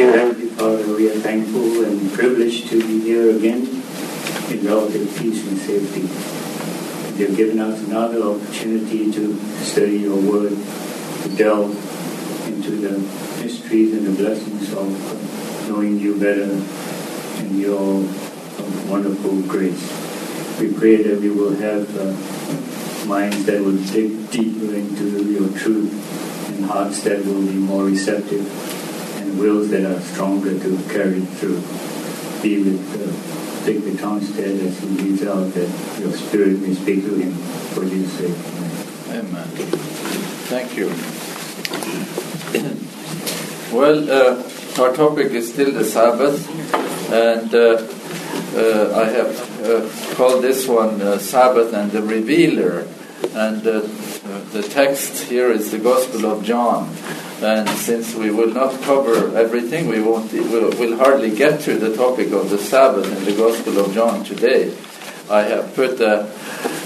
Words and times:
Dear 0.00 0.16
Heavenly 0.16 0.46
Father, 0.46 0.96
we 0.96 1.10
are 1.10 1.20
thankful 1.20 1.84
and 1.84 2.10
privileged 2.10 2.68
to 2.70 2.80
be 2.80 3.02
here 3.02 3.36
again 3.36 3.66
in 4.48 4.64
relative 4.64 5.14
peace 5.18 5.46
and 5.46 5.58
safety. 5.58 6.00
You've 7.20 7.36
given 7.36 7.60
us 7.60 7.82
another 7.82 8.22
opportunity 8.22 9.12
to 9.12 9.38
study 9.62 9.98
your 9.98 10.16
word, 10.16 10.56
to 10.56 11.36
delve 11.36 11.76
into 12.48 12.76
the 12.76 12.98
mysteries 13.44 13.92
and 13.92 14.06
the 14.06 14.12
blessings 14.12 14.72
of 14.72 15.68
knowing 15.68 16.00
you 16.00 16.18
better 16.18 16.50
and 17.44 17.60
your 17.60 18.00
wonderful 18.88 19.42
grace. 19.42 19.82
We 20.58 20.72
pray 20.72 21.02
that 21.02 21.20
we 21.20 21.28
will 21.28 21.56
have 21.56 21.94
uh, 21.94 23.06
minds 23.06 23.44
that 23.44 23.60
will 23.60 23.76
dig 23.76 24.30
deeper 24.30 24.74
into 24.74 25.30
your 25.30 25.50
truth 25.58 25.92
and 26.48 26.64
hearts 26.64 27.02
that 27.02 27.22
will 27.26 27.42
be 27.42 27.52
more 27.52 27.84
receptive 27.84 28.89
and 29.30 29.38
wills 29.38 29.70
that 29.70 29.84
are 29.84 30.00
stronger 30.00 30.58
to 30.58 30.78
carry 30.88 31.20
through. 31.20 31.60
Be 32.42 32.62
with 32.62 32.82
uh, 32.94 33.66
Dick 33.66 33.78
Tonstad 33.98 34.66
as 34.66 34.80
he 34.80 34.86
leads 34.86 35.22
out 35.24 35.52
that 35.54 36.00
your 36.00 36.12
spirit 36.12 36.60
may 36.60 36.74
speak 36.74 37.04
to 37.04 37.14
him 37.14 37.32
for 37.74 37.84
Jesus' 37.84 38.12
sake. 38.12 38.36
Amen. 39.14 39.46
Thank 40.48 40.76
you. 40.76 40.88
well, 43.76 44.10
uh, 44.10 44.82
our 44.82 44.94
topic 44.94 45.32
is 45.32 45.52
still 45.52 45.72
the 45.72 45.84
Sabbath, 45.84 46.48
and 47.12 47.54
uh, 47.54 47.86
uh, 48.56 49.00
I 49.00 49.04
have 49.10 49.64
uh, 49.64 50.14
called 50.16 50.42
this 50.42 50.66
one 50.66 51.18
Sabbath 51.18 51.72
and 51.74 51.92
the 51.92 52.02
Revealer. 52.02 52.86
And 53.32 53.62
the 53.62 54.66
text 54.70 55.24
here 55.24 55.52
is 55.52 55.70
the 55.70 55.78
Gospel 55.78 56.26
of 56.26 56.42
John. 56.42 56.88
And 57.42 57.68
since 57.70 58.14
we 58.14 58.30
will 58.30 58.52
not 58.52 58.82
cover 58.82 59.36
everything, 59.36 59.88
we 59.88 60.02
won't, 60.02 60.30
we'll, 60.32 60.70
we'll 60.78 60.98
hardly 60.98 61.34
get 61.34 61.60
to 61.62 61.78
the 61.78 61.96
topic 61.96 62.32
of 62.32 62.50
the 62.50 62.58
Sabbath 62.58 63.06
in 63.06 63.24
the 63.24 63.32
Gospel 63.32 63.78
of 63.78 63.94
John 63.94 64.24
today. 64.24 64.76
I 65.30 65.42
have 65.42 65.74
put, 65.74 66.00
uh, 66.00 66.26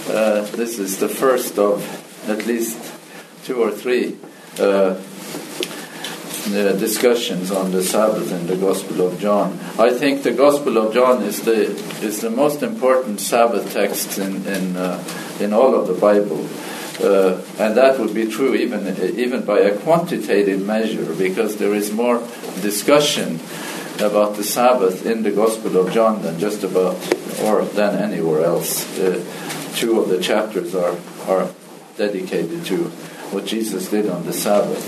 uh, 0.08 0.42
this 0.52 0.78
is 0.78 0.98
the 0.98 1.08
first 1.08 1.58
of 1.58 1.82
at 2.28 2.46
least 2.46 2.78
two 3.44 3.62
or 3.62 3.70
three 3.70 4.16
uh, 4.60 4.96
uh, 6.46 6.72
discussions 6.74 7.50
on 7.50 7.72
the 7.72 7.82
Sabbath 7.82 8.30
in 8.30 8.46
the 8.46 8.56
Gospel 8.56 9.06
of 9.06 9.18
John. 9.18 9.58
I 9.78 9.90
think 9.90 10.22
the 10.22 10.32
Gospel 10.32 10.78
of 10.78 10.94
John 10.94 11.22
is 11.22 11.40
the 11.42 11.70
is 12.04 12.20
the 12.20 12.30
most 12.30 12.62
important 12.62 13.20
Sabbath 13.20 13.72
text 13.72 14.18
in 14.18 14.46
in 14.46 14.76
uh, 14.76 15.02
in 15.40 15.52
all 15.52 15.74
of 15.74 15.88
the 15.88 15.94
Bible. 15.94 16.46
Uh, 17.02 17.42
and 17.58 17.76
that 17.76 17.98
would 17.98 18.14
be 18.14 18.26
true 18.26 18.54
even 18.54 18.86
even 19.18 19.44
by 19.44 19.58
a 19.58 19.76
quantitative 19.78 20.64
measure, 20.64 21.12
because 21.14 21.56
there 21.56 21.74
is 21.74 21.92
more 21.92 22.18
discussion 22.62 23.40
about 24.00 24.36
the 24.36 24.44
Sabbath 24.44 25.04
in 25.04 25.22
the 25.22 25.30
Gospel 25.30 25.76
of 25.76 25.92
John 25.92 26.22
than 26.22 26.38
just 26.38 26.62
about 26.62 26.94
or 27.42 27.64
than 27.64 27.96
anywhere 27.98 28.44
else. 28.44 28.86
Uh, 28.98 29.22
two 29.74 30.00
of 30.00 30.08
the 30.08 30.20
chapters 30.20 30.74
are 30.74 30.96
are 31.26 31.50
dedicated 31.96 32.64
to 32.66 32.84
what 33.32 33.44
Jesus 33.44 33.90
did 33.90 34.08
on 34.08 34.24
the 34.24 34.32
Sabbath. 34.32 34.84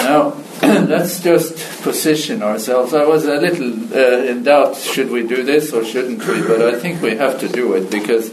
Now, 0.00 0.34
let's 0.62 1.20
just 1.20 1.82
position 1.82 2.42
ourselves. 2.42 2.92
I 2.92 3.04
was 3.04 3.26
a 3.26 3.36
little 3.36 3.94
uh, 3.94 4.24
in 4.24 4.42
doubt 4.42 4.76
should 4.76 5.10
we 5.10 5.26
do 5.26 5.44
this 5.44 5.72
or 5.72 5.84
shouldn't 5.84 6.26
we, 6.26 6.42
but 6.42 6.60
I 6.62 6.78
think 6.80 7.00
we 7.00 7.16
have 7.16 7.38
to 7.40 7.48
do 7.48 7.74
it 7.74 7.90
because 7.90 8.32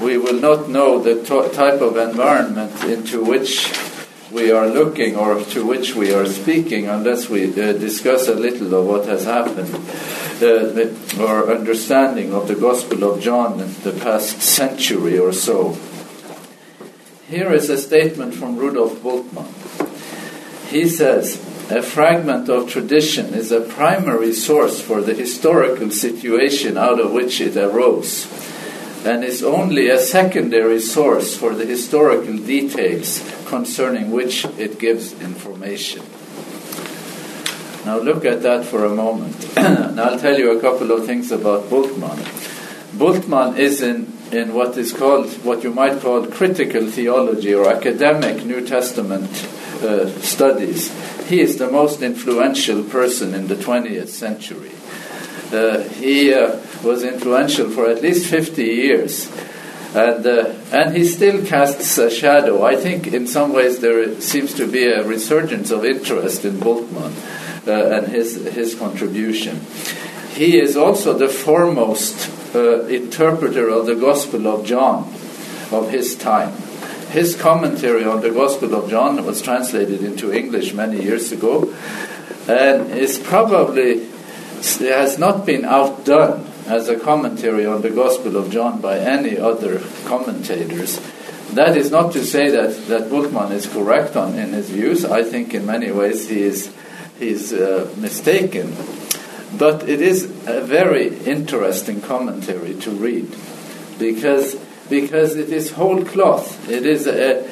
we 0.00 0.16
will 0.16 0.40
not 0.40 0.70
know 0.70 0.98
the 0.98 1.22
type 1.52 1.82
of 1.82 1.98
environment 1.98 2.84
into 2.84 3.22
which 3.22 3.70
we 4.30 4.50
are 4.50 4.66
looking 4.66 5.16
or 5.16 5.42
to 5.42 5.66
which 5.66 5.94
we 5.94 6.12
are 6.14 6.26
speaking 6.26 6.86
unless 6.88 7.28
we 7.28 7.50
uh, 7.50 7.72
discuss 7.72 8.28
a 8.28 8.34
little 8.34 8.74
of 8.74 8.86
what 8.86 9.06
has 9.06 9.24
happened. 9.24 9.74
Uh, 10.40 11.22
our 11.22 11.50
understanding 11.50 12.32
of 12.32 12.48
the 12.48 12.54
Gospel 12.54 13.04
of 13.04 13.20
John 13.20 13.60
in 13.60 13.74
the 13.82 13.92
past 13.92 14.40
century 14.40 15.18
or 15.18 15.32
so. 15.32 15.76
Here 17.28 17.52
is 17.52 17.68
a 17.68 17.76
statement 17.76 18.34
from 18.34 18.56
Rudolf 18.56 19.02
Bultmann. 19.02 19.48
He 20.68 20.88
says, 20.88 21.47
a 21.70 21.82
fragment 21.82 22.48
of 22.48 22.70
tradition 22.70 23.34
is 23.34 23.52
a 23.52 23.60
primary 23.60 24.32
source 24.32 24.80
for 24.80 25.02
the 25.02 25.12
historical 25.12 25.90
situation 25.90 26.78
out 26.78 26.98
of 26.98 27.12
which 27.12 27.42
it 27.42 27.56
arose, 27.56 28.26
and 29.04 29.22
is 29.22 29.42
only 29.42 29.88
a 29.88 29.98
secondary 29.98 30.80
source 30.80 31.36
for 31.36 31.54
the 31.54 31.66
historical 31.66 32.38
details 32.38 33.22
concerning 33.46 34.10
which 34.10 34.46
it 34.56 34.78
gives 34.78 35.12
information. 35.20 36.02
Now 37.84 37.98
look 37.98 38.24
at 38.24 38.42
that 38.42 38.64
for 38.64 38.86
a 38.86 38.94
moment, 38.94 39.46
and 39.58 40.00
I'll 40.00 40.18
tell 40.18 40.38
you 40.38 40.56
a 40.56 40.60
couple 40.60 40.90
of 40.90 41.04
things 41.04 41.30
about 41.30 41.64
Bultmann. 41.64 42.18
Bultmann 42.96 43.58
is 43.58 43.82
in, 43.82 44.10
in 44.32 44.54
what 44.54 44.76
is 44.78 44.92
called, 44.94 45.30
what 45.44 45.62
you 45.62 45.72
might 45.72 46.00
call 46.00 46.26
critical 46.26 46.90
theology 46.90 47.52
or 47.54 47.68
academic 47.68 48.44
New 48.46 48.66
Testament 48.66 49.30
uh, 49.82 50.08
studies. 50.20 50.92
He 51.28 51.40
is 51.40 51.58
the 51.58 51.70
most 51.70 52.02
influential 52.02 52.82
person 52.82 53.34
in 53.34 53.48
the 53.48 53.54
20th 53.54 54.08
century. 54.08 54.72
Uh, 55.52 55.82
he 55.88 56.34
uh, 56.34 56.58
was 56.82 57.04
influential 57.04 57.70
for 57.70 57.88
at 57.88 58.02
least 58.02 58.26
50 58.26 58.62
years. 58.62 59.30
And, 59.94 60.26
uh, 60.26 60.54
and 60.72 60.96
he 60.96 61.04
still 61.04 61.44
casts 61.46 61.96
a 61.96 62.10
shadow. 62.10 62.64
I 62.64 62.76
think 62.76 63.06
in 63.06 63.26
some 63.26 63.52
ways 63.52 63.78
there 63.78 64.20
seems 64.20 64.52
to 64.54 64.70
be 64.70 64.84
a 64.84 65.06
resurgence 65.06 65.70
of 65.70 65.84
interest 65.84 66.44
in 66.44 66.58
Bultmann 66.58 67.12
and 67.66 68.08
his, 68.08 68.34
his 68.54 68.74
contribution. 68.74 69.60
He 70.32 70.58
is 70.58 70.76
also 70.76 71.16
the 71.16 71.28
foremost 71.28 72.28
interpreter 72.54 73.68
of 73.68 73.86
the 73.86 73.94
Gospel 73.94 74.46
of 74.46 74.64
John 74.64 75.12
of 75.70 75.90
his 75.90 76.14
time. 76.16 76.67
His 77.10 77.34
commentary 77.34 78.04
on 78.04 78.20
the 78.20 78.30
Gospel 78.30 78.74
of 78.74 78.90
John 78.90 79.24
was 79.24 79.40
translated 79.40 80.02
into 80.02 80.32
English 80.32 80.74
many 80.74 81.02
years 81.02 81.32
ago 81.32 81.74
and 82.46 82.90
is 82.92 83.18
probably 83.18 84.06
has 84.80 85.18
not 85.18 85.46
been 85.46 85.64
outdone 85.64 86.46
as 86.66 86.88
a 86.88 86.98
commentary 86.98 87.64
on 87.64 87.82
the 87.82 87.90
Gospel 87.90 88.36
of 88.36 88.50
John 88.50 88.80
by 88.80 88.98
any 88.98 89.38
other 89.38 89.80
commentators. 90.04 91.00
That 91.52 91.76
is 91.76 91.90
not 91.90 92.12
to 92.12 92.24
say 92.24 92.50
that, 92.50 92.86
that 92.88 93.10
Bultmann 93.10 93.52
is 93.52 93.66
correct 93.66 94.16
on 94.16 94.38
in 94.38 94.52
his 94.52 94.68
views. 94.68 95.04
I 95.04 95.22
think 95.22 95.54
in 95.54 95.64
many 95.64 95.90
ways 95.90 96.28
he 96.28 96.42
is 96.42 96.74
he's 97.18 97.52
uh, 97.52 97.92
mistaken. 97.96 98.76
But 99.56 99.88
it 99.88 100.02
is 100.02 100.24
a 100.46 100.60
very 100.60 101.16
interesting 101.20 102.02
commentary 102.02 102.74
to 102.80 102.90
read 102.90 103.34
because 103.98 104.56
because 104.88 105.36
it 105.36 105.50
is 105.50 105.72
whole 105.72 106.04
cloth. 106.04 106.68
It 106.68 106.86
is 106.86 107.06
a, 107.06 107.44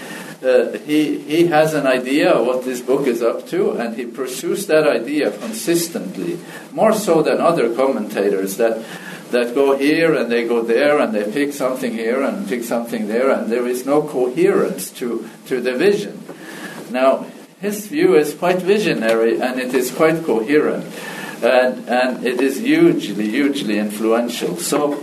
uh, 0.45 0.79
he 0.85 1.19
he 1.19 1.47
has 1.47 1.75
an 1.75 1.87
idea 1.87 2.43
what 2.43 2.65
this 2.65 2.81
book 2.81 3.07
is 3.07 3.23
up 3.23 3.49
to, 3.49 3.73
and 3.73 3.97
he 3.97 4.05
pursues 4.07 4.67
that 4.67 4.87
idea 4.87 5.31
consistently, 5.31 6.39
more 6.73 6.93
so 6.93 7.23
than 7.23 7.41
other 7.41 7.75
commentators 7.75 8.57
that 8.57 8.85
that 9.31 9.55
go 9.55 9.77
here 9.77 10.15
and 10.15 10.31
they 10.31 10.47
go 10.47 10.63
there 10.63 11.01
and 11.01 11.13
they 11.13 11.25
pick 11.25 11.53
something 11.53 11.93
here 11.95 12.23
and 12.23 12.49
pick 12.49 12.63
something 12.63 13.09
there, 13.09 13.31
and 13.31 13.51
there 13.51 13.67
is 13.67 13.87
no 13.87 14.03
coherence 14.03 14.91
to 14.91 15.29
to 15.47 15.61
the 15.61 15.75
vision. 15.75 16.23
Now 16.91 17.27
his 17.61 17.87
view 17.89 18.15
is 18.15 18.35
quite 18.35 18.61
visionary 18.61 19.41
and 19.41 19.59
it 19.59 19.75
is 19.75 19.91
quite 19.91 20.23
coherent, 20.23 20.85
and 21.43 21.89
and 21.89 22.27
it 22.27 22.41
is 22.41 22.59
hugely 22.61 23.31
hugely 23.31 23.79
influential. 23.79 24.57
So 24.59 24.95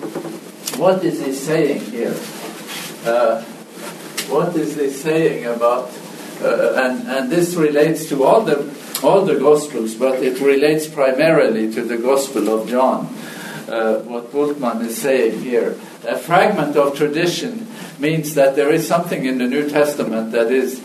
what 0.77 1.03
is 1.03 1.23
he 1.23 1.33
saying 1.33 1.81
here? 1.91 2.15
Uh, 3.05 3.41
what 4.29 4.55
is 4.55 4.75
he 4.75 4.89
saying 4.89 5.45
about? 5.45 5.91
Uh, 6.41 6.73
and 6.75 7.07
and 7.07 7.31
this 7.31 7.55
relates 7.55 8.07
to 8.09 8.23
all 8.23 8.41
the 8.41 8.57
all 9.03 9.25
the 9.25 9.35
Gospels, 9.35 9.95
but 9.95 10.23
it 10.23 10.39
relates 10.39 10.87
primarily 10.87 11.71
to 11.73 11.83
the 11.83 11.97
Gospel 11.97 12.49
of 12.49 12.67
John. 12.67 13.05
Uh, 13.67 13.99
what 13.99 14.31
Bultmann 14.31 14.81
is 14.85 15.01
saying 15.01 15.41
here, 15.41 15.77
a 16.05 16.17
fragment 16.17 16.75
of 16.75 16.95
tradition 16.95 17.67
means 17.97 18.33
that 18.35 18.55
there 18.55 18.71
is 18.71 18.87
something 18.87 19.25
in 19.25 19.37
the 19.37 19.47
New 19.47 19.69
Testament 19.69 20.31
that 20.31 20.51
is 20.51 20.81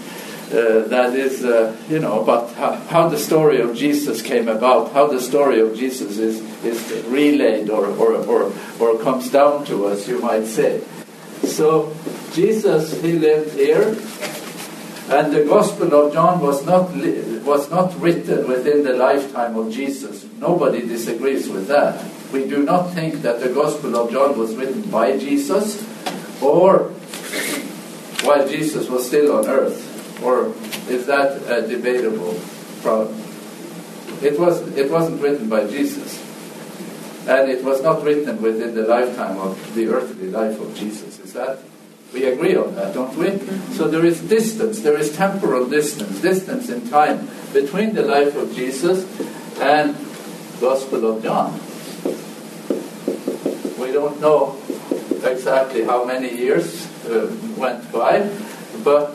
uh, 0.48 0.88
that 0.88 1.14
is, 1.14 1.44
uh, 1.44 1.76
you 1.90 1.98
know, 1.98 2.22
about 2.22 2.52
how, 2.54 2.72
how, 2.72 3.08
the 3.08 3.18
story 3.18 3.60
of 3.60 3.76
Jesus 3.76 4.22
came 4.22 4.48
about, 4.48 4.92
how 4.92 5.06
the 5.06 5.20
story 5.20 5.60
of 5.60 5.76
Jesus 5.76 6.18
is, 6.18 6.40
is 6.64 7.04
relayed 7.06 7.68
or, 7.68 7.86
or, 7.86 8.14
or, 8.14 8.52
or 8.80 8.98
comes 9.02 9.30
down 9.30 9.66
to 9.66 9.86
us, 9.86 10.08
you 10.08 10.18
might 10.20 10.46
say. 10.46 10.82
So, 11.44 11.94
Jesus, 12.32 13.00
he 13.02 13.12
lived 13.12 13.54
here, 13.54 13.88
and 15.10 15.32
the 15.32 15.44
Gospel 15.46 15.92
of 15.94 16.14
John 16.14 16.40
was 16.40 16.64
not, 16.64 16.94
was 17.44 17.70
not 17.70 17.98
written 18.00 18.48
within 18.48 18.84
the 18.84 18.94
lifetime 18.94 19.56
of 19.56 19.70
Jesus. 19.70 20.24
Nobody 20.38 20.80
disagrees 20.80 21.48
with 21.48 21.68
that. 21.68 22.04
We 22.32 22.48
do 22.48 22.62
not 22.62 22.90
think 22.92 23.22
that 23.22 23.40
the 23.40 23.48
Gospel 23.50 23.96
of 23.96 24.10
John 24.10 24.38
was 24.38 24.54
written 24.54 24.82
by 24.90 25.18
Jesus 25.18 25.82
or 26.42 26.90
while 28.22 28.48
Jesus 28.48 28.88
was 28.88 29.06
still 29.06 29.36
on 29.36 29.46
earth. 29.46 29.87
Or 30.22 30.54
is 30.88 31.06
that 31.06 31.42
a 31.48 31.66
debatable 31.66 32.38
problem? 32.82 33.28
it, 34.22 34.38
was, 34.38 34.66
it 34.76 34.90
wasn't 34.90 35.20
written 35.22 35.48
by 35.48 35.66
Jesus. 35.66 36.24
And 37.26 37.50
it 37.50 37.62
was 37.62 37.82
not 37.82 38.02
written 38.02 38.40
within 38.40 38.74
the 38.74 38.82
lifetime 38.82 39.38
of 39.38 39.74
the 39.74 39.88
earthly 39.88 40.30
life 40.30 40.60
of 40.60 40.74
Jesus. 40.74 41.18
Is 41.20 41.34
that? 41.34 41.58
We 42.12 42.24
agree 42.24 42.56
on 42.56 42.74
that, 42.74 42.94
don't 42.94 43.14
we? 43.16 43.38
So 43.74 43.86
there 43.86 44.04
is 44.04 44.20
distance, 44.22 44.80
there 44.80 44.96
is 44.96 45.14
temporal 45.14 45.68
distance, 45.68 46.22
distance 46.22 46.70
in 46.70 46.88
time 46.88 47.28
between 47.52 47.94
the 47.94 48.02
life 48.02 48.34
of 48.34 48.54
Jesus 48.54 49.04
and 49.60 49.94
Gospel 50.58 51.16
of 51.16 51.22
John. 51.22 51.52
We 53.78 53.92
don't 53.92 54.18
know 54.22 54.56
exactly 55.22 55.84
how 55.84 56.06
many 56.06 56.34
years 56.34 56.86
uh, 57.04 57.30
went 57.58 57.92
by, 57.92 58.30
but 58.82 59.14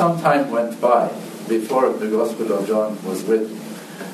some 0.00 0.18
time 0.22 0.50
went 0.50 0.80
by 0.80 1.08
before 1.46 1.92
the 1.92 2.08
Gospel 2.08 2.50
of 2.54 2.66
John 2.66 2.96
was 3.04 3.22
written. 3.24 3.54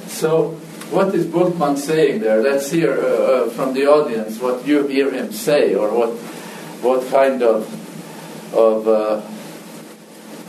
So, 0.09 0.59
what 0.91 1.15
is 1.15 1.25
Bultmann 1.27 1.79
saying 1.79 2.23
there? 2.23 2.43
Let's 2.43 2.73
hear 2.73 2.91
uh, 2.91 3.07
uh, 3.07 3.51
from 3.51 3.73
the 3.73 3.87
audience 3.87 4.41
what 4.41 4.67
you 4.67 4.89
hear 4.89 5.13
him 5.13 5.31
say, 5.31 5.77
or 5.77 5.95
what 5.97 6.11
what 6.83 7.07
kind 7.09 7.41
of 7.41 7.71
of 8.53 8.89
uh, 8.89 9.21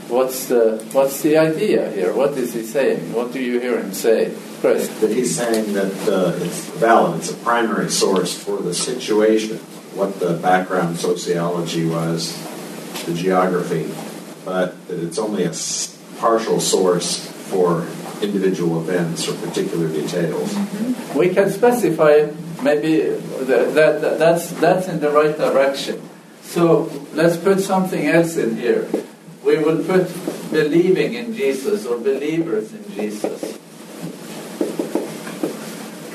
what's 0.09 0.47
the 0.47 0.83
what's 0.91 1.21
the 1.21 1.37
idea 1.37 1.91
here? 1.91 2.15
What 2.15 2.31
is 2.31 2.55
he 2.55 2.63
saying? 2.63 3.13
What 3.13 3.31
do 3.31 3.39
you 3.39 3.59
hear 3.59 3.77
him 3.77 3.93
say? 3.93 4.33
Chris? 4.61 4.89
That 5.01 5.11
he's 5.11 5.37
saying 5.37 5.73
that 5.73 5.97
uh, 6.09 6.43
it's 6.43 6.65
valid. 6.81 7.19
It's 7.19 7.29
a 7.29 7.37
primary 7.45 7.91
source 7.91 8.33
for 8.33 8.57
the 8.57 8.73
situation, 8.73 9.57
what 9.93 10.19
the 10.19 10.33
background 10.33 10.97
sociology 10.97 11.85
was, 11.85 12.33
the 13.05 13.13
geography, 13.13 13.85
but 14.47 14.87
that 14.87 15.03
it's 15.03 15.19
only 15.19 15.43
a 15.43 15.51
partial 16.19 16.61
source 16.61 17.19
for 17.51 17.85
individual 18.21 18.79
events 18.79 19.27
or 19.27 19.33
particular 19.45 19.89
details. 19.89 20.53
Mm-hmm. 20.53 21.19
We 21.19 21.35
can 21.35 21.51
specify 21.51 22.31
maybe 22.63 23.11
that, 23.43 23.75
that, 23.75 24.17
that's, 24.17 24.51
that's 24.51 24.87
in 24.87 25.01
the 25.01 25.11
right 25.11 25.37
direction. 25.37 26.01
So 26.43 26.89
let's 27.13 27.35
put 27.35 27.59
something 27.59 28.07
else 28.07 28.37
in 28.37 28.55
here. 28.55 28.87
We 29.43 29.57
will 29.57 29.83
put 29.83 30.07
believing 30.49 31.15
in 31.15 31.33
Jesus 31.33 31.85
or 31.85 31.97
believers 31.97 32.71
in 32.71 32.89
Jesus. 32.93 33.59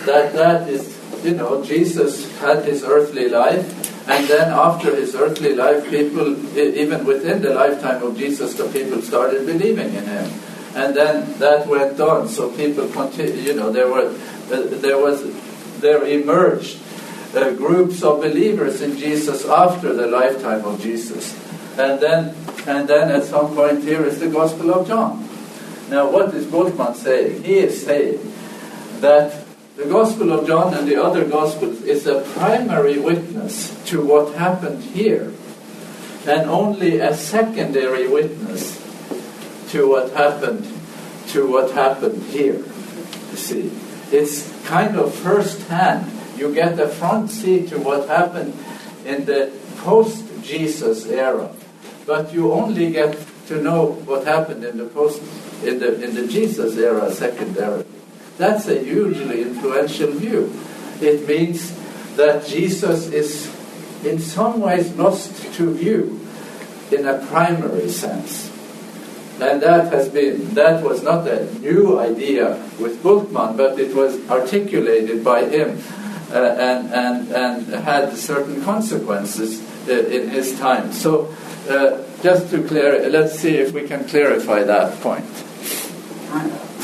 That 0.06 0.32
that 0.32 0.68
is, 0.70 0.98
you 1.22 1.34
know, 1.34 1.62
Jesus 1.62 2.32
had 2.40 2.64
his 2.64 2.82
earthly 2.82 3.28
life, 3.28 3.81
and 4.08 4.26
then 4.26 4.50
after 4.50 4.94
his 4.94 5.14
earthly 5.14 5.54
life, 5.54 5.88
people, 5.88 6.34
even 6.58 7.04
within 7.04 7.40
the 7.40 7.54
lifetime 7.54 8.02
of 8.02 8.16
Jesus, 8.16 8.54
the 8.54 8.66
people 8.68 9.00
started 9.00 9.46
believing 9.46 9.94
in 9.94 10.04
him. 10.04 10.32
And 10.74 10.96
then 10.96 11.38
that 11.38 11.66
went 11.68 12.00
on. 12.00 12.28
So 12.28 12.50
people 12.50 12.88
continue, 12.88 13.34
you 13.34 13.54
know, 13.54 13.70
there 13.70 13.88
were, 13.88 14.10
there 14.48 14.98
was, 14.98 15.22
there 15.80 16.04
emerged 16.04 16.80
uh, 17.36 17.52
groups 17.52 18.02
of 18.02 18.20
believers 18.20 18.80
in 18.80 18.96
Jesus 18.96 19.44
after 19.46 19.92
the 19.92 20.06
lifetime 20.06 20.64
of 20.64 20.80
Jesus. 20.80 21.32
And 21.78 22.00
then, 22.00 22.34
and 22.66 22.88
then 22.88 23.10
at 23.10 23.24
some 23.24 23.54
point 23.54 23.84
here 23.84 24.04
is 24.04 24.18
the 24.18 24.28
Gospel 24.28 24.74
of 24.74 24.88
John. 24.88 25.28
Now, 25.90 26.10
what 26.10 26.34
is 26.34 26.46
Bultmann 26.46 26.94
saying? 26.96 27.44
He 27.44 27.58
is 27.58 27.84
saying 27.84 28.18
that 29.00 29.41
the 29.76 29.86
Gospel 29.86 30.32
of 30.32 30.46
John 30.46 30.74
and 30.74 30.86
the 30.86 31.02
other 31.02 31.24
Gospels 31.24 31.82
is 31.82 32.06
a 32.06 32.20
primary 32.34 32.98
witness 32.98 33.72
to 33.86 34.04
what 34.04 34.34
happened 34.34 34.82
here, 34.82 35.32
and 36.26 36.48
only 36.48 36.98
a 36.98 37.16
secondary 37.16 38.06
witness 38.06 38.76
to 39.70 39.88
what 39.88 40.12
happened 40.12 40.66
to 41.28 41.50
what 41.50 41.72
happened 41.72 42.22
here. 42.24 42.58
You 42.58 43.36
see, 43.36 43.72
it's 44.10 44.44
kind 44.66 44.96
of 44.96 45.14
first 45.14 45.66
hand. 45.68 46.10
You 46.36 46.52
get 46.54 46.78
a 46.78 46.88
front 46.88 47.30
seat 47.30 47.68
to 47.68 47.78
what 47.78 48.08
happened 48.08 48.52
in 49.06 49.24
the 49.24 49.52
post 49.78 50.24
Jesus 50.42 51.06
era, 51.06 51.50
but 52.04 52.34
you 52.34 52.52
only 52.52 52.92
get 52.92 53.16
to 53.46 53.62
know 53.62 53.92
what 54.04 54.26
happened 54.26 54.64
in 54.64 54.76
the 54.76 54.86
post 54.86 55.22
in 55.64 55.78
the 55.78 56.02
in 56.02 56.14
the 56.14 56.26
Jesus 56.26 56.76
era 56.76 57.10
secondarily. 57.10 57.86
That's 58.38 58.66
a 58.68 58.78
hugely 58.78 59.42
influential 59.42 60.12
view. 60.12 60.52
It 61.00 61.28
means 61.28 61.72
that 62.16 62.46
Jesus 62.46 63.08
is 63.08 63.50
in 64.04 64.18
some 64.18 64.60
ways 64.60 64.92
lost 64.94 65.52
to 65.54 65.74
view 65.74 66.20
in 66.90 67.06
a 67.06 67.24
primary 67.26 67.88
sense. 67.88 68.50
And 69.40 69.62
that 69.62 69.92
has 69.92 70.08
been 70.08 70.54
that 70.54 70.82
was 70.82 71.02
not 71.02 71.26
a 71.26 71.52
new 71.60 71.98
idea 71.98 72.56
with 72.78 73.02
Bultmann, 73.02 73.56
but 73.56 73.78
it 73.78 73.94
was 73.94 74.18
articulated 74.30 75.24
by 75.24 75.44
him 75.44 75.82
uh, 76.30 76.36
and, 76.36 76.92
and, 76.92 77.32
and 77.32 77.84
had 77.84 78.16
certain 78.16 78.62
consequences 78.62 79.60
uh, 79.88 79.92
in 79.92 80.28
his 80.30 80.58
time. 80.58 80.92
So 80.92 81.34
uh, 81.68 82.02
just 82.22 82.50
to 82.50 82.62
clear, 82.66 83.08
let's 83.08 83.38
see 83.38 83.56
if 83.56 83.72
we 83.72 83.86
can 83.88 84.04
clarify 84.04 84.62
that 84.62 85.00
point. 85.00 85.26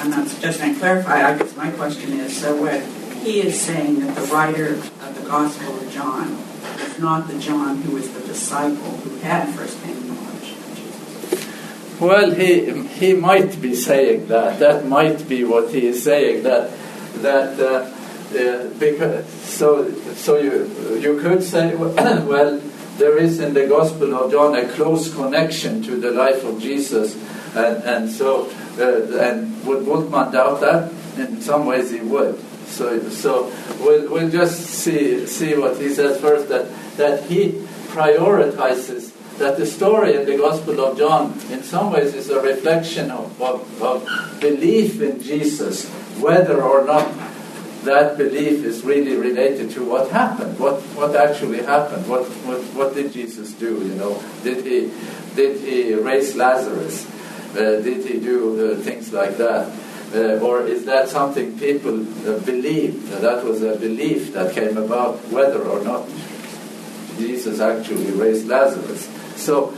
I'm 0.00 0.10
not 0.10 0.28
suggesting 0.28 0.70
I 0.70 0.78
clarify. 0.78 1.28
I 1.28 1.36
guess 1.36 1.56
my 1.56 1.70
question 1.72 2.12
is: 2.14 2.36
so 2.36 2.54
what 2.56 2.80
he 3.24 3.40
is 3.40 3.60
saying 3.60 4.00
that 4.00 4.14
the 4.14 4.22
writer 4.32 4.74
of 4.74 5.20
the 5.20 5.28
Gospel 5.28 5.76
of 5.76 5.90
John 5.92 6.32
is 6.80 6.98
not 6.98 7.26
the 7.28 7.38
John 7.38 7.82
who 7.82 7.94
was 7.94 8.12
the 8.12 8.20
disciple 8.20 8.92
who 9.02 9.16
had 9.18 9.48
first-hand 9.54 10.08
knowledge 10.08 10.52
of 10.52 10.76
Jesus. 10.76 12.00
Well, 12.00 12.30
he 12.30 12.82
he 12.88 13.14
might 13.14 13.60
be 13.60 13.74
saying 13.74 14.28
that. 14.28 14.60
That 14.60 14.86
might 14.86 15.28
be 15.28 15.44
what 15.44 15.70
he 15.74 15.86
is 15.86 16.02
saying. 16.02 16.44
That 16.44 16.70
that. 17.22 17.60
Uh, 17.60 17.94
uh, 18.28 18.68
because 18.78 19.26
so 19.26 19.90
so 20.12 20.36
you 20.36 20.68
you 21.00 21.18
could 21.18 21.42
say 21.42 21.74
well 21.76 22.60
there 22.98 23.16
is 23.16 23.40
in 23.40 23.54
the 23.54 23.66
Gospel 23.66 24.14
of 24.14 24.30
John 24.30 24.54
a 24.54 24.68
close 24.68 25.14
connection 25.14 25.82
to 25.84 25.96
the 25.96 26.10
life 26.10 26.44
of 26.44 26.60
Jesus 26.60 27.16
and 27.56 27.82
and 27.84 28.10
so 28.10 28.50
uh, 28.78 29.18
and 29.18 29.64
would 29.66 29.84
Bultmann 29.84 30.32
doubt 30.32 30.60
that? 30.60 30.92
In 31.18 31.40
some 31.40 31.66
ways, 31.66 31.90
he 31.90 32.00
would. 32.00 32.38
So, 32.66 33.08
so 33.08 33.52
we'll, 33.80 34.10
we'll 34.10 34.30
just 34.30 34.60
see 34.60 35.26
see 35.26 35.56
what 35.56 35.78
he 35.78 35.88
says 35.88 36.20
first. 36.20 36.48
That 36.48 36.68
that 36.96 37.24
he 37.24 37.52
prioritizes 37.88 39.12
that 39.38 39.56
the 39.56 39.66
story 39.66 40.14
in 40.16 40.26
the 40.26 40.36
Gospel 40.36 40.80
of 40.80 40.98
John, 40.98 41.32
in 41.50 41.62
some 41.62 41.92
ways, 41.92 42.14
is 42.14 42.28
a 42.28 42.40
reflection 42.40 43.10
of, 43.10 43.40
of, 43.40 43.82
of 43.82 44.40
belief 44.40 45.00
in 45.00 45.22
Jesus, 45.22 45.88
whether 46.18 46.60
or 46.60 46.84
not 46.84 47.08
that 47.84 48.18
belief 48.18 48.64
is 48.64 48.84
really 48.84 49.16
related 49.16 49.70
to 49.70 49.84
what 49.84 50.10
happened, 50.10 50.58
what, 50.58 50.80
what 50.98 51.14
actually 51.14 51.62
happened, 51.62 52.06
what, 52.08 52.24
what, 52.44 52.60
what 52.74 52.94
did 52.94 53.12
Jesus 53.12 53.52
do, 53.52 53.78
you 53.86 53.94
know? 53.94 54.22
Did 54.42 54.66
he, 54.66 54.90
did 55.36 55.60
he 55.60 55.94
raise 55.94 56.34
Lazarus? 56.34 57.06
Uh, 57.52 57.80
did 57.80 58.04
he 58.04 58.20
do 58.20 58.72
uh, 58.72 58.76
things 58.76 59.12
like 59.12 59.36
that? 59.38 59.72
Uh, 60.14 60.44
or 60.44 60.66
is 60.66 60.84
that 60.86 61.08
something 61.08 61.58
people 61.58 61.98
believe? 62.44 63.10
that 63.20 63.44
was 63.44 63.62
a 63.62 63.76
belief 63.76 64.32
that 64.32 64.54
came 64.54 64.76
about 64.76 65.16
whether 65.28 65.62
or 65.62 65.82
not 65.84 66.08
Jesus 67.18 67.60
actually 67.60 68.12
raised 68.12 68.46
Lazarus. 68.46 69.08
So 69.36 69.74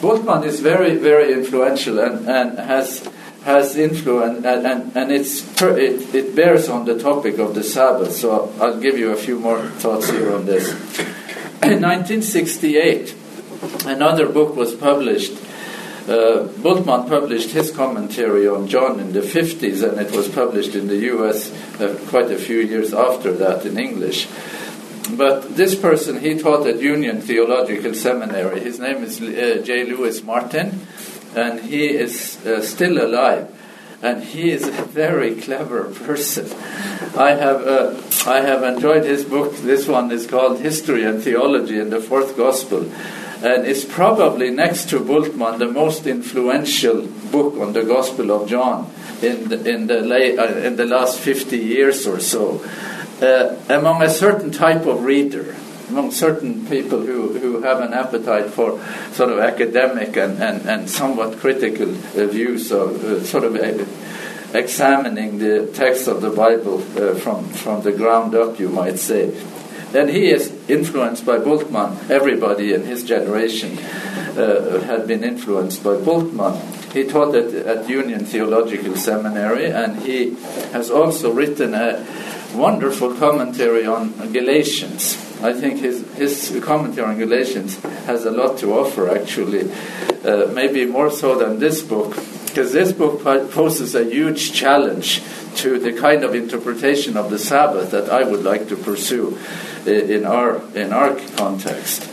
Bultmann 0.00 0.44
is 0.44 0.60
very, 0.60 0.96
very 0.96 1.32
influential 1.32 1.98
and, 1.98 2.28
and 2.28 2.58
has 2.58 3.08
has 3.44 3.76
influence 3.76 4.42
and, 4.44 4.66
and, 4.66 4.96
and 4.96 5.12
it's 5.12 5.44
it, 5.60 6.14
it 6.14 6.34
bears 6.34 6.68
on 6.68 6.86
the 6.86 6.98
topic 6.98 7.38
of 7.38 7.54
the 7.54 7.62
Sabbath. 7.62 8.12
So 8.12 8.52
I'll 8.60 8.80
give 8.80 8.98
you 8.98 9.12
a 9.12 9.16
few 9.16 9.38
more 9.38 9.60
thoughts 9.82 10.08
here 10.08 10.34
on 10.34 10.46
this. 10.46 10.70
In 11.62 11.80
1968, 11.80 13.14
another 13.86 14.28
book 14.28 14.56
was 14.56 14.74
published 14.74 15.32
uh, 16.08 16.48
Bultmann 16.60 17.08
published 17.08 17.50
his 17.50 17.70
commentary 17.70 18.46
on 18.46 18.68
John 18.68 19.00
in 19.00 19.12
the 19.12 19.20
50s, 19.20 19.82
and 19.82 19.98
it 19.98 20.14
was 20.14 20.28
published 20.28 20.74
in 20.74 20.86
the 20.86 20.98
US 21.14 21.50
uh, 21.80 21.98
quite 22.08 22.30
a 22.30 22.38
few 22.38 22.58
years 22.58 22.92
after 22.92 23.32
that 23.32 23.64
in 23.64 23.78
English. 23.78 24.28
But 25.16 25.56
this 25.56 25.74
person, 25.74 26.20
he 26.20 26.38
taught 26.38 26.66
at 26.66 26.80
Union 26.80 27.20
Theological 27.20 27.94
Seminary. 27.94 28.60
His 28.60 28.78
name 28.78 29.02
is 29.02 29.20
uh, 29.20 29.62
J. 29.64 29.84
Louis 29.84 30.22
Martyn, 30.22 30.86
and 31.34 31.60
he 31.60 31.88
is 31.88 32.44
uh, 32.44 32.60
still 32.60 33.02
alive. 33.02 33.50
And 34.02 34.22
he 34.22 34.50
is 34.50 34.68
a 34.68 34.72
very 34.72 35.36
clever 35.36 35.84
person. 36.06 36.46
I 37.16 37.30
have 37.30 37.66
uh, 37.66 38.02
I 38.26 38.40
have 38.40 38.62
enjoyed 38.62 39.04
his 39.04 39.24
book. 39.24 39.56
This 39.56 39.88
one 39.88 40.10
is 40.10 40.26
called 40.26 40.60
History 40.60 41.04
and 41.04 41.22
Theology 41.22 41.78
in 41.78 41.88
the 41.88 42.00
Fourth 42.00 42.36
Gospel 42.36 42.90
and 43.44 43.66
is 43.66 43.84
probably 43.84 44.50
next 44.50 44.88
to 44.88 44.98
Bultmann 44.98 45.58
the 45.58 45.68
most 45.68 46.06
influential 46.06 47.02
book 47.30 47.58
on 47.60 47.74
the 47.74 47.84
Gospel 47.84 48.32
of 48.32 48.48
John 48.48 48.90
in 49.20 49.48
the, 49.48 49.68
in 49.68 49.86
the, 49.86 50.00
late, 50.00 50.38
uh, 50.38 50.46
in 50.46 50.76
the 50.76 50.86
last 50.86 51.20
50 51.20 51.58
years 51.58 52.06
or 52.06 52.20
so. 52.20 52.64
Uh, 53.20 53.54
among 53.68 54.02
a 54.02 54.08
certain 54.08 54.50
type 54.50 54.86
of 54.86 55.04
reader, 55.04 55.54
among 55.90 56.10
certain 56.10 56.66
people 56.66 57.00
who, 57.00 57.38
who 57.38 57.60
have 57.60 57.80
an 57.80 57.92
appetite 57.92 58.46
for 58.46 58.80
sort 59.12 59.30
of 59.30 59.38
academic 59.38 60.16
and, 60.16 60.42
and, 60.42 60.66
and 60.66 60.88
somewhat 60.88 61.38
critical 61.38 61.90
uh, 61.90 62.26
views 62.26 62.72
of 62.72 63.04
uh, 63.04 63.22
sort 63.24 63.44
of 63.44 63.56
uh, 63.56 63.84
examining 64.58 65.38
the 65.38 65.66
text 65.74 66.08
of 66.08 66.22
the 66.22 66.30
Bible 66.30 66.78
uh, 66.96 67.14
from, 67.14 67.44
from 67.50 67.82
the 67.82 67.92
ground 67.92 68.34
up, 68.34 68.58
you 68.58 68.70
might 68.70 68.98
say. 68.98 69.34
And 69.94 70.10
he 70.10 70.30
is 70.30 70.52
influenced 70.68 71.24
by 71.24 71.38
Bultmann. 71.38 72.10
Everybody 72.10 72.74
in 72.74 72.84
his 72.84 73.04
generation 73.04 73.78
uh, 73.78 74.80
had 74.80 75.06
been 75.06 75.22
influenced 75.22 75.84
by 75.84 75.94
Bultmann. 75.96 76.60
He 76.92 77.04
taught 77.04 77.34
at, 77.34 77.54
at 77.54 77.88
Union 77.88 78.24
Theological 78.24 78.96
Seminary, 78.96 79.66
and 79.66 80.02
he 80.02 80.34
has 80.72 80.90
also 80.90 81.32
written 81.32 81.74
a 81.74 82.04
wonderful 82.54 83.14
commentary 83.14 83.86
on 83.86 84.32
Galatians. 84.32 85.16
I 85.44 85.52
think 85.52 85.80
his, 85.80 86.02
his 86.14 86.58
commentary 86.64 87.06
on 87.06 87.18
Galatians 87.18 87.78
has 88.06 88.24
a 88.24 88.30
lot 88.30 88.56
to 88.60 88.72
offer, 88.72 89.14
actually, 89.14 89.70
uh, 90.24 90.50
maybe 90.54 90.86
more 90.86 91.10
so 91.10 91.38
than 91.38 91.58
this 91.58 91.82
book, 91.82 92.16
because 92.46 92.72
this 92.72 92.92
book 92.92 93.22
poses 93.52 93.94
a 93.94 94.04
huge 94.04 94.54
challenge 94.54 95.22
to 95.56 95.78
the 95.78 95.92
kind 95.92 96.24
of 96.24 96.34
interpretation 96.34 97.18
of 97.18 97.28
the 97.28 97.38
Sabbath 97.38 97.90
that 97.90 98.08
I 98.08 98.22
would 98.22 98.42
like 98.42 98.68
to 98.68 98.76
pursue 98.76 99.38
in 99.84 100.24
our, 100.24 100.62
in 100.74 100.94
our 100.94 101.14
context. 101.36 102.10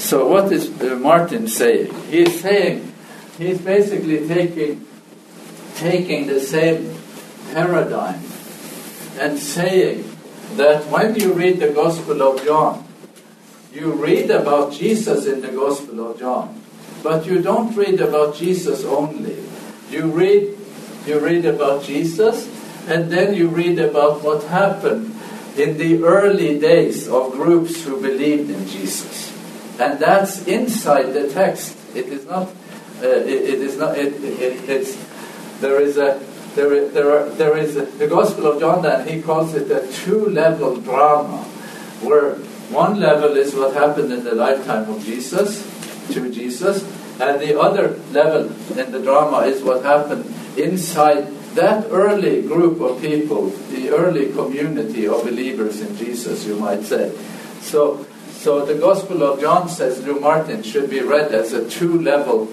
So, 0.00 0.26
what 0.26 0.50
is 0.50 0.70
uh, 0.80 0.96
Martyn 0.96 1.48
saying? 1.48 1.92
He's 2.08 2.40
saying, 2.40 2.90
he's 3.36 3.60
basically 3.60 4.26
taking, 4.26 4.86
taking 5.74 6.28
the 6.28 6.40
same 6.40 6.96
paradigm 7.52 8.22
and 9.18 9.38
saying 9.38 10.09
that 10.56 10.84
when 10.90 11.14
you 11.14 11.32
read 11.32 11.60
the 11.60 11.72
Gospel 11.72 12.22
of 12.22 12.44
John, 12.44 12.86
you 13.72 13.92
read 13.92 14.30
about 14.30 14.72
Jesus 14.72 15.26
in 15.26 15.40
the 15.40 15.52
Gospel 15.52 16.10
of 16.10 16.18
John, 16.18 16.60
but 17.02 17.26
you 17.26 17.40
don't 17.40 17.74
read 17.76 18.00
about 18.00 18.34
Jesus 18.34 18.84
only. 18.84 19.36
You 19.90 20.06
read, 20.06 20.56
you 21.06 21.20
read 21.20 21.44
about 21.44 21.84
Jesus, 21.84 22.48
and 22.88 23.10
then 23.10 23.34
you 23.34 23.48
read 23.48 23.78
about 23.78 24.22
what 24.22 24.44
happened 24.44 25.14
in 25.56 25.78
the 25.78 26.02
early 26.02 26.58
days 26.58 27.08
of 27.08 27.32
groups 27.32 27.84
who 27.84 28.00
believed 28.00 28.50
in 28.50 28.66
Jesus. 28.66 29.30
And 29.80 29.98
that's 29.98 30.46
inside 30.46 31.12
the 31.12 31.28
text. 31.28 31.76
It 31.94 32.06
is 32.06 32.26
not, 32.26 32.48
uh, 33.02 33.06
it, 33.06 33.28
it 33.28 33.60
is 33.60 33.76
not, 33.76 33.96
it, 33.98 34.14
it, 34.22 34.68
it's, 34.68 34.96
there 35.60 35.80
is 35.80 35.96
a, 35.96 36.20
there, 36.54 36.88
there, 36.88 37.10
are, 37.10 37.28
there 37.30 37.56
is 37.56 37.74
the 37.74 38.06
Gospel 38.06 38.46
of 38.46 38.60
John, 38.60 38.84
and 38.84 39.08
he 39.08 39.22
calls 39.22 39.54
it 39.54 39.70
a 39.70 39.86
two-level 39.92 40.80
drama, 40.80 41.44
where 42.02 42.34
one 42.70 43.00
level 43.00 43.36
is 43.36 43.54
what 43.54 43.74
happened 43.74 44.12
in 44.12 44.24
the 44.24 44.34
lifetime 44.34 44.88
of 44.88 45.04
Jesus, 45.04 45.66
to 46.12 46.32
Jesus, 46.32 46.82
and 47.20 47.40
the 47.40 47.58
other 47.58 47.98
level 48.12 48.50
in 48.78 48.92
the 48.92 49.02
drama 49.02 49.38
is 49.46 49.62
what 49.62 49.84
happened 49.84 50.24
inside 50.56 51.26
that 51.54 51.86
early 51.90 52.42
group 52.42 52.80
of 52.80 53.00
people, 53.00 53.48
the 53.70 53.90
early 53.90 54.32
community 54.32 55.06
of 55.06 55.24
believers 55.24 55.80
in 55.80 55.96
Jesus, 55.96 56.46
you 56.46 56.56
might 56.56 56.82
say. 56.82 57.12
So, 57.60 58.06
so 58.30 58.64
the 58.64 58.76
Gospel 58.76 59.22
of 59.22 59.40
John, 59.40 59.68
says 59.68 60.02
Lou 60.04 60.20
Martyn, 60.20 60.62
should 60.62 60.88
be 60.88 61.00
read 61.00 61.32
as 61.32 61.52
a 61.52 61.68
two 61.68 62.00
level 62.00 62.48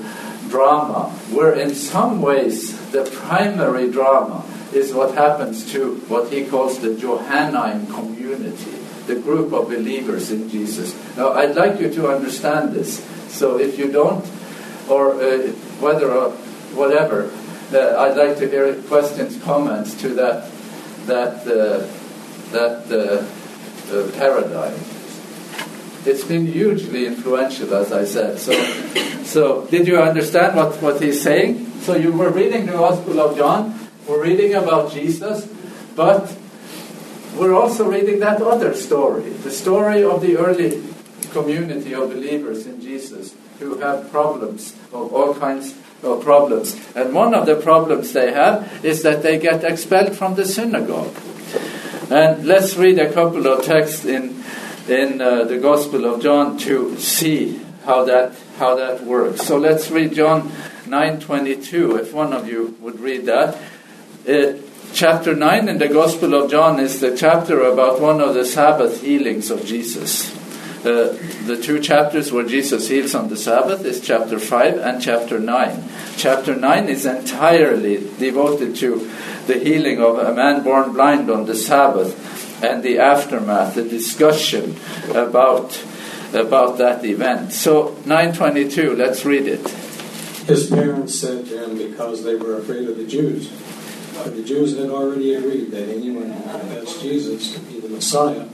drama, 0.49 1.09
where 1.31 1.53
in 1.53 1.73
some 1.75 2.21
ways 2.21 2.75
the 2.91 3.03
primary 3.03 3.91
drama 3.91 4.43
is 4.73 4.93
what 4.93 5.15
happens 5.15 5.71
to 5.71 5.95
what 6.07 6.31
he 6.31 6.45
calls 6.45 6.79
the 6.79 6.95
Johannine 6.95 7.87
community, 7.87 8.71
the 9.07 9.15
group 9.15 9.53
of 9.53 9.69
believers 9.69 10.31
in 10.31 10.49
Jesus. 10.49 10.95
Now, 11.15 11.31
I'd 11.31 11.55
like 11.55 11.79
you 11.79 11.91
to 11.93 12.09
understand 12.09 12.73
this. 12.73 13.03
So 13.29 13.59
if 13.59 13.77
you 13.77 13.91
don't, 13.91 14.25
or 14.89 15.13
uh, 15.13 15.47
whether 15.79 16.11
or 16.11 16.31
whatever, 16.75 17.31
uh, 17.73 17.97
I'd 17.97 18.17
like 18.17 18.37
to 18.37 18.49
hear 18.49 18.73
questions, 18.83 19.41
comments 19.43 19.93
to 20.01 20.09
that 20.15 20.49
that 21.07 21.47
uh, 21.47 21.87
that 22.51 22.87
uh, 22.91 23.93
uh, 23.93 24.11
paradigm. 24.17 24.96
It's 26.07 26.23
been 26.23 26.47
hugely 26.47 27.05
influential, 27.05 27.75
as 27.75 27.91
I 27.91 28.05
said. 28.05 28.39
So, 28.39 28.53
so 29.23 29.65
did 29.67 29.87
you 29.87 29.99
understand 29.99 30.55
what, 30.55 30.81
what 30.81 31.01
he's 31.01 31.21
saying? 31.21 31.81
So 31.81 31.95
you 31.95 32.13
were 32.13 32.29
reading 32.29 32.65
the 32.65 32.71
Gospel 32.71 33.19
of 33.19 33.35
John. 33.35 33.77
We're 34.07 34.23
reading 34.23 34.53
about 34.53 34.93
Jesus, 34.93 35.45
but 35.97 36.33
we're 37.35 37.53
also 37.53 37.89
reading 37.91 38.19
that 38.21 38.41
other 38.41 38.73
story, 38.73 39.29
the 39.29 39.51
story 39.51 40.01
of 40.01 40.21
the 40.21 40.37
early 40.37 40.81
community 41.31 41.93
of 41.93 42.09
believers 42.09 42.65
in 42.65 42.79
Jesus 42.79 43.35
who 43.59 43.77
have 43.79 44.09
problems 44.09 44.73
of 44.93 45.13
all 45.13 45.35
kinds 45.35 45.75
of 46.03 46.23
problems. 46.23 46.79
And 46.95 47.13
one 47.13 47.33
of 47.33 47.45
the 47.45 47.57
problems 47.57 48.13
they 48.13 48.31
have 48.31 48.85
is 48.85 49.03
that 49.03 49.23
they 49.23 49.37
get 49.39 49.65
expelled 49.65 50.15
from 50.15 50.35
the 50.35 50.45
synagogue. 50.45 51.13
And 52.09 52.45
let's 52.45 52.77
read 52.77 52.97
a 52.97 53.11
couple 53.11 53.45
of 53.45 53.65
texts 53.65 54.05
in 54.05 54.41
in 54.89 55.21
uh, 55.21 55.43
the 55.43 55.57
Gospel 55.57 56.05
of 56.05 56.21
John 56.21 56.57
to 56.59 56.97
see 56.97 57.59
how 57.85 58.05
that 58.05 58.35
how 58.57 58.75
that 58.75 59.03
works. 59.03 59.41
So 59.45 59.57
let's 59.57 59.91
read 59.91 60.13
John 60.13 60.51
9:22. 60.85 61.99
If 61.99 62.13
one 62.13 62.33
of 62.33 62.47
you 62.47 62.75
would 62.81 62.99
read 62.99 63.25
that. 63.25 63.57
Uh, 64.27 64.53
chapter 64.93 65.35
9 65.35 65.69
in 65.69 65.77
the 65.77 65.87
Gospel 65.87 66.33
of 66.33 66.49
John 66.49 66.79
is 66.79 66.99
the 66.99 67.15
chapter 67.15 67.61
about 67.61 68.01
one 68.01 68.21
of 68.21 68.33
the 68.33 68.45
Sabbath 68.45 69.01
healings 69.01 69.51
of 69.51 69.65
Jesus. 69.65 70.35
Uh, 70.79 71.17
the 71.45 71.59
two 71.61 71.79
chapters 71.79 72.31
where 72.31 72.45
Jesus 72.45 72.87
heals 72.87 73.13
on 73.13 73.29
the 73.29 73.37
Sabbath 73.37 73.83
is 73.85 73.99
chapter 73.99 74.39
5 74.39 74.77
and 74.77 75.01
chapter 75.01 75.39
9. 75.39 75.83
Chapter 76.17 76.55
9 76.55 76.89
is 76.89 77.05
entirely 77.05 77.97
devoted 78.17 78.75
to 78.77 79.11
the 79.47 79.59
healing 79.59 80.01
of 80.01 80.17
a 80.17 80.33
man 80.33 80.63
born 80.63 80.93
blind 80.93 81.29
on 81.29 81.45
the 81.45 81.55
Sabbath 81.55 82.46
and 82.61 82.83
the 82.83 82.99
aftermath, 82.99 83.75
the 83.75 83.83
discussion 83.83 84.75
about, 85.09 85.83
about 86.33 86.77
that 86.77 87.05
event. 87.05 87.53
So, 87.53 87.95
922, 88.05 88.95
let's 88.95 89.25
read 89.25 89.47
it. 89.47 89.67
His 90.47 90.69
parents 90.69 91.19
said 91.19 91.45
to 91.47 91.63
him 91.63 91.77
because 91.77 92.23
they 92.23 92.35
were 92.35 92.57
afraid 92.57 92.87
of 92.87 92.97
the 92.97 93.05
Jews. 93.05 93.49
But 94.23 94.35
the 94.35 94.43
Jews 94.43 94.77
had 94.77 94.89
already 94.89 95.35
agreed 95.35 95.71
that 95.71 95.89
anyone 95.89 96.31
who 96.31 96.41
confessed 96.49 97.01
Jesus 97.01 97.53
to 97.53 97.59
be 97.61 97.79
the 97.79 97.89
Messiah 97.89 98.47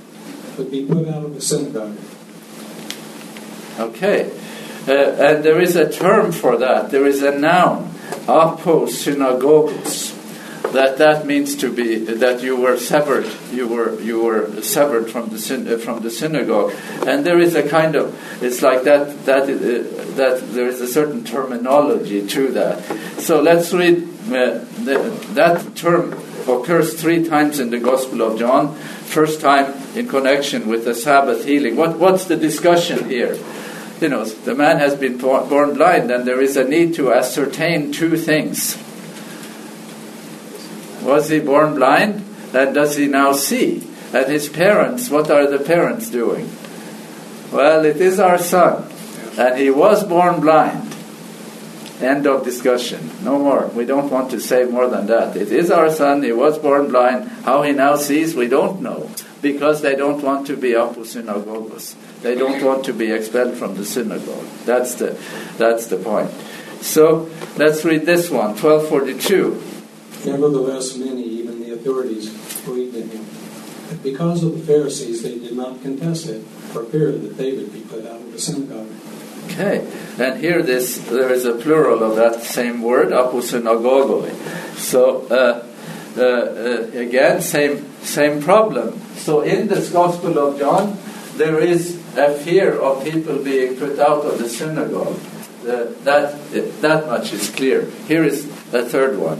would 0.57 0.71
be 0.71 0.85
put 0.85 1.07
out 1.07 1.23
of 1.23 1.35
the 1.35 1.41
synagogue. 1.41 1.97
Okay. 3.79 4.31
Uh, 4.87 4.91
and 4.91 5.43
there 5.43 5.61
is 5.61 5.75
a 5.75 5.89
term 5.89 6.31
for 6.31 6.57
that. 6.57 6.91
There 6.91 7.05
is 7.05 7.21
a 7.21 7.37
noun, 7.37 7.93
aposynagogos. 8.27 10.12
That 10.73 10.97
that 10.97 11.25
means 11.25 11.55
to 11.57 11.71
be 11.71 11.99
that 11.99 12.41
you 12.41 12.59
were 12.59 12.77
severed. 12.77 13.29
You 13.51 13.67
were 13.67 13.99
you 14.01 14.23
were 14.23 14.61
severed 14.61 15.09
from 15.09 15.29
the 15.29 15.37
uh, 15.37 15.77
from 15.77 16.01
the 16.01 16.09
synagogue. 16.09 16.73
And 17.05 17.23
there 17.23 17.39
is 17.39 17.55
a 17.55 17.67
kind 17.67 17.95
of 17.95 18.13
it's 18.41 18.61
like 18.61 18.83
that 18.83 19.25
that 19.25 19.43
uh, 19.43 20.15
that 20.15 20.41
there 20.53 20.67
is 20.67 20.81
a 20.81 20.87
certain 20.87 21.23
terminology 21.23 22.25
to 22.27 22.51
that. 22.53 22.83
So 23.19 23.41
let's 23.41 23.71
read 23.71 24.03
uh, 24.27 24.65
the, 24.83 24.97
that 25.33 25.75
term 25.75 26.13
occurs 26.47 26.99
three 26.99 27.23
times 27.23 27.59
in 27.59 27.69
the 27.69 27.79
Gospel 27.79 28.23
of 28.23 28.39
John. 28.39 28.75
First 28.75 29.41
time 29.41 29.73
in 29.95 30.07
connection 30.07 30.67
with 30.67 30.85
the 30.85 30.95
Sabbath 30.95 31.45
healing. 31.45 31.75
What 31.75 31.99
what's 31.99 32.25
the 32.25 32.35
discussion 32.35 33.09
here? 33.09 33.37
you 34.01 34.09
know, 34.09 34.25
the 34.25 34.53
man 34.53 34.79
has 34.79 34.95
been 34.95 35.17
born 35.17 35.75
blind, 35.75 36.11
and 36.11 36.27
there 36.27 36.41
is 36.41 36.57
a 36.57 36.63
need 36.67 36.95
to 36.95 37.13
ascertain 37.13 37.91
two 37.93 38.17
things. 38.17 38.77
Was 41.03 41.29
he 41.29 41.39
born 41.39 41.75
blind? 41.75 42.23
And 42.53 42.73
does 42.75 42.95
he 42.95 43.07
now 43.07 43.33
see? 43.33 43.87
And 44.13 44.31
his 44.31 44.47
parents, 44.47 45.09
what 45.09 45.31
are 45.31 45.49
the 45.49 45.59
parents 45.59 46.09
doing? 46.09 46.49
Well, 47.51 47.85
it 47.85 47.97
is 47.97 48.19
our 48.19 48.37
son, 48.37 48.91
and 49.37 49.57
he 49.57 49.69
was 49.69 50.03
born 50.03 50.39
blind. 50.39 50.95
End 52.01 52.27
of 52.27 52.43
discussion. 52.43 53.09
No 53.23 53.39
more. 53.39 53.67
We 53.67 53.85
don't 53.85 54.11
want 54.11 54.31
to 54.31 54.39
say 54.39 54.65
more 54.65 54.87
than 54.87 55.07
that. 55.07 55.37
It 55.37 55.51
is 55.51 55.71
our 55.71 55.89
son, 55.89 56.23
he 56.23 56.31
was 56.31 56.57
born 56.59 56.89
blind. 56.89 57.29
How 57.43 57.61
he 57.63 57.71
now 57.71 57.95
sees, 57.95 58.35
we 58.35 58.47
don't 58.47 58.81
know, 58.81 59.09
because 59.41 59.81
they 59.81 59.95
don't 59.95 60.23
want 60.23 60.47
to 60.47 60.57
be 60.57 60.71
aposynagogos. 60.71 61.95
They 62.21 62.35
don't 62.35 62.63
want 62.63 62.85
to 62.85 62.93
be 62.93 63.11
expelled 63.11 63.55
from 63.55 63.75
the 63.75 63.85
synagogue. 63.85 64.47
That's 64.65 64.95
the, 64.95 65.17
that's 65.57 65.87
the 65.87 65.97
point. 65.97 66.31
So 66.81 67.29
let's 67.57 67.85
read 67.85 68.05
this 68.05 68.29
one, 68.29 68.55
1242. 68.55 69.72
Nevertheless, 70.25 70.97
many, 70.97 71.23
even 71.23 71.59
the 71.61 71.73
authorities, 71.73 72.29
believed 72.63 72.95
in 72.95 73.09
him. 73.09 73.25
But 73.89 74.01
because 74.03 74.43
of 74.43 74.57
the 74.57 74.65
Pharisees, 74.65 75.23
they 75.23 75.37
did 75.37 75.55
not 75.55 75.81
contest 75.81 76.27
it, 76.27 76.41
for 76.71 76.85
fear 76.85 77.11
that 77.11 77.37
they 77.37 77.53
would 77.53 77.73
be 77.73 77.81
put 77.81 78.05
out 78.05 78.21
of 78.21 78.31
the 78.31 78.39
synagogue. 78.39 78.87
Okay, 79.45 79.85
and 80.17 80.39
here 80.39 80.63
this 80.63 80.97
there 81.09 81.29
is 81.29 81.45
a 81.45 81.53
plural 81.53 82.01
of 82.01 82.15
that 82.15 82.43
same 82.43 82.81
word, 82.81 83.09
aposynagogoi. 83.09 84.33
So 84.77 85.27
uh, 85.27 85.67
uh, 86.17 86.21
uh, 86.21 86.97
again, 86.97 87.41
same 87.41 87.85
same 88.01 88.41
problem. 88.41 88.99
So 89.17 89.41
in 89.41 89.67
this 89.67 89.91
Gospel 89.91 90.37
of 90.39 90.57
John, 90.57 90.97
there 91.35 91.59
is 91.59 91.97
a 92.15 92.33
fear 92.33 92.79
of 92.79 93.03
people 93.03 93.37
being 93.43 93.75
put 93.75 93.99
out 93.99 94.23
of 94.25 94.39
the 94.39 94.47
synagogue. 94.47 95.19
Uh, 95.63 95.91
that, 96.03 96.37
that 96.81 97.07
much 97.07 97.33
is 97.33 97.49
clear. 97.49 97.85
Here 98.07 98.23
is 98.23 98.45
a 98.73 98.83
third 98.83 99.17
one. 99.17 99.39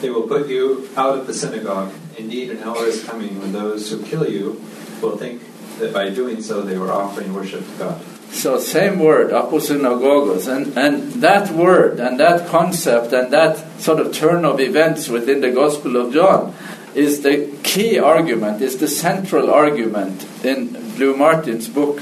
They 0.00 0.10
will 0.10 0.28
put 0.28 0.48
you 0.48 0.88
out 0.96 1.18
of 1.18 1.26
the 1.26 1.34
synagogue. 1.34 1.92
Indeed, 2.16 2.50
an 2.50 2.62
hour 2.62 2.86
is 2.86 3.02
coming 3.04 3.40
when 3.40 3.52
those 3.52 3.90
who 3.90 4.02
kill 4.02 4.28
you 4.28 4.62
will 5.02 5.16
think 5.16 5.42
that 5.78 5.92
by 5.92 6.10
doing 6.10 6.42
so 6.42 6.62
they 6.62 6.78
were 6.78 6.92
offering 6.92 7.32
worship 7.34 7.64
to 7.64 7.72
God. 7.78 8.04
So 8.30 8.58
same 8.58 8.98
word, 8.98 9.30
aposynagogos, 9.30 10.46
and, 10.46 10.76
and 10.76 11.12
that 11.22 11.50
word 11.50 11.98
and 11.98 12.20
that 12.20 12.48
concept 12.48 13.12
and 13.12 13.32
that 13.32 13.80
sort 13.80 14.00
of 14.00 14.12
turn 14.12 14.44
of 14.44 14.60
events 14.60 15.08
within 15.08 15.40
the 15.40 15.50
Gospel 15.50 15.96
of 15.96 16.12
John 16.12 16.54
is 16.94 17.22
the 17.22 17.56
key 17.62 17.98
argument, 17.98 18.60
is 18.60 18.78
the 18.78 18.88
central 18.88 19.50
argument 19.50 20.26
in 20.44 20.72
Blue 20.96 21.16
Martyn's 21.16 21.68
book, 21.68 22.00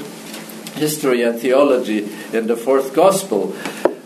History 0.75 1.23
and 1.23 1.39
Theology 1.39 2.09
in 2.33 2.47
the 2.47 2.57
Fourth 2.57 2.93
Gospel, 2.93 3.55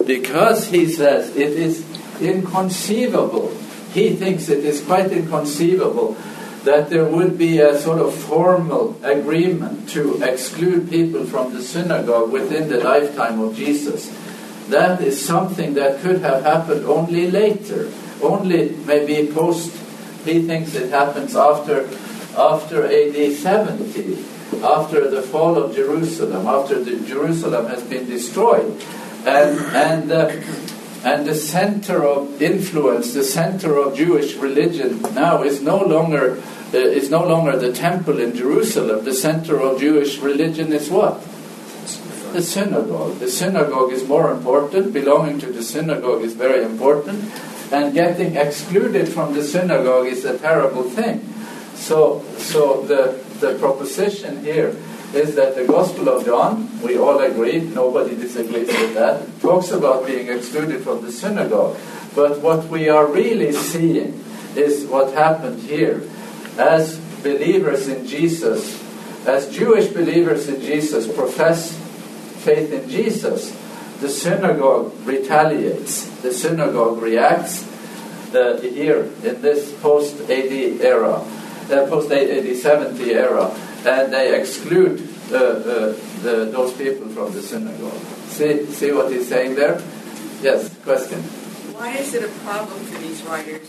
because 0.05 0.67
he 0.67 0.87
says 0.87 1.35
it 1.35 1.53
is 1.53 1.85
inconceivable. 2.21 3.57
He 3.93 4.15
thinks 4.15 4.49
it 4.49 4.63
is 4.63 4.81
quite 4.81 5.11
inconceivable 5.11 6.15
that 6.63 6.89
there 6.89 7.05
would 7.05 7.37
be 7.37 7.59
a 7.59 7.77
sort 7.79 7.99
of 7.99 8.13
formal 8.13 8.95
agreement 9.03 9.89
to 9.89 10.21
exclude 10.21 10.89
people 10.89 11.25
from 11.25 11.53
the 11.53 11.61
synagogue 11.61 12.31
within 12.31 12.69
the 12.69 12.77
lifetime 12.77 13.41
of 13.41 13.55
Jesus. 13.55 14.15
That 14.69 15.01
is 15.01 15.23
something 15.23 15.73
that 15.73 16.01
could 16.01 16.21
have 16.21 16.43
happened 16.43 16.85
only 16.85 17.29
later, 17.31 17.91
only 18.21 18.69
maybe 18.85 19.31
post. 19.33 19.71
He 20.23 20.43
thinks 20.43 20.75
it 20.75 20.91
happens 20.91 21.35
after, 21.35 21.89
after 22.37 22.85
AD 22.85 23.33
70, 23.33 24.23
after 24.63 25.09
the 25.09 25.23
fall 25.23 25.57
of 25.57 25.75
Jerusalem, 25.75 26.45
after 26.45 26.81
the, 26.81 26.99
Jerusalem 27.07 27.65
has 27.67 27.83
been 27.83 28.05
destroyed, 28.07 28.81
and 29.25 29.59
and. 29.75 30.11
Uh, 30.11 30.31
and 31.03 31.25
the 31.25 31.35
center 31.35 32.05
of 32.05 32.41
influence, 32.41 33.13
the 33.13 33.23
center 33.23 33.77
of 33.77 33.95
Jewish 33.95 34.35
religion 34.35 35.01
now 35.13 35.41
is 35.41 35.61
no 35.61 35.77
longer 35.77 36.41
uh, 36.73 36.77
is 36.77 37.09
no 37.09 37.25
longer 37.25 37.57
the 37.57 37.73
temple 37.73 38.19
in 38.19 38.35
Jerusalem. 38.35 39.03
The 39.03 39.13
center 39.13 39.59
of 39.59 39.79
Jewish 39.79 40.19
religion 40.19 40.71
is 40.71 40.89
what? 40.89 41.21
The 42.31 42.41
synagogue. 42.41 43.19
The 43.19 43.29
synagogue 43.29 43.91
is 43.91 44.07
more 44.07 44.31
important. 44.31 44.93
Belonging 44.93 45.39
to 45.39 45.47
the 45.51 45.63
synagogue 45.63 46.21
is 46.21 46.33
very 46.33 46.63
important. 46.63 47.29
And 47.73 47.93
getting 47.93 48.37
excluded 48.37 49.09
from 49.09 49.33
the 49.33 49.43
synagogue 49.43 50.07
is 50.07 50.23
a 50.23 50.37
terrible 50.37 50.83
thing. 50.83 51.27
So, 51.75 52.23
so 52.37 52.83
the, 52.83 53.19
the 53.39 53.57
proposition 53.59 54.43
here 54.45 54.75
is 55.13 55.35
that 55.35 55.55
the 55.55 55.65
Gospel 55.65 56.09
of 56.09 56.25
John, 56.25 56.69
we 56.81 56.97
all 56.97 57.19
agree, 57.19 57.59
nobody 57.59 58.15
disagrees 58.15 58.67
with 58.67 58.93
that, 58.95 59.27
talks 59.41 59.71
about 59.71 60.05
being 60.05 60.27
excluded 60.27 60.83
from 60.83 61.03
the 61.03 61.11
synagogue. 61.11 61.77
But 62.15 62.39
what 62.39 62.67
we 62.67 62.89
are 62.89 63.05
really 63.05 63.51
seeing 63.51 64.23
is 64.55 64.85
what 64.85 65.13
happened 65.13 65.61
here 65.63 66.03
as 66.57 66.97
believers 67.23 67.87
in 67.87 68.05
Jesus, 68.05 68.81
as 69.25 69.49
Jewish 69.49 69.87
believers 69.87 70.47
in 70.47 70.61
Jesus 70.61 71.11
profess 71.13 71.77
faith 72.41 72.71
in 72.71 72.89
Jesus, 72.89 73.55
the 73.99 74.09
synagogue 74.09 74.93
retaliates, 75.05 76.09
the 76.21 76.33
synagogue 76.33 77.01
reacts 77.01 77.67
uh, 78.33 78.59
here 78.61 79.03
in 79.23 79.41
this 79.41 79.71
post 79.81 80.19
AD 80.21 80.51
era, 80.81 81.15
uh, 81.15 81.85
post 81.87 82.11
AD 82.11 82.55
70 82.55 83.13
era, 83.13 83.53
and 83.85 84.13
they 84.13 84.39
exclude 84.39 84.99
the, 85.29 85.97
those 86.23 86.73
people 86.73 87.07
from 87.09 87.33
the 87.33 87.41
synagogue. 87.41 87.93
See, 88.27 88.65
see 88.67 88.91
what 88.91 89.11
he's 89.11 89.27
saying 89.27 89.55
there? 89.55 89.81
Yes, 90.41 90.75
question. 90.83 91.21
Why 91.73 91.95
is 91.97 92.13
it 92.13 92.23
a 92.23 92.29
problem 92.45 92.79
for 92.85 92.99
these 92.99 93.21
writers 93.23 93.67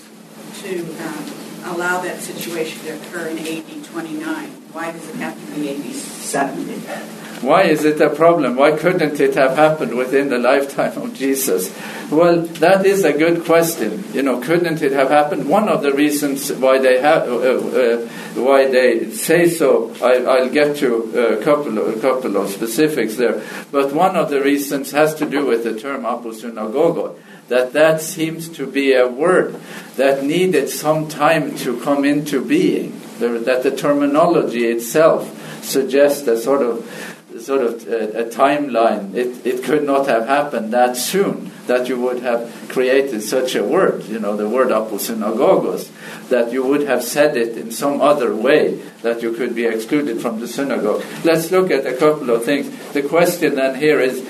to 0.63 0.81
um, 1.05 1.75
allow 1.75 2.01
that 2.03 2.21
situation 2.21 2.81
to 2.87 2.97
occur 2.97 3.29
in 3.29 3.39
AD 3.39 3.85
29? 3.85 4.49
Why 4.73 4.93
does 4.93 5.09
it 5.09 5.17
have 5.17 5.35
to 5.35 5.55
be 5.55 5.71
AD 5.71 5.95
70? 5.95 7.22
Why 7.43 7.65
is 7.65 7.85
it 7.85 8.01
a 8.01 8.09
problem? 8.09 8.55
Why 8.55 8.77
couldn't 8.77 9.19
it 9.21 9.35
have 9.35 9.57
happened 9.57 9.97
within 9.97 10.29
the 10.29 10.39
lifetime 10.39 10.97
of 10.97 11.13
Jesus? 11.13 11.77
Well, 12.09 12.43
that 12.63 12.87
is 12.87 13.05
a 13.05 13.13
good 13.13 13.45
question. 13.45 14.05
You 14.13 14.23
know, 14.23 14.41
couldn't 14.41 14.81
it 14.81 14.93
have 14.93 15.11
happened? 15.11 15.49
One 15.49 15.69
of 15.69 15.83
the 15.83 15.93
reasons 15.93 16.53
why 16.53 16.79
they 16.79 17.01
have, 17.01 17.29
uh, 17.29 17.35
uh, 17.35 18.09
why 18.37 18.71
they 18.71 19.11
say 19.11 19.49
so, 19.49 19.93
I, 20.01 20.41
will 20.41 20.51
get 20.51 20.77
to 20.77 21.39
a 21.39 21.43
couple 21.43 21.79
of, 21.79 21.97
a 21.97 22.01
couple 22.01 22.37
of 22.37 22.49
specifics 22.49 23.17
there. 23.17 23.43
But 23.73 23.93
one 23.93 24.15
of 24.15 24.31
the 24.31 24.41
reasons 24.41 24.93
has 24.93 25.15
to 25.17 25.29
do 25.29 25.45
with 25.45 25.65
the 25.65 25.79
term 25.79 26.03
aposynagogon 26.03 27.19
that 27.49 27.73
that 27.73 28.01
seems 28.01 28.49
to 28.49 28.67
be 28.67 28.95
a 28.95 29.07
word 29.07 29.61
that 29.97 30.25
needed 30.25 30.71
some 30.71 31.09
time 31.09 31.57
to 31.57 31.81
come 31.81 32.05
into 32.05 32.43
being. 32.45 32.99
That 33.19 33.63
the 33.63 33.77
terminology 33.77 34.65
itself 34.67 35.39
suggests 35.63 36.27
a 36.27 36.41
sort 36.41 36.63
of 36.63 37.12
sort 37.45 37.63
of 37.63 37.87
a, 37.89 38.23
a, 38.23 38.31
timeline. 38.31 39.15
It, 39.15 39.47
it 39.47 39.65
could 39.65 39.85
not 39.85 40.07
have 40.07 40.27
happened 40.27 40.73
that 40.73 40.97
soon 40.97 41.51
that 41.67 41.89
you 41.89 42.01
would 42.01 42.23
have 42.23 42.69
created 42.69 43.23
such 43.23 43.55
a 43.55 43.63
word, 43.63 44.05
you 44.05 44.19
know, 44.19 44.37
the 44.37 44.49
word 44.49 44.69
aposynagogos, 44.69 45.91
that 46.29 46.53
you 46.53 46.65
would 46.65 46.83
have 46.83 47.03
said 47.03 47.37
it 47.37 47.57
in 47.57 47.71
some 47.71 48.01
other 48.01 48.35
way, 48.35 48.75
that 49.03 49.23
you 49.23 49.33
could 49.33 49.55
be 49.55 49.65
excluded 49.65 50.21
from 50.21 50.41
the 50.41 50.49
synagogue. 50.49 51.05
Let's 51.25 51.51
look 51.51 51.71
at 51.71 51.87
a 51.87 51.97
couple 51.97 52.31
of 52.31 52.45
things. 52.45 52.71
The 52.93 53.03
question 53.03 53.55
then 53.55 53.77
here 53.77 54.01
is, 54.01 54.21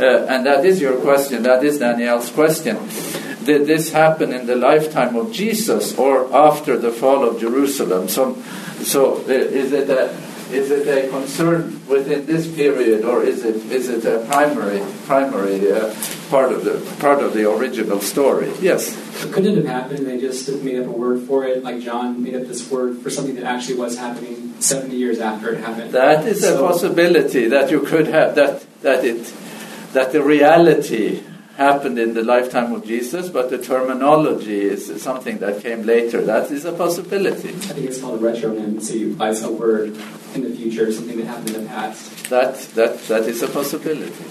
uh, 0.00 0.26
and 0.28 0.46
that 0.46 0.64
is 0.64 0.80
your 0.80 1.00
question, 1.00 1.44
that 1.44 1.62
is 1.62 1.78
Daniel's 1.78 2.30
question. 2.30 2.76
Did 3.44 3.66
this 3.66 3.92
happen 3.92 4.32
in 4.32 4.46
the 4.46 4.56
lifetime 4.56 5.16
of 5.16 5.32
Jesus 5.32 5.96
or 5.96 6.32
after 6.34 6.76
the 6.76 6.90
fall 6.90 7.26
of 7.26 7.40
Jerusalem? 7.40 8.08
So, 8.08 8.34
so 8.82 9.16
uh, 9.16 9.30
is 9.30 9.72
it 9.72 9.88
a 9.88 10.14
is 10.52 10.70
it 10.70 10.86
a 10.88 11.08
concern 11.08 11.80
within 11.88 12.26
this 12.26 12.46
period, 12.54 13.04
or 13.04 13.22
is 13.22 13.44
it 13.44 13.56
is 13.70 13.88
it 13.88 14.04
a 14.04 14.24
primary 14.26 14.82
primary 15.06 15.70
uh, 15.70 15.94
part 16.28 16.52
of 16.52 16.64
the 16.64 16.74
part 17.00 17.22
of 17.22 17.34
the 17.34 17.50
original 17.50 18.00
story? 18.00 18.52
Yes. 18.60 18.96
It 19.24 19.32
couldn't 19.32 19.58
it 19.58 19.64
have 19.64 19.66
happened? 19.66 20.06
They 20.06 20.20
just 20.20 20.48
made 20.62 20.78
up 20.80 20.86
a 20.86 20.90
word 20.90 21.26
for 21.26 21.44
it, 21.44 21.62
like 21.62 21.80
John 21.80 22.22
made 22.22 22.34
up 22.34 22.46
this 22.46 22.70
word 22.70 22.98
for 23.02 23.10
something 23.10 23.34
that 23.36 23.44
actually 23.44 23.76
was 23.76 23.98
happening 23.98 24.54
seventy 24.60 24.96
years 24.96 25.18
after 25.20 25.52
it 25.52 25.60
happened. 25.60 25.92
That 25.92 26.26
is 26.26 26.40
so, 26.40 26.64
a 26.64 26.68
possibility 26.68 27.48
that 27.48 27.70
you 27.70 27.80
could 27.80 28.06
have 28.08 28.34
that 28.34 28.64
that 28.82 29.04
it 29.04 29.32
that 29.92 30.12
the 30.12 30.22
reality 30.22 31.22
happened 31.60 31.98
in 31.98 32.14
the 32.14 32.22
lifetime 32.22 32.72
of 32.72 32.86
Jesus, 32.86 33.28
but 33.28 33.50
the 33.50 33.58
terminology 33.58 34.62
is 34.62 35.02
something 35.02 35.38
that 35.40 35.62
came 35.62 35.82
later. 35.82 36.22
That 36.22 36.50
is 36.50 36.64
a 36.64 36.72
possibility. 36.72 37.50
I 37.50 37.74
think 37.74 37.86
it's 37.86 38.00
called 38.00 38.24
a 38.24 38.32
retronym, 38.32 38.80
so 38.80 38.94
you 38.94 39.14
a 39.20 39.52
word 39.52 39.94
in 40.34 40.40
the 40.42 40.56
future, 40.56 40.90
something 40.90 41.18
that 41.18 41.26
happened 41.26 41.54
in 41.56 41.64
the 41.64 41.68
past. 41.68 42.30
That, 42.30 42.56
that, 42.76 42.98
that 43.08 43.24
is 43.28 43.42
a 43.42 43.48
possibility. 43.48 44.24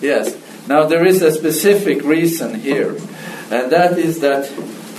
Yes. 0.00 0.36
Now, 0.66 0.86
there 0.86 1.06
is 1.06 1.22
a 1.22 1.30
specific 1.30 2.02
reason 2.02 2.58
here, 2.58 2.96
and 3.52 3.70
that 3.70 3.96
is 3.96 4.18
that 4.20 4.50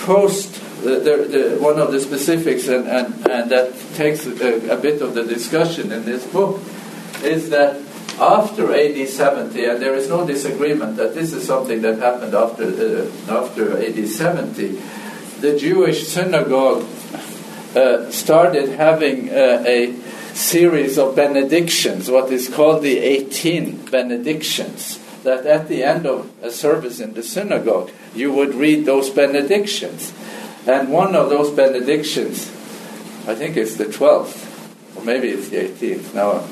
post 0.05 0.63
the, 0.83 0.95
the, 0.99 1.15
the, 1.33 1.57
one 1.59 1.79
of 1.79 1.91
the 1.91 1.99
specifics, 1.99 2.69
and, 2.69 2.87
and, 2.87 3.27
and 3.29 3.51
that 3.51 3.77
takes 3.95 4.25
a, 4.25 4.71
a, 4.71 4.77
bit 4.77 5.01
of 5.01 5.15
the 5.15 5.25
discussion 5.25 5.91
in 5.91 6.05
this 6.05 6.25
book, 6.27 6.61
is 7.23 7.49
that 7.49 7.75
after 8.19 8.73
AD 8.73 9.07
70, 9.07 9.65
and 9.65 9.81
there 9.81 9.95
is 9.95 10.09
no 10.09 10.25
disagreement 10.25 10.97
that 10.97 11.13
this 11.13 11.33
is 11.33 11.45
something 11.45 11.81
that 11.81 11.99
happened 11.99 12.33
after, 12.33 12.63
uh, 12.63 13.09
after 13.31 13.77
AD 13.77 14.07
70, 14.07 14.81
the 15.41 15.57
Jewish 15.57 16.07
synagogue 16.07 16.83
uh, 17.75 18.09
started 18.09 18.69
having 18.69 19.29
uh, 19.29 19.63
a 19.67 19.93
series 20.33 20.97
of 20.97 21.15
benedictions, 21.15 22.09
what 22.09 22.31
is 22.31 22.49
called 22.49 22.83
the 22.83 22.97
18 22.97 23.85
benedictions. 23.91 24.99
That 25.23 25.45
at 25.45 25.67
the 25.67 25.83
end 25.83 26.05
of 26.05 26.31
a 26.41 26.51
service 26.51 26.99
in 26.99 27.13
the 27.13 27.23
synagogue, 27.23 27.91
you 28.15 28.31
would 28.31 28.55
read 28.55 28.85
those 28.85 29.09
benedictions. 29.09 30.13
And 30.65 30.89
one 30.89 31.15
of 31.15 31.29
those 31.29 31.51
benedictions, 31.51 32.47
I 33.27 33.35
think 33.35 33.57
it's 33.57 33.75
the 33.75 33.85
12th, 33.85 34.95
or 34.95 35.03
maybe 35.03 35.29
it's 35.29 35.49
the 35.49 35.57
18th. 35.57 36.13
Now 36.13 36.45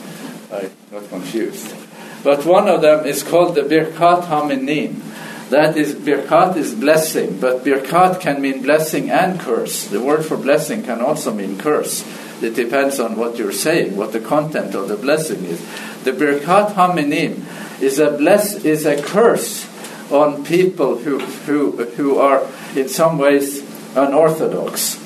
I 0.56 0.70
got 0.92 1.10
confused. 1.10 1.76
But 2.24 2.46
one 2.46 2.68
of 2.68 2.82
them 2.82 3.06
is 3.06 3.24
called 3.24 3.56
the 3.56 3.62
Birkat 3.62 4.24
Haminim. 4.24 5.02
That 5.50 5.78
is, 5.78 5.94
Birkat 5.94 6.56
is 6.58 6.74
blessing, 6.74 7.40
but 7.40 7.64
Birkat 7.64 8.20
can 8.20 8.42
mean 8.42 8.64
blessing 8.64 9.12
and 9.12 9.40
curse. 9.40 9.88
The 9.88 10.02
word 10.02 10.26
for 10.26 10.38
blessing 10.38 10.84
can 10.84 11.02
also 11.02 11.34
mean 11.34 11.60
curse. 11.60 12.04
It 12.42 12.56
depends 12.56 13.00
on 13.00 13.16
what 13.16 13.38
you're 13.38 13.52
saying, 13.52 13.96
what 13.96 14.12
the 14.12 14.20
content 14.20 14.74
of 14.76 14.88
the 14.88 14.98
blessing 14.98 15.46
is. 15.46 15.60
The 16.04 16.12
Birkat 16.12 16.74
Haminim 16.74 17.44
is 17.82 18.00
a 18.00 18.12
bless 18.12 18.66
is 18.66 18.86
a 18.86 19.02
curse 19.02 19.70
on 20.12 20.44
people 20.46 20.98
who 20.98 21.20
who 21.20 21.72
who 21.96 22.18
are 22.18 22.48
in 22.76 22.90
some 22.90 23.18
ways 23.18 23.64
unorthodox. 23.96 25.02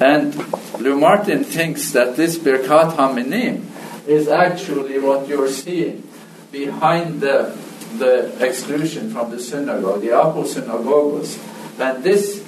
And 0.00 0.34
Lou 0.80 0.98
Martyn 0.98 1.44
thinks 1.44 1.92
that 1.92 2.16
this 2.16 2.38
Birkat 2.38 2.96
Haminim 2.96 3.73
is 4.06 4.28
actually 4.28 4.98
what 4.98 5.28
you're 5.28 5.48
seeing 5.48 6.06
behind 6.52 7.20
the, 7.20 7.56
the 7.98 8.44
exclusion 8.44 9.10
from 9.10 9.30
the 9.30 9.40
synagogue, 9.40 10.00
the 10.00 10.08
aposynagogos. 10.08 11.38
And 11.80 12.04
this, 12.04 12.44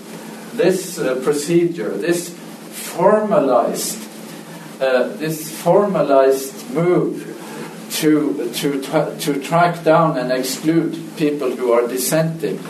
this 0.54 0.98
uh, 0.98 1.20
procedure, 1.22 1.96
this 1.96 2.30
formalized, 2.30 3.98
uh, 4.80 5.08
this 5.16 5.50
formalized 5.62 6.70
move 6.70 7.32
to 7.90 8.52
to 8.52 8.82
to 9.18 9.40
track 9.40 9.82
down 9.82 10.18
and 10.18 10.30
exclude 10.30 10.98
people 11.16 11.50
who 11.50 11.72
are 11.72 11.86
dissenting. 11.86 12.60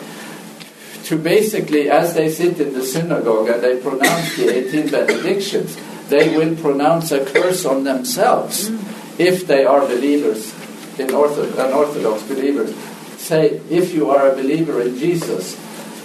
To 1.05 1.19
basically, 1.19 1.89
as 1.89 2.15
they 2.15 2.29
sit 2.29 2.61
in 2.61 2.75
the 2.75 2.83
synagogue 2.83 3.49
and 3.49 3.63
they 3.63 3.81
pronounce 3.81 4.37
the 4.37 4.51
18 4.51 4.91
benedictions, 4.91 5.77
they 6.09 6.37
will 6.37 6.57
pronounce 6.57 7.13
a 7.13 7.25
curse 7.25 7.65
on 7.65 7.85
themselves 7.85 8.71
mm. 8.71 9.21
if 9.21 9.47
they 9.47 9.65
are 9.65 9.81
believers 9.81 10.53
in 10.99 11.09
ortho- 11.09 11.53
an 11.59 11.73
Orthodox, 11.73 12.23
believers. 12.23 12.75
Say, 13.19 13.61
if 13.71 13.93
you 13.93 14.11
are 14.11 14.31
a 14.31 14.35
believer 14.35 14.81
in 14.81 14.97
Jesus, 14.99 15.59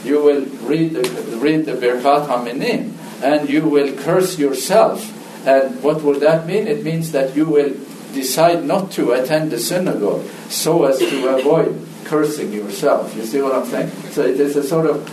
you 0.04 0.22
will 0.22 0.46
read 0.68 0.94
the, 0.94 1.38
read 1.38 1.66
the 1.66 1.74
Birkat 1.74 2.28
HaMinim 2.28 2.94
and 3.24 3.50
you 3.50 3.68
will 3.68 3.96
curse 3.98 4.40
yourself. 4.40 5.18
And 5.48 5.82
what 5.84 6.02
would 6.02 6.20
that 6.22 6.48
mean? 6.48 6.68
It 6.68 6.84
means 6.84 7.12
that 7.12 7.36
you 7.36 7.46
will 7.46 7.74
decide 8.14 8.66
not 8.66 8.92
to 8.92 9.14
attend 9.14 9.52
the 9.52 9.60
synagogue 9.60 10.26
so 10.50 10.86
as 10.86 11.00
to 11.00 11.38
avoid 11.38 11.88
cursing 12.06 12.52
yourself. 12.52 13.16
You 13.16 13.24
see 13.24 13.42
what 13.42 13.56
I'm 13.56 13.66
saying? 13.66 13.90
So 14.12 14.24
it 14.26 14.40
is 14.40 14.56
a 14.56 14.64
sort 14.64 14.88
of 14.88 15.08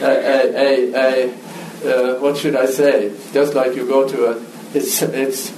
a, 0.00 0.06
a, 0.06 0.54
a, 0.54 1.28
a 1.28 1.34
uh, 1.84 2.18
what 2.20 2.36
should 2.36 2.56
I 2.56 2.66
say? 2.66 3.12
Just 3.32 3.54
like 3.54 3.74
you 3.74 3.86
go 3.86 4.08
to 4.08 4.26
a, 4.32 4.44
it's, 4.74 5.02
it's 5.02 5.52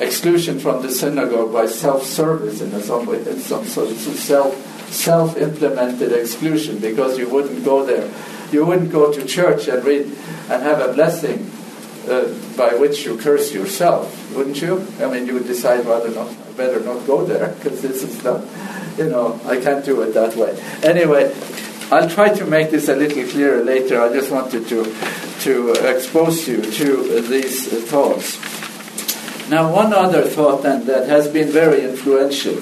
exclusion 0.00 0.58
from 0.58 0.82
the 0.82 0.90
synagogue 0.90 1.52
by 1.52 1.66
self-service 1.66 2.60
in 2.60 2.80
some 2.80 3.06
way. 3.06 3.18
It's 3.18 3.46
some 3.46 3.64
sort 3.64 3.90
of 3.90 3.98
self 3.98 4.54
self-implemented 4.90 6.12
exclusion 6.12 6.78
because 6.78 7.18
you 7.18 7.28
wouldn't 7.28 7.64
go 7.64 7.84
there. 7.84 8.10
You 8.50 8.64
wouldn't 8.64 8.90
go 8.90 9.12
to 9.12 9.26
church 9.26 9.68
and 9.68 9.84
read 9.84 10.06
and 10.06 10.62
have 10.62 10.80
a 10.80 10.94
blessing 10.94 11.50
uh, 12.08 12.32
by 12.56 12.74
which 12.74 13.04
you 13.04 13.18
curse 13.18 13.52
yourself, 13.52 14.34
wouldn't 14.34 14.62
you? 14.62 14.86
I 15.00 15.06
mean, 15.10 15.26
you 15.26 15.34
would 15.34 15.46
decide 15.46 15.84
rather 15.84 16.10
not, 16.10 16.34
better 16.56 16.80
not 16.80 17.06
go 17.06 17.24
there 17.24 17.48
because 17.48 17.82
this 17.82 18.02
is 18.02 18.24
not, 18.24 18.42
you 18.96 19.10
know, 19.10 19.38
I 19.44 19.60
can't 19.60 19.84
do 19.84 20.00
it 20.00 20.14
that 20.14 20.34
way. 20.36 20.58
Anyway, 20.82 21.34
I'll 21.90 22.10
try 22.10 22.28
to 22.34 22.44
make 22.44 22.70
this 22.70 22.88
a 22.88 22.94
little 22.94 23.24
clearer 23.28 23.64
later. 23.64 24.00
I 24.00 24.12
just 24.12 24.30
wanted 24.30 24.68
to 24.68 24.94
to 25.40 25.72
expose 25.88 26.46
you 26.46 26.60
to 26.60 27.20
these 27.22 27.66
thoughts. 27.88 28.38
Now, 29.48 29.72
one 29.72 29.94
other 29.94 30.24
thought 30.24 30.62
then 30.62 30.84
that 30.86 31.08
has 31.08 31.28
been 31.28 31.48
very 31.48 31.82
influential 31.82 32.58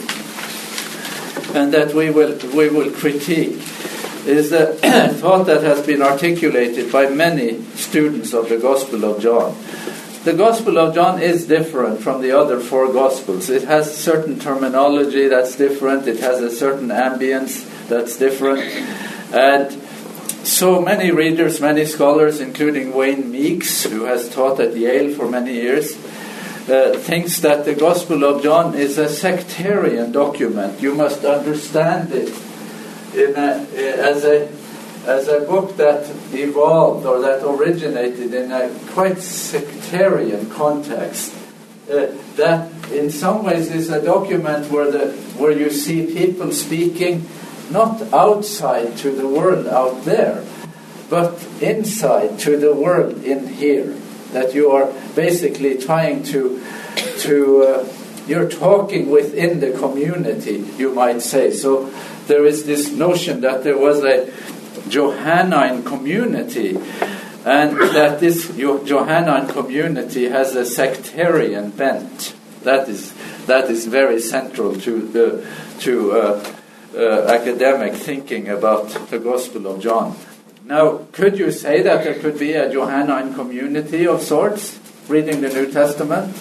and 1.57 1.73
that 1.75 1.93
we 1.95 2.11
will 2.11 2.37
we 2.55 2.69
will 2.69 2.93
critique 2.93 3.61
is 4.27 4.51
the 4.51 4.75
thought 5.21 5.47
that 5.47 5.63
has 5.63 5.85
been 5.85 6.03
articulated 6.03 6.93
by 6.93 7.09
many 7.09 7.63
students 7.75 8.33
of 8.33 8.49
the 8.49 8.59
Gospel 8.59 9.05
of 9.05 9.21
John. 9.21 9.57
The 10.25 10.35
Gospel 10.35 10.79
of 10.79 10.95
John 10.95 11.21
is 11.21 11.47
different 11.47 12.01
from 12.01 12.21
the 12.21 12.33
other 12.33 12.61
four 12.61 12.93
Gospels. 12.93 13.49
It 13.49 13.65
has 13.65 13.97
certain 13.97 14.39
terminology 14.39 15.29
that's 15.29 15.57
different, 15.57 16.07
it 16.07 16.21
has 16.21 16.41
a 16.41 16.51
certain 16.51 16.89
ambience 16.89 17.65
that's 17.89 18.17
different. 18.17 18.63
And 19.33 19.73
so 20.47 20.81
many 20.81 21.11
readers, 21.11 21.61
many 21.61 21.85
scholars, 21.85 22.41
including 22.41 22.95
Wayne 22.95 23.31
Meeks, 23.31 23.85
who 23.85 24.05
has 24.05 24.29
taught 24.29 24.61
at 24.61 24.77
Yale 24.77 25.15
for 25.15 25.29
many 25.29 25.55
years, 25.55 25.97
uh, 26.69 26.97
thinks 26.99 27.41
that 27.41 27.65
the 27.65 27.75
Gospel 27.75 28.25
of 28.25 28.43
John 28.43 28.75
is 28.75 28.99
a 28.99 29.09
sectarian 29.09 30.13
document. 30.13 30.81
You 30.81 30.95
must 30.95 31.25
understand 31.25 32.13
it 32.13 32.33
a, 33.15 33.67
as 33.99 34.25
a 34.25 34.49
as 35.07 35.29
a 35.29 35.41
book 35.41 35.77
that 35.77 36.11
evolved 36.33 37.07
or 37.07 37.21
that 37.21 37.47
originated 37.47 38.35
in 38.35 38.51
a 38.51 38.69
quite 38.89 39.19
sectarian 39.19 40.51
context. 40.51 41.33
Uh, 41.89 42.09
that 42.35 42.69
in 42.91 43.09
some 43.09 43.45
ways 43.45 43.71
is 43.71 43.89
a 43.91 44.05
document 44.05 44.69
where 44.71 44.91
the 44.91 45.13
where 45.39 45.53
you 45.53 45.71
see 45.71 46.13
people 46.13 46.51
speaking 46.51 47.25
not 47.71 48.03
outside 48.13 48.97
to 48.99 49.11
the 49.11 49.27
world 49.27 49.67
out 49.67 50.05
there, 50.05 50.45
but 51.09 51.47
inside 51.61 52.39
to 52.41 52.57
the 52.57 52.75
world 52.75 53.23
in 53.25 53.49
here. 53.49 53.97
That 54.33 54.55
you 54.55 54.71
are 54.71 54.93
basically 55.15 55.79
trying 55.79 56.25
to 56.25 56.63
to 57.21 57.63
uh, 57.63 57.89
you're 58.27 58.49
talking 58.49 59.11
within 59.11 59.61
the 59.61 59.73
community, 59.73 60.65
you 60.77 60.93
might 60.93 61.23
say. 61.23 61.53
So 61.53 61.91
there 62.27 62.45
is 62.45 62.67
this 62.67 62.91
notion 62.91 63.41
that 63.43 63.63
there 63.63 63.79
was 63.79 64.03
a 64.05 64.31
Johannine 64.89 65.85
community, 65.85 66.77
and 67.45 67.79
that 67.95 68.19
this 68.21 68.49
Johannine 68.57 69.49
community 69.49 70.29
has 70.29 70.55
a 70.57 70.65
sectarian 70.65 71.71
bent. 71.71 72.35
That 72.63 72.89
is 72.89 73.15
that 73.47 73.71
is 73.71 73.87
very 73.87 74.21
central 74.21 74.75
to 74.81 75.07
the 75.07 75.47
to 75.81 76.13
uh, 76.13 76.56
uh, 76.97 77.27
academic 77.29 77.95
thinking 77.95 78.49
about 78.49 78.89
the 79.11 79.19
Gospel 79.19 79.67
of 79.67 79.81
John. 79.81 80.17
Now, 80.65 81.07
could 81.13 81.39
you 81.39 81.53
say 81.53 81.83
that 81.83 82.05
there 82.05 82.15
could 82.15 82.39
be 82.39 82.55
a 82.55 82.73
Johannine 82.73 83.35
community 83.35 84.07
of 84.07 84.23
sorts 84.23 84.81
reading 85.09 85.41
the 85.41 85.49
New 85.49 85.71
Testament? 85.71 86.35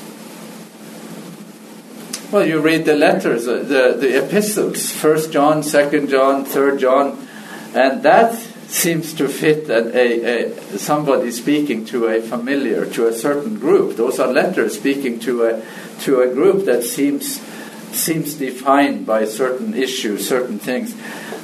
Well, 2.31 2.45
you 2.45 2.59
read 2.59 2.85
the 2.85 2.95
letters, 2.95 3.47
uh, 3.47 3.57
the, 3.57 3.95
the 3.99 4.25
epistles, 4.25 4.91
First 4.91 5.31
John, 5.31 5.61
Second 5.61 6.09
John, 6.09 6.43
Third 6.43 6.79
John, 6.79 7.27
and 7.75 8.01
that 8.03 8.35
seems 8.67 9.13
to 9.13 9.27
fit 9.27 9.69
a, 9.69 9.95
a, 9.95 10.51
a, 10.51 10.77
somebody 10.79 11.31
speaking 11.31 11.85
to 11.85 12.07
a 12.07 12.21
familiar, 12.21 12.85
to 12.87 13.07
a 13.07 13.13
certain 13.13 13.59
group. 13.59 13.95
Those 13.95 14.19
are 14.19 14.27
letters 14.31 14.77
speaking 14.77 15.19
to 15.21 15.45
a 15.45 15.63
to 16.01 16.21
a 16.21 16.33
group 16.33 16.65
that 16.65 16.83
seems 16.83 17.39
seems 17.95 18.36
defined 18.36 19.05
by 19.05 19.25
certain 19.25 19.73
issues, 19.73 20.27
certain 20.27 20.60
things. 20.60 20.95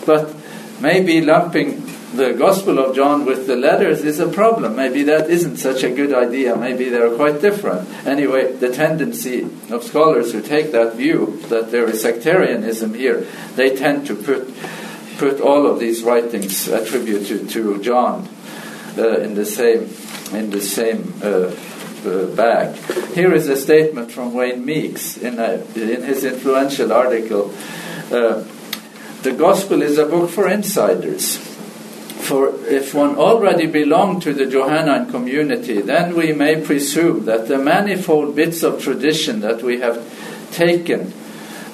But 0.06 0.36
maybe 0.80 1.22
lumping 1.22 1.88
the 2.14 2.34
Gospel 2.34 2.78
of 2.80 2.96
John 2.96 3.26
with 3.26 3.48
the 3.48 3.56
letters 3.56 4.04
is 4.04 4.20
a 4.20 4.28
problem. 4.28 4.76
Maybe 4.76 5.04
that 5.04 5.30
isn't 5.30 5.58
such 5.58 5.84
a 5.84 5.90
good 5.90 6.14
idea. 6.14 6.56
Maybe 6.56 6.90
they're 6.90 7.16
quite 7.16 7.40
different. 7.40 7.88
Anyway, 8.06 8.52
the 8.52 8.72
tendency 8.72 9.48
of 9.70 9.84
scholars 9.84 10.34
who 10.34 10.42
take 10.42 10.72
that 10.74 10.96
view 10.96 11.42
that 11.48 11.72
there 11.72 11.88
is 11.88 12.02
sectarianism 12.02 12.94
here, 12.94 13.26
they 13.56 13.76
tend 13.76 14.08
to 14.08 14.16
put 14.16 14.54
put 15.18 15.40
all 15.40 15.68
of 15.68 15.80
these 15.80 16.04
writings 16.04 16.68
attributed 16.68 17.48
to 17.48 17.82
John 17.82 18.28
uh, 18.98 19.20
in 19.20 19.36
the 19.36 19.46
same 19.46 19.90
in 20.34 20.50
the 20.50 20.62
same 20.62 21.14
uh, 21.24 21.52
uh, 22.06 22.28
bag. 22.36 22.76
Here 23.14 23.34
is 23.34 23.48
a 23.48 23.56
statement 23.56 24.12
from 24.12 24.34
Wayne 24.34 24.66
Meeks 24.66 25.18
in, 25.18 25.40
a, 25.40 25.64
in 25.76 26.04
his 26.04 26.24
influential 26.24 26.92
article. 26.92 27.54
Uh, 28.12 28.44
the 29.24 29.34
Gospel 29.34 29.82
is 29.82 29.98
a 29.98 30.06
book 30.06 30.30
for 30.30 30.48
insiders 30.50 31.38
for 32.22 32.56
if 32.68 32.94
one 32.94 33.18
already 33.18 33.66
belonged 33.66 34.22
to 34.22 34.34
the 34.34 34.46
Johannine 34.46 35.12
community, 35.12 35.82
then 35.82 36.16
we 36.16 36.32
may 36.32 36.62
presume 36.62 37.26
that 37.26 37.48
the 37.48 37.58
manifold 37.58 38.36
bits 38.36 38.64
of 38.64 38.82
tradition 38.82 39.42
that 39.42 39.62
we 39.62 39.82
have 39.82 40.00
taken, 40.52 41.14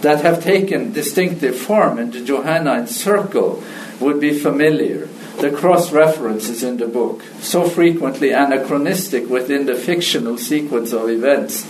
that 0.02 0.22
have 0.22 0.44
taken 0.44 0.94
distinctive 0.94 1.56
form 1.56 2.00
in 2.00 2.12
the 2.12 2.24
Johannine 2.24 2.88
circle, 2.88 3.62
would 4.00 4.20
be 4.20 4.40
familiar. 4.40 5.08
The 5.39 5.52
cross 5.52 5.91
references 5.91 6.63
in 6.63 6.78
the 6.78 6.88
book, 6.88 7.23
so 7.39 7.69
frequently 7.69 8.32
anachronistic 8.32 9.30
within 9.30 9.65
the 9.65 9.76
fictional 9.76 10.38
sequence 10.38 10.93
of 10.93 11.10
events, 11.10 11.65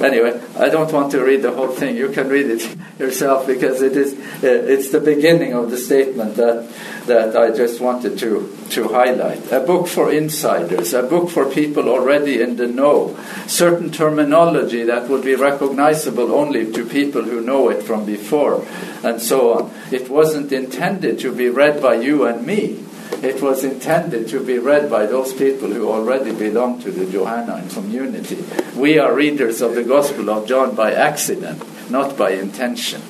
Anyway, 0.00 0.40
I 0.58 0.70
don't 0.70 0.92
want 0.92 1.12
to 1.12 1.22
read 1.22 1.42
the 1.42 1.52
whole 1.52 1.68
thing. 1.68 1.96
You 1.96 2.08
can 2.08 2.28
read 2.28 2.46
it 2.46 2.76
yourself 2.98 3.46
because 3.46 3.80
it 3.80 3.96
is 3.96 4.12
uh, 4.12 4.48
it's 4.48 4.90
the 4.90 5.00
beginning 5.00 5.52
of 5.52 5.70
the 5.70 5.76
statement 5.76 6.36
that 6.36 6.68
that 7.06 7.36
I 7.36 7.50
just 7.50 7.80
wanted 7.80 8.18
to 8.18 8.56
to 8.70 8.88
highlight. 8.88 9.52
A 9.52 9.60
book 9.60 9.86
for 9.86 10.10
insiders, 10.10 10.94
a 10.94 11.02
book 11.02 11.30
for 11.30 11.46
people 11.46 11.88
already 11.88 12.42
in 12.42 12.56
the 12.56 12.66
know. 12.66 13.16
Certain 13.46 13.92
terminology 13.92 14.82
that 14.82 15.08
would 15.08 15.22
be 15.22 15.36
recognizable 15.36 16.32
only 16.32 16.72
to 16.72 16.84
people 16.84 17.22
who 17.22 17.40
know 17.40 17.68
it 17.68 17.82
from 17.82 18.04
before, 18.04 18.66
and 19.04 19.22
so 19.22 19.52
on. 19.52 19.72
It 19.92 20.10
wasn't 20.10 20.52
intended 20.52 21.20
to 21.20 21.32
be 21.32 21.48
read 21.48 21.80
by 21.80 21.94
you 21.94 22.26
and 22.26 22.44
me 22.44 22.84
it 23.22 23.42
was 23.42 23.64
intended 23.64 24.28
to 24.28 24.40
be 24.44 24.58
read 24.58 24.90
by 24.90 25.06
those 25.06 25.32
people 25.32 25.68
who 25.68 25.88
already 25.88 26.32
belong 26.32 26.80
to 26.80 26.90
the 26.90 27.06
Johannine 27.06 27.68
community. 27.68 28.44
We 28.74 28.98
are 28.98 29.14
readers 29.14 29.60
of 29.60 29.74
the 29.74 29.84
Gospel 29.84 30.30
of 30.30 30.46
John 30.46 30.74
by 30.74 30.92
accident, 30.92 31.62
not 31.90 32.16
by 32.16 32.30
intention. 32.30 33.02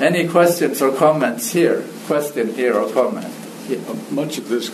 Any 0.00 0.28
questions 0.28 0.82
or 0.82 0.92
comments 0.92 1.52
here? 1.52 1.84
Question 2.06 2.54
here 2.54 2.74
or 2.74 2.90
comment? 2.92 3.32
Yeah, 3.68 3.78
much 4.10 4.38
of 4.38 4.48
this 4.48 4.70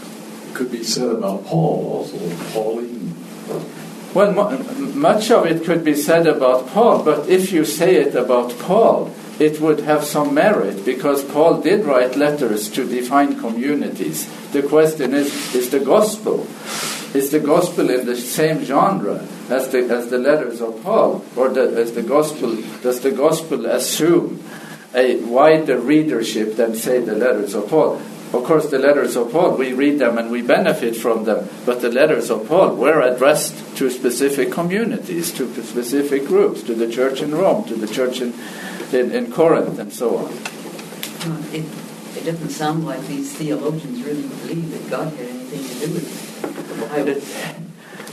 could 0.54 0.70
be 0.70 0.82
said 0.82 1.10
about 1.10 1.44
Paul 1.46 1.86
also, 1.86 2.18
Pauline. 2.52 3.14
Well, 4.14 4.32
much 4.94 5.30
of 5.30 5.46
it 5.46 5.64
could 5.64 5.84
be 5.84 5.94
said 5.94 6.26
about 6.26 6.68
Paul, 6.68 7.02
but 7.02 7.28
if 7.28 7.52
you 7.52 7.64
say 7.64 7.96
it 7.96 8.14
about 8.14 8.58
Paul, 8.58 9.10
it 9.38 9.60
would 9.60 9.80
have 9.80 10.04
some 10.04 10.34
merit 10.34 10.84
because 10.84 11.24
Paul 11.24 11.60
did 11.60 11.84
write 11.84 12.16
letters 12.16 12.70
to 12.70 12.88
define 12.88 13.38
communities. 13.38 14.28
The 14.52 14.62
question 14.62 15.14
is 15.14 15.54
is 15.54 15.70
the 15.70 15.80
gospel 15.80 16.46
is 17.14 17.30
the 17.30 17.40
gospel 17.40 17.90
in 17.90 18.06
the 18.06 18.16
same 18.16 18.64
genre 18.64 19.26
as 19.50 19.68
the, 19.68 19.80
as 19.80 20.08
the 20.08 20.18
letters 20.18 20.60
of 20.60 20.82
Paul 20.82 21.24
or 21.36 21.50
the, 21.50 21.62
as 21.80 21.92
the 21.92 22.02
gospel 22.02 22.56
does 22.82 23.00
the 23.00 23.10
gospel 23.10 23.66
assume 23.66 24.42
a 24.94 25.16
wider 25.24 25.78
readership 25.78 26.56
than 26.56 26.74
say 26.74 27.00
the 27.00 27.14
letters 27.14 27.54
of 27.54 27.68
Paul 27.68 28.00
of 28.32 28.44
course, 28.44 28.70
the 28.70 28.78
letters 28.78 29.14
of 29.14 29.30
Paul, 29.30 29.56
we 29.56 29.74
read 29.74 29.98
them 29.98 30.16
and 30.16 30.30
we 30.30 30.40
benefit 30.40 30.96
from 30.96 31.24
them, 31.24 31.50
but 31.66 31.82
the 31.82 31.90
letters 31.90 32.30
of 32.30 32.48
Paul 32.48 32.76
were 32.76 33.02
addressed 33.02 33.76
to 33.76 33.90
specific 33.90 34.50
communities, 34.50 35.32
to 35.32 35.62
specific 35.62 36.26
groups, 36.26 36.62
to 36.62 36.74
the 36.74 36.90
church 36.90 37.20
in 37.20 37.34
Rome, 37.34 37.64
to 37.64 37.74
the 37.74 37.86
church 37.86 38.22
in, 38.22 38.32
in, 38.94 39.10
in 39.12 39.32
Corinth, 39.32 39.78
and 39.78 39.92
so 39.92 40.18
on. 40.18 40.32
It, 41.52 41.64
it 42.16 42.24
doesn't 42.24 42.50
sound 42.50 42.84
like 42.84 43.06
these 43.06 43.32
theologians 43.32 44.02
really 44.02 44.22
believe 44.22 44.70
that 44.70 44.90
God 44.90 45.12
had 45.14 45.26
anything 45.26 45.64
to 45.64 45.86
do 45.86 45.94
with 45.94 47.08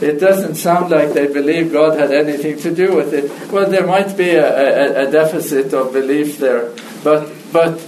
it. 0.00 0.02
It 0.02 0.18
doesn't 0.18 0.54
sound 0.54 0.90
like 0.90 1.12
they 1.12 1.26
believe 1.26 1.72
God 1.72 1.98
had 1.98 2.10
anything 2.10 2.58
to 2.60 2.74
do 2.74 2.96
with 2.96 3.12
it. 3.12 3.52
Well, 3.52 3.68
there 3.68 3.86
might 3.86 4.16
be 4.16 4.30
a, 4.30 5.04
a, 5.04 5.08
a 5.08 5.10
deficit 5.10 5.74
of 5.74 5.92
belief 5.92 6.38
there, 6.38 6.72
but 7.04 7.30
but 7.52 7.80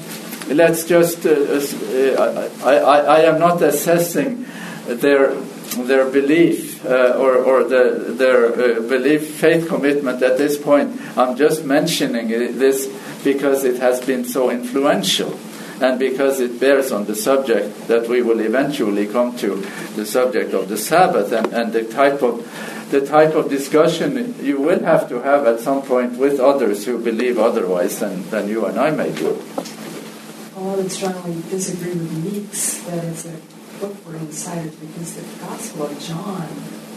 let's 0.49 0.85
just, 0.85 1.27
uh, 1.27 1.31
uh, 1.31 2.51
I, 2.65 2.77
I, 2.77 2.99
I, 2.99 3.21
am 3.21 3.39
not 3.39 3.63
assessing 3.63 4.47
their, 4.87 5.35
their 5.75 6.11
belief 6.11 6.85
uh, 6.85 7.17
or, 7.19 7.37
or 7.37 7.65
the, 7.65 8.15
their 8.17 8.47
uh, 8.47 8.81
belief, 8.81 9.35
faith 9.37 9.69
commitment 9.69 10.23
at 10.23 10.39
this 10.39 10.59
point. 10.59 11.01
I'm 11.17 11.37
just 11.37 11.65
mentioning 11.65 12.29
this 12.29 12.87
because 13.25 13.65
it 13.65 13.81
has 13.81 14.01
been 14.05 14.25
so 14.25 14.51
influential 14.51 15.39
and 15.81 15.99
because 15.99 16.41
it 16.41 16.61
bears 16.61 16.93
on 16.93 17.07
the 17.07 17.15
subject 17.15 17.89
that 17.89 18.09
we 18.09 18.23
will 18.23 18.41
eventually 18.41 19.07
come 19.07 19.37
to, 19.39 19.57
the 19.97 20.07
subject 20.07 20.55
of 20.55 20.69
the 20.69 20.77
Sabbath 20.77 21.33
and, 21.33 21.53
and 21.53 21.73
the 21.73 21.85
type 21.85 22.23
of 22.23 22.49
the 22.91 23.05
type 23.07 23.35
of 23.35 23.49
discussion 23.49 24.35
you 24.45 24.61
will 24.61 24.85
have 24.85 25.09
to 25.09 25.23
have 25.23 25.47
at 25.47 25.59
some 25.61 25.81
point 25.81 26.19
with 26.19 26.39
others 26.39 26.85
who 26.85 26.99
believe 26.99 27.39
otherwise 27.39 27.99
than, 28.01 28.29
than 28.29 28.49
you 28.49 28.67
and 28.67 28.79
I 28.79 28.91
may 28.91 29.11
do. 29.15 29.43
I 30.55 30.61
would 30.61 30.93
strongly 30.93 31.41
disagree 31.49 31.93
with 31.93 32.13
Meeks 32.23 32.83
that 32.83 33.03
it's 33.05 33.25
a 33.25 33.52
book 33.83 33.97
for 33.97 34.15
insiders 34.15 34.77
because 34.77 35.17
the 35.17 35.45
Gospel 35.45 35.87
of 35.87 35.99
John 35.99 36.47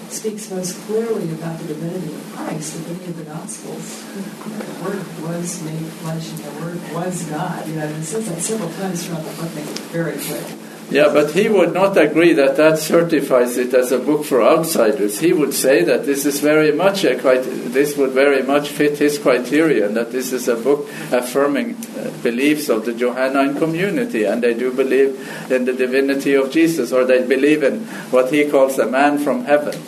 speaks 0.08 0.52
most 0.52 0.78
clearly 0.86 1.32
about 1.32 1.58
the 1.58 1.74
divinity 1.74 2.14
of 2.14 2.22
Christ 2.36 2.76
of 2.76 3.02
any 3.02 3.10
of 3.10 3.18
the 3.18 3.24
Gospels. 3.24 4.06
The 4.14 4.86
Word 4.86 5.02
was 5.24 5.64
made 5.64 5.82
flesh 5.98 6.30
and 6.30 6.40
the 6.46 6.62
Word 6.62 6.80
was 6.94 7.26
God. 7.26 7.68
You 7.68 7.78
know, 7.78 7.86
it 7.88 8.04
says 8.04 8.30
that 8.30 8.40
several 8.40 8.70
times 8.70 9.04
throughout 9.04 9.26
the 9.26 9.42
book, 9.42 9.56
make 9.56 9.66
it 9.66 9.80
very 9.90 10.16
clear. 10.18 10.65
Yeah, 10.92 11.12
but 11.12 11.32
he 11.32 11.50
would 11.50 11.74
not 11.74 11.98
agree 11.98 12.34
that 12.34 12.58
that 12.58 12.78
certifies 12.78 13.58
it 13.58 13.74
as 13.74 13.92
a 13.92 13.98
book 13.98 14.24
for 14.24 14.44
outsiders. 14.44 15.20
He 15.20 15.34
would 15.34 15.54
say 15.54 15.84
that 15.84 16.06
this 16.06 16.26
is 16.26 16.40
very 16.42 16.72
much 16.72 17.04
a 17.04 17.16
this 17.16 17.98
would 17.98 18.12
very 18.12 18.44
much 18.44 18.70
fit 18.70 19.00
his 19.00 19.18
criterion 19.18 19.96
that 19.96 20.12
this 20.12 20.32
is 20.32 20.48
a 20.48 20.56
book 20.56 20.88
affirming 21.12 21.76
uh, 21.76 22.12
beliefs 22.22 22.70
of 22.70 22.86
the 22.86 22.94
Johannine 22.94 23.58
community, 23.58 24.26
and 24.26 24.44
they 24.44 24.54
do 24.54 24.72
believe 24.72 25.18
in 25.52 25.66
the 25.66 25.74
divinity 25.74 26.36
of 26.36 26.52
Jesus, 26.52 26.92
or 26.92 27.04
they 27.04 27.26
believe 27.26 27.64
in 27.64 27.86
what 28.12 28.32
he 28.32 28.48
calls 28.48 28.78
a 28.78 28.86
man 28.86 29.18
from 29.18 29.46
heaven. 29.46 29.82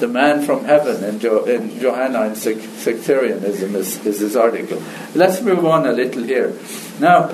The 0.00 0.08
man 0.08 0.42
from 0.42 0.64
heaven 0.64 1.04
in, 1.04 1.20
jo- 1.20 1.44
in 1.44 1.78
Johannine 1.78 2.34
sectarianism 2.34 3.76
is, 3.76 4.04
is 4.06 4.20
his 4.20 4.34
article. 4.34 4.82
Let's 5.14 5.42
move 5.42 5.64
on 5.66 5.86
a 5.86 5.92
little 5.92 6.22
here. 6.22 6.54
Now, 6.98 7.28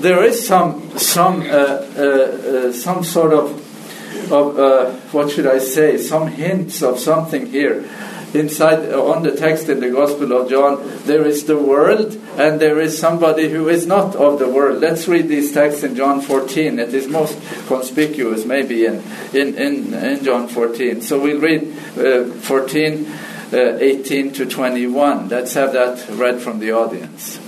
there 0.00 0.24
is 0.24 0.44
some 0.44 0.98
some 0.98 1.42
uh, 1.42 1.44
uh, 1.44 2.02
uh, 2.02 2.72
some 2.72 3.04
sort 3.04 3.32
of 3.32 4.32
of 4.32 4.58
uh, 4.58 4.90
what 5.12 5.30
should 5.30 5.46
I 5.46 5.58
say? 5.58 5.96
Some 5.96 6.26
hints 6.26 6.82
of 6.82 6.98
something 6.98 7.46
here 7.46 7.88
inside 8.34 8.92
uh, 8.92 9.04
on 9.04 9.22
the 9.22 9.32
text 9.32 9.68
in 9.68 9.80
the 9.80 9.90
Gospel 9.90 10.32
of 10.32 10.48
John. 10.48 10.80
There 11.04 11.26
is 11.26 11.44
the 11.44 11.58
world, 11.58 12.14
and 12.36 12.60
there 12.60 12.80
is 12.80 12.98
somebody 12.98 13.48
who 13.48 13.68
is 13.68 13.86
not 13.86 14.16
of 14.16 14.38
the 14.38 14.48
world. 14.48 14.80
Let's 14.80 15.08
read 15.08 15.28
these 15.28 15.52
texts 15.52 15.82
in 15.82 15.96
John 15.96 16.20
14. 16.20 16.78
It 16.78 16.94
is 16.94 17.08
most 17.08 17.38
conspicuous, 17.66 18.44
maybe 18.44 18.86
in 18.86 19.02
in 19.32 19.54
in, 19.56 19.94
in 19.94 20.24
John 20.24 20.48
14. 20.48 21.02
So 21.02 21.20
we'll 21.20 21.40
read 21.40 21.62
uh, 21.98 22.24
14. 22.24 23.06
18 23.54 24.32
to 24.32 24.46
21. 24.46 25.28
Let's 25.28 25.52
have 25.52 25.74
that 25.74 26.08
read 26.08 26.40
from 26.40 26.58
the 26.58 26.72
audience. 26.72 27.41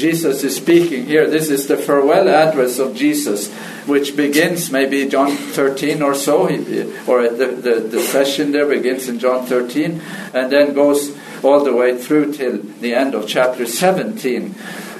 Jesus 0.00 0.42
is 0.42 0.56
speaking 0.56 1.04
here. 1.04 1.28
This 1.28 1.50
is 1.50 1.66
the 1.66 1.76
farewell 1.76 2.28
address 2.28 2.78
of 2.78 2.96
Jesus, 2.96 3.52
which 3.84 4.16
begins 4.16 4.72
maybe 4.72 5.06
John 5.06 5.36
13 5.36 6.00
or 6.00 6.14
so, 6.14 6.44
or 7.06 7.28
the, 7.28 7.46
the, 7.46 7.80
the 7.80 8.00
session 8.00 8.52
there 8.52 8.66
begins 8.66 9.08
in 9.08 9.18
John 9.18 9.44
13, 9.44 10.00
and 10.32 10.50
then 10.50 10.72
goes 10.72 11.14
all 11.44 11.62
the 11.62 11.74
way 11.74 11.98
through 11.98 12.32
till 12.32 12.62
the 12.62 12.94
end 12.94 13.14
of 13.14 13.28
chapter 13.28 13.66
17. 13.66 14.54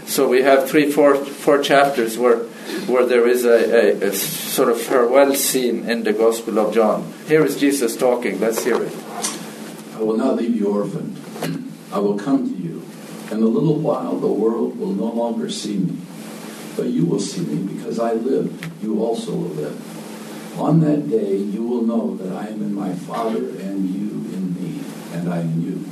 So 0.05 0.29
we 0.29 0.43
have 0.43 0.69
three, 0.69 0.91
four, 0.91 1.17
four 1.17 1.63
chapters 1.63 2.19
where, 2.19 2.39
where 2.87 3.07
there 3.07 3.27
is 3.27 3.47
a, 3.47 4.03
a, 4.03 4.09
a 4.09 4.13
sort 4.13 4.69
of 4.69 4.81
farewell 4.81 5.35
scene 5.35 5.89
in 5.89 6.03
the 6.03 6.13
Gospel 6.13 6.59
of 6.59 6.75
John. 6.75 7.11
Here 7.27 7.45
is 7.45 7.59
Jesus 7.59 7.97
talking. 7.97 8.39
Let's 8.39 8.65
hear 8.65 8.83
it. 8.83 8.93
I 9.95 10.03
will 10.03 10.17
not 10.17 10.37
leave 10.37 10.57
you 10.57 10.69
orphaned. 10.69 11.17
I 11.93 11.99
will 12.01 12.19
come 12.19 12.49
to 12.49 12.55
you. 12.55 12.70
In 13.31 13.43
a 13.43 13.47
little 13.47 13.79
while, 13.79 14.17
the 14.17 14.27
world 14.27 14.77
will 14.79 14.93
no 14.93 15.07
longer 15.07 15.49
see 15.49 15.79
me, 15.79 15.97
but 16.77 16.87
you 16.87 17.07
will 17.07 17.21
see 17.21 17.43
me 17.43 17.75
because 17.75 18.01
I 18.01 18.15
live. 18.15 18.51
You 18.83 19.05
also 19.05 19.31
will 19.31 19.55
live. 19.55 20.59
On 20.59 20.81
that 20.81 21.09
day, 21.09 21.37
you 21.37 21.63
will 21.63 21.83
know 21.83 22.17
that 22.17 22.37
I 22.37 22.49
am 22.49 22.61
in 22.61 22.75
my 22.75 22.93
Father, 22.93 23.39
and 23.39 23.89
you 23.89 24.11
in 24.35 24.55
me, 24.55 24.85
and 25.13 25.33
I 25.33 25.43
in 25.43 25.63
you. 25.63 25.85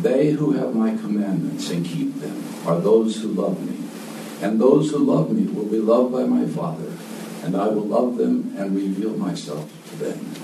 They 0.00 0.30
who 0.30 0.52
have 0.52 0.74
my 0.74 0.96
commandments 0.96 1.70
and 1.70 1.84
keep 1.84 2.18
them 2.20 2.42
are 2.66 2.80
those 2.80 3.20
who 3.20 3.28
love 3.28 3.60
me. 3.60 3.76
And 4.40 4.58
those 4.58 4.90
who 4.90 4.98
love 4.98 5.30
me 5.30 5.44
will 5.52 5.66
be 5.66 5.78
loved 5.78 6.12
by 6.12 6.24
my 6.24 6.46
Father, 6.46 6.90
and 7.44 7.54
I 7.54 7.68
will 7.68 7.86
love 7.86 8.16
them 8.16 8.54
and 8.56 8.74
reveal 8.74 9.16
myself 9.16 9.70
to 9.90 9.96
them. 9.96 10.34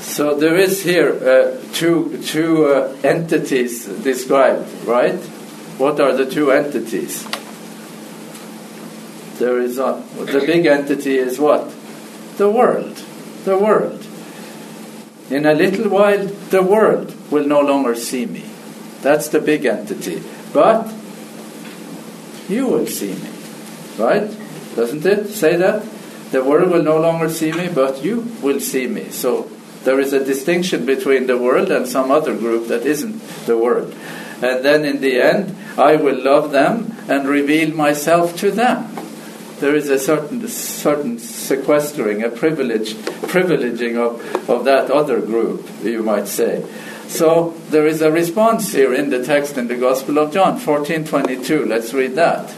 So 0.00 0.36
there 0.38 0.56
is 0.56 0.84
here 0.84 1.10
uh, 1.12 1.60
two, 1.74 2.22
two 2.22 2.66
uh, 2.66 2.96
entities 3.02 3.86
described, 3.86 4.68
right? 4.84 5.18
What 5.82 5.98
are 5.98 6.12
the 6.12 6.30
two 6.30 6.52
entities? 6.52 7.24
There 9.40 9.58
is 9.58 9.78
a, 9.78 10.00
the 10.14 10.44
big 10.46 10.64
entity 10.64 11.16
is 11.16 11.40
what? 11.40 11.74
The 12.36 12.48
world. 12.48 12.94
The 13.42 13.58
world. 13.58 14.06
In 15.28 15.44
a 15.44 15.54
little 15.54 15.90
while, 15.90 16.24
the 16.54 16.62
world 16.62 17.12
will 17.32 17.48
no 17.48 17.60
longer 17.60 17.96
see 17.96 18.26
me. 18.26 18.44
That's 19.00 19.26
the 19.26 19.40
big 19.40 19.64
entity. 19.64 20.22
But 20.52 20.86
you 22.48 22.68
will 22.68 22.86
see 22.86 23.14
me. 23.14 23.30
Right? 23.98 24.30
Doesn't 24.76 25.04
it 25.04 25.30
say 25.30 25.56
that? 25.56 25.82
The 26.30 26.44
world 26.44 26.70
will 26.70 26.84
no 26.84 27.00
longer 27.00 27.28
see 27.28 27.50
me, 27.50 27.68
but 27.68 28.04
you 28.04 28.20
will 28.40 28.60
see 28.60 28.86
me. 28.86 29.10
So 29.10 29.50
there 29.82 29.98
is 29.98 30.12
a 30.12 30.24
distinction 30.24 30.86
between 30.86 31.26
the 31.26 31.36
world 31.36 31.72
and 31.72 31.88
some 31.88 32.12
other 32.12 32.36
group 32.36 32.68
that 32.68 32.86
isn't 32.86 33.20
the 33.46 33.58
world. 33.58 33.92
And 34.42 34.64
then 34.64 34.84
in 34.84 35.00
the 35.00 35.20
end, 35.20 35.56
I 35.78 35.96
will 35.96 36.22
love 36.22 36.50
them 36.50 36.96
and 37.08 37.28
reveal 37.28 37.74
myself 37.74 38.36
to 38.38 38.50
them. 38.50 38.88
There 39.60 39.76
is 39.76 39.88
a 39.88 39.98
certain, 39.98 40.46
certain 40.48 41.20
sequestering, 41.20 42.24
a 42.24 42.28
privilege, 42.28 42.94
privileging 43.30 43.96
of, 43.96 44.50
of 44.50 44.64
that 44.64 44.90
other 44.90 45.20
group, 45.20 45.68
you 45.84 46.02
might 46.02 46.26
say. 46.26 46.66
So 47.06 47.54
there 47.70 47.86
is 47.86 48.02
a 48.02 48.10
response 48.10 48.72
here 48.72 48.92
in 48.92 49.10
the 49.10 49.24
text 49.24 49.56
in 49.56 49.68
the 49.68 49.76
Gospel 49.76 50.18
of 50.18 50.32
John, 50.32 50.58
14:22. 50.58 51.68
Let's 51.68 51.94
read 51.94 52.16
that. 52.16 52.48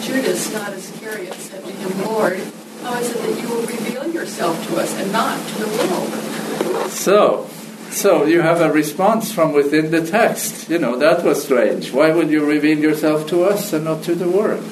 Judas, 0.00 0.52
not 0.54 0.72
Iscariot, 0.72 1.34
said 1.34 1.64
to 1.64 1.72
him, 1.72 2.04
Lord, 2.04 2.40
how 2.82 2.94
is 2.98 3.10
it 3.10 3.20
that 3.20 3.42
you 3.42 3.48
will 3.48 3.66
reveal 3.66 4.08
yourself 4.12 4.56
to 4.68 4.76
us 4.76 4.94
and 4.98 5.12
not 5.12 5.36
to 5.48 5.58
the 5.58 5.66
world? 5.66 6.90
So, 6.90 7.50
so 7.92 8.24
you 8.24 8.40
have 8.40 8.60
a 8.60 8.72
response 8.72 9.32
from 9.32 9.52
within 9.52 9.90
the 9.90 10.04
text. 10.04 10.68
You 10.68 10.78
know, 10.78 10.98
that 10.98 11.24
was 11.24 11.44
strange. 11.44 11.92
Why 11.92 12.10
would 12.10 12.30
you 12.30 12.44
reveal 12.44 12.78
yourself 12.78 13.28
to 13.28 13.44
us 13.44 13.72
and 13.72 13.84
not 13.84 14.02
to 14.04 14.14
the 14.14 14.28
world? 14.28 14.64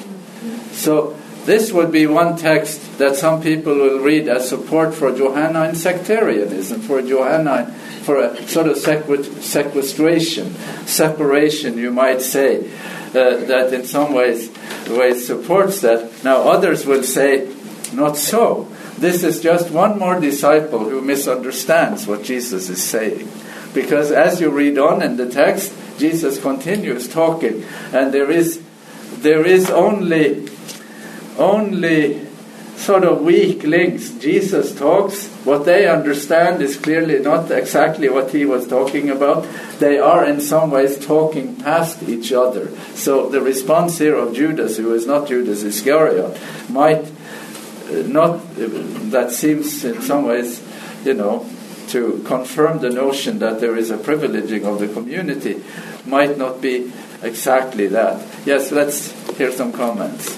So 0.71 1.15
this 1.45 1.71
would 1.71 1.91
be 1.91 2.07
one 2.07 2.35
text 2.35 2.97
that 2.97 3.15
some 3.15 3.41
people 3.41 3.75
will 3.75 3.99
read 3.99 4.27
as 4.27 4.49
support 4.49 4.93
for 4.93 5.15
Johannine 5.15 5.75
sectarianism, 5.75 6.81
for 6.81 7.01
Johannine, 7.01 7.71
for 8.03 8.19
a 8.19 8.47
sort 8.47 8.67
of 8.67 8.77
sequestration, 8.77 10.55
separation, 10.85 11.77
you 11.77 11.91
might 11.91 12.21
say, 12.21 12.69
uh, 13.09 13.45
that 13.45 13.71
in 13.71 13.85
some 13.85 14.13
ways, 14.13 14.51
ways 14.89 15.27
supports 15.27 15.81
that. 15.81 16.23
Now 16.23 16.49
others 16.49 16.85
will 16.85 17.03
say, 17.03 17.53
not 17.93 18.17
so. 18.17 18.67
This 19.01 19.23
is 19.23 19.41
just 19.41 19.71
one 19.71 19.97
more 19.97 20.19
disciple 20.19 20.87
who 20.87 21.01
misunderstands 21.01 22.05
what 22.05 22.23
Jesus 22.23 22.69
is 22.69 22.83
saying. 22.83 23.27
Because 23.73 24.11
as 24.11 24.39
you 24.39 24.51
read 24.51 24.77
on 24.77 25.01
in 25.01 25.17
the 25.17 25.27
text, 25.27 25.73
Jesus 25.97 26.39
continues 26.39 27.07
talking, 27.07 27.63
and 27.91 28.13
there 28.13 28.29
is 28.29 28.61
there 29.23 29.43
is 29.43 29.71
only 29.71 30.47
only 31.39 32.21
sort 32.75 33.03
of 33.03 33.21
weak 33.21 33.63
links. 33.63 34.11
Jesus 34.11 34.75
talks, 34.75 35.27
what 35.45 35.65
they 35.65 35.87
understand 35.87 36.61
is 36.61 36.77
clearly 36.77 37.17
not 37.19 37.49
exactly 37.49 38.07
what 38.07 38.31
he 38.31 38.45
was 38.45 38.67
talking 38.67 39.09
about. 39.09 39.47
They 39.79 39.97
are 39.97 40.25
in 40.25 40.41
some 40.41 40.69
ways 40.69 41.03
talking 41.03 41.55
past 41.55 42.03
each 42.03 42.31
other. 42.31 42.69
So 42.93 43.29
the 43.29 43.41
response 43.41 43.97
here 43.97 44.15
of 44.15 44.35
Judas, 44.35 44.77
who 44.77 44.93
is 44.93 45.07
not 45.07 45.27
Judas 45.27 45.63
Iscariot, 45.63 46.39
might 46.69 47.05
not, 48.07 48.41
that 49.11 49.31
seems 49.31 49.83
in 49.83 50.01
some 50.01 50.25
ways, 50.25 50.61
you 51.03 51.13
know, 51.13 51.45
to 51.89 52.23
confirm 52.25 52.79
the 52.79 52.89
notion 52.89 53.39
that 53.39 53.59
there 53.59 53.75
is 53.75 53.91
a 53.91 53.97
privileging 53.97 54.63
of 54.63 54.79
the 54.79 54.87
community, 54.87 55.61
might 56.05 56.37
not 56.37 56.61
be 56.61 56.91
exactly 57.21 57.87
that. 57.87 58.25
Yes, 58.45 58.71
let's 58.71 59.11
hear 59.37 59.51
some 59.51 59.71
comments. 59.73 60.35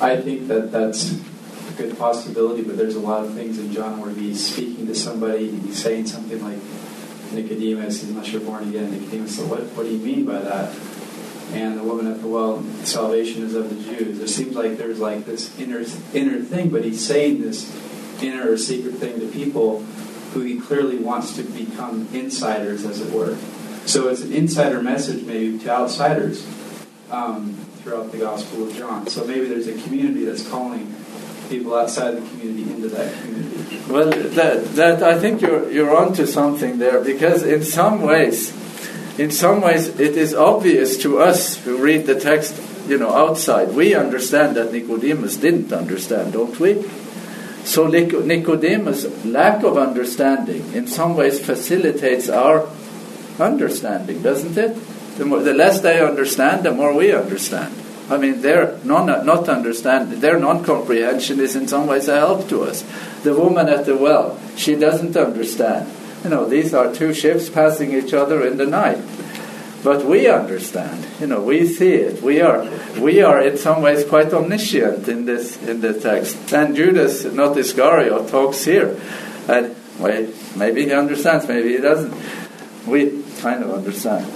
I 0.00 0.20
think 0.20 0.48
that 0.48 0.72
that's 0.72 1.12
a 1.12 1.72
good 1.76 1.98
possibility, 1.98 2.62
but 2.62 2.76
there's 2.76 2.96
a 2.96 3.00
lot 3.00 3.24
of 3.24 3.34
things 3.34 3.58
in 3.58 3.72
John 3.72 4.00
where 4.00 4.10
he's 4.10 4.52
speaking 4.52 4.86
to 4.86 4.94
somebody 4.94 5.48
and 5.48 5.62
he's 5.62 5.82
saying 5.82 6.06
something 6.06 6.42
like 6.42 6.58
Nicodemus, 7.32 8.02
unless 8.04 8.32
you're 8.32 8.40
born 8.40 8.68
again. 8.68 8.90
Nicodemus, 8.90 9.36
so 9.36 9.46
what, 9.46 9.60
what 9.74 9.84
do 9.84 9.90
you 9.90 9.98
mean 9.98 10.24
by 10.24 10.38
that? 10.38 10.74
And 11.52 11.78
the 11.78 11.82
woman 11.82 12.06
at 12.06 12.20
the 12.20 12.26
well, 12.26 12.62
salvation 12.84 13.42
is 13.42 13.54
of 13.54 13.70
the 13.70 13.96
Jews. 13.96 14.20
It 14.20 14.28
seems 14.28 14.54
like 14.54 14.76
there's 14.76 14.98
like 14.98 15.24
this 15.24 15.58
inner 15.58 15.82
inner 16.12 16.42
thing, 16.42 16.68
but 16.68 16.84
he's 16.84 17.04
saying 17.04 17.40
this 17.40 17.72
inner 18.22 18.52
or 18.52 18.58
secret 18.58 18.94
thing 18.96 19.20
to 19.20 19.26
people 19.28 19.80
who 20.34 20.40
he 20.40 20.60
clearly 20.60 20.98
wants 20.98 21.34
to 21.36 21.42
become 21.42 22.06
insiders, 22.12 22.84
as 22.84 23.00
it 23.00 23.12
were. 23.12 23.36
So 23.86 24.08
it's 24.08 24.20
an 24.20 24.32
insider 24.32 24.82
message 24.82 25.24
maybe 25.24 25.58
to 25.60 25.70
outsiders 25.70 26.46
um, 27.10 27.54
throughout 27.82 28.12
the 28.12 28.18
Gospel 28.18 28.68
of 28.68 28.74
John. 28.74 29.06
So 29.06 29.24
maybe 29.24 29.46
there's 29.46 29.66
a 29.66 29.82
community 29.82 30.26
that's 30.26 30.46
calling 30.46 30.94
people 31.48 31.74
outside 31.74 32.10
the 32.12 32.28
community 32.28 32.70
into 32.70 32.88
that 32.88 33.14
community. 33.22 33.80
Well, 33.88 34.10
that, 34.10 34.64
that 34.74 35.02
I 35.02 35.18
think 35.18 35.40
you're 35.40 35.70
you're 35.70 35.96
onto 35.96 36.26
something 36.26 36.78
there 36.78 37.02
because 37.02 37.42
in 37.42 37.62
some 37.64 38.02
ways, 38.02 38.52
in 39.18 39.32
some 39.32 39.60
ways, 39.60 39.88
it 39.88 40.16
is 40.16 40.32
obvious 40.32 40.96
to 40.98 41.18
us 41.18 41.56
who 41.56 41.76
read 41.78 42.06
the 42.06 42.18
text, 42.18 42.54
you 42.86 42.98
know, 42.98 43.10
outside. 43.10 43.74
We 43.74 43.94
understand 43.94 44.56
that 44.56 44.72
Nicodemus 44.72 45.36
didn't 45.36 45.72
understand, 45.72 46.32
don't 46.32 46.58
we? 46.60 46.88
So 47.64 47.88
Nicodemus' 47.88 49.24
lack 49.24 49.64
of 49.64 49.76
understanding 49.76 50.72
in 50.72 50.86
some 50.86 51.16
ways 51.16 51.44
facilitates 51.44 52.28
our 52.28 52.68
understanding, 53.40 54.22
doesn't 54.22 54.56
it? 54.56 54.76
The, 55.18 55.24
more, 55.24 55.40
the 55.40 55.52
less 55.52 55.80
they 55.80 56.00
understand, 56.00 56.64
the 56.64 56.70
more 56.70 56.94
we 56.94 57.12
understand. 57.12 57.74
I 58.08 58.16
mean, 58.16 58.40
their 58.40 58.78
non, 58.84 59.06
not 59.26 59.48
understand, 59.48 60.12
their 60.12 60.38
non-comprehension 60.38 61.40
is 61.40 61.56
in 61.56 61.68
some 61.68 61.88
ways 61.88 62.08
a 62.08 62.16
help 62.16 62.48
to 62.50 62.62
us. 62.62 62.84
The 63.22 63.34
woman 63.34 63.68
at 63.68 63.84
the 63.84 63.96
well, 63.96 64.40
she 64.56 64.76
doesn't 64.76 65.16
understand. 65.16 65.92
You 66.24 66.30
know, 66.30 66.48
these 66.48 66.74
are 66.74 66.92
two 66.92 67.14
ships 67.14 67.48
passing 67.48 67.92
each 67.92 68.12
other 68.12 68.46
in 68.46 68.56
the 68.56 68.66
night. 68.66 68.98
But 69.84 70.04
we 70.04 70.28
understand. 70.28 71.06
You 71.20 71.28
know, 71.28 71.40
we 71.40 71.66
see 71.66 71.92
it. 71.92 72.22
We 72.22 72.40
are, 72.40 72.68
we 72.98 73.22
are 73.22 73.40
in 73.40 73.56
some 73.56 73.80
ways 73.80 74.04
quite 74.04 74.32
omniscient 74.32 75.08
in 75.08 75.24
this 75.24 75.62
in 75.62 75.80
the 75.80 75.98
text. 75.98 76.52
And 76.52 76.74
Judas, 76.74 77.24
not 77.24 77.56
Iscariot, 77.56 78.28
talks 78.28 78.64
here, 78.64 79.00
and 79.46 79.76
well, 79.98 80.28
maybe 80.56 80.84
he 80.84 80.92
understands, 80.92 81.46
maybe 81.46 81.72
he 81.72 81.78
doesn't. 81.78 82.14
We 82.86 83.22
kind 83.40 83.62
of 83.62 83.70
understand. 83.70 84.26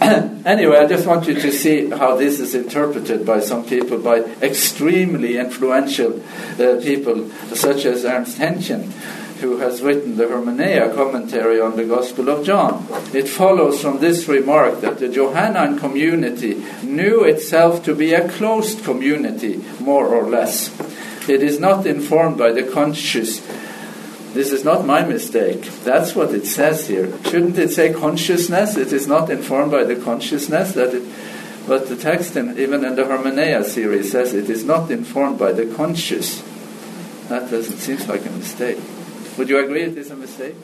anyway, 0.46 0.78
I 0.78 0.86
just 0.86 1.06
want 1.06 1.26
you 1.26 1.34
to 1.34 1.50
see 1.50 1.90
how 1.90 2.16
this 2.16 2.40
is 2.40 2.54
interpreted 2.54 3.26
by 3.26 3.40
some 3.40 3.64
people, 3.64 3.98
by 3.98 4.20
extremely 4.42 5.36
influential 5.38 6.22
uh, 6.60 6.80
people 6.80 7.28
such 7.52 7.84
as 7.84 8.04
Ernst 8.04 8.38
Haenchen, 8.38 8.92
who 9.40 9.58
has 9.58 9.82
written 9.82 10.16
the 10.16 10.24
Hermeneia 10.24 10.94
commentary 10.94 11.60
on 11.60 11.76
the 11.76 11.84
Gospel 11.84 12.28
of 12.28 12.44
John. 12.44 12.86
It 13.14 13.28
follows 13.28 13.80
from 13.80 13.98
this 13.98 14.28
remark 14.28 14.80
that 14.80 14.98
the 14.98 15.08
Johannine 15.08 15.78
community 15.78 16.64
knew 16.82 17.24
itself 17.24 17.84
to 17.84 17.94
be 17.94 18.14
a 18.14 18.28
closed 18.28 18.84
community, 18.84 19.64
more 19.80 20.06
or 20.06 20.28
less. 20.28 20.68
It 21.28 21.42
is 21.42 21.60
not 21.60 21.86
informed 21.86 22.38
by 22.38 22.52
the 22.52 22.62
conscious 22.62 23.40
this 24.34 24.52
is 24.52 24.62
not 24.62 24.86
my 24.86 25.04
mistake. 25.04 25.62
That's 25.84 26.14
what 26.14 26.34
it 26.34 26.46
says 26.46 26.86
here. 26.86 27.10
Shouldn't 27.24 27.58
it 27.58 27.70
say 27.70 27.92
consciousness? 27.92 28.76
It 28.76 28.92
is 28.92 29.08
not 29.08 29.30
informed 29.30 29.72
by 29.72 29.84
the 29.84 29.96
consciousness 29.96 30.72
that 30.72 30.94
it. 30.94 31.02
But 31.66 31.88
the 31.88 31.96
text, 31.96 32.36
in, 32.36 32.58
even 32.58 32.84
in 32.84 32.94
the 32.94 33.02
Hermeneia 33.02 33.64
series, 33.64 34.12
says 34.12 34.34
it 34.34 34.48
is 34.48 34.64
not 34.64 34.90
informed 34.90 35.38
by 35.38 35.52
the 35.52 35.66
conscious. 35.74 36.42
That 37.28 37.50
doesn't 37.50 37.78
seem 37.78 37.98
like 38.08 38.24
a 38.26 38.30
mistake. 38.30 38.78
Would 39.38 39.48
you 39.48 39.64
agree 39.64 39.82
it 39.82 39.96
is 39.96 40.10
a 40.10 40.16
mistake? 40.16 40.56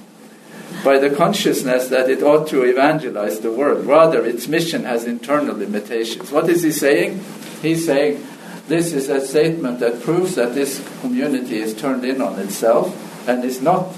By 0.84 0.98
the 0.98 1.10
consciousness 1.10 1.88
that 1.88 2.10
it 2.10 2.22
ought 2.22 2.48
to 2.48 2.64
evangelize 2.64 3.40
the 3.40 3.52
world. 3.52 3.86
Rather, 3.86 4.24
its 4.26 4.48
mission 4.48 4.82
has 4.84 5.04
internal 5.04 5.56
limitations. 5.56 6.32
What 6.32 6.48
is 6.48 6.64
he 6.64 6.72
saying? 6.72 7.22
He's 7.62 7.86
saying 7.86 8.26
this 8.66 8.92
is 8.92 9.08
a 9.08 9.24
statement 9.24 9.78
that 9.80 10.02
proves 10.02 10.34
that 10.34 10.54
this 10.54 10.86
community 11.00 11.58
is 11.58 11.74
turned 11.74 12.04
in 12.04 12.20
on 12.20 12.38
itself 12.40 13.28
and 13.28 13.44
is 13.44 13.62
not 13.62 13.94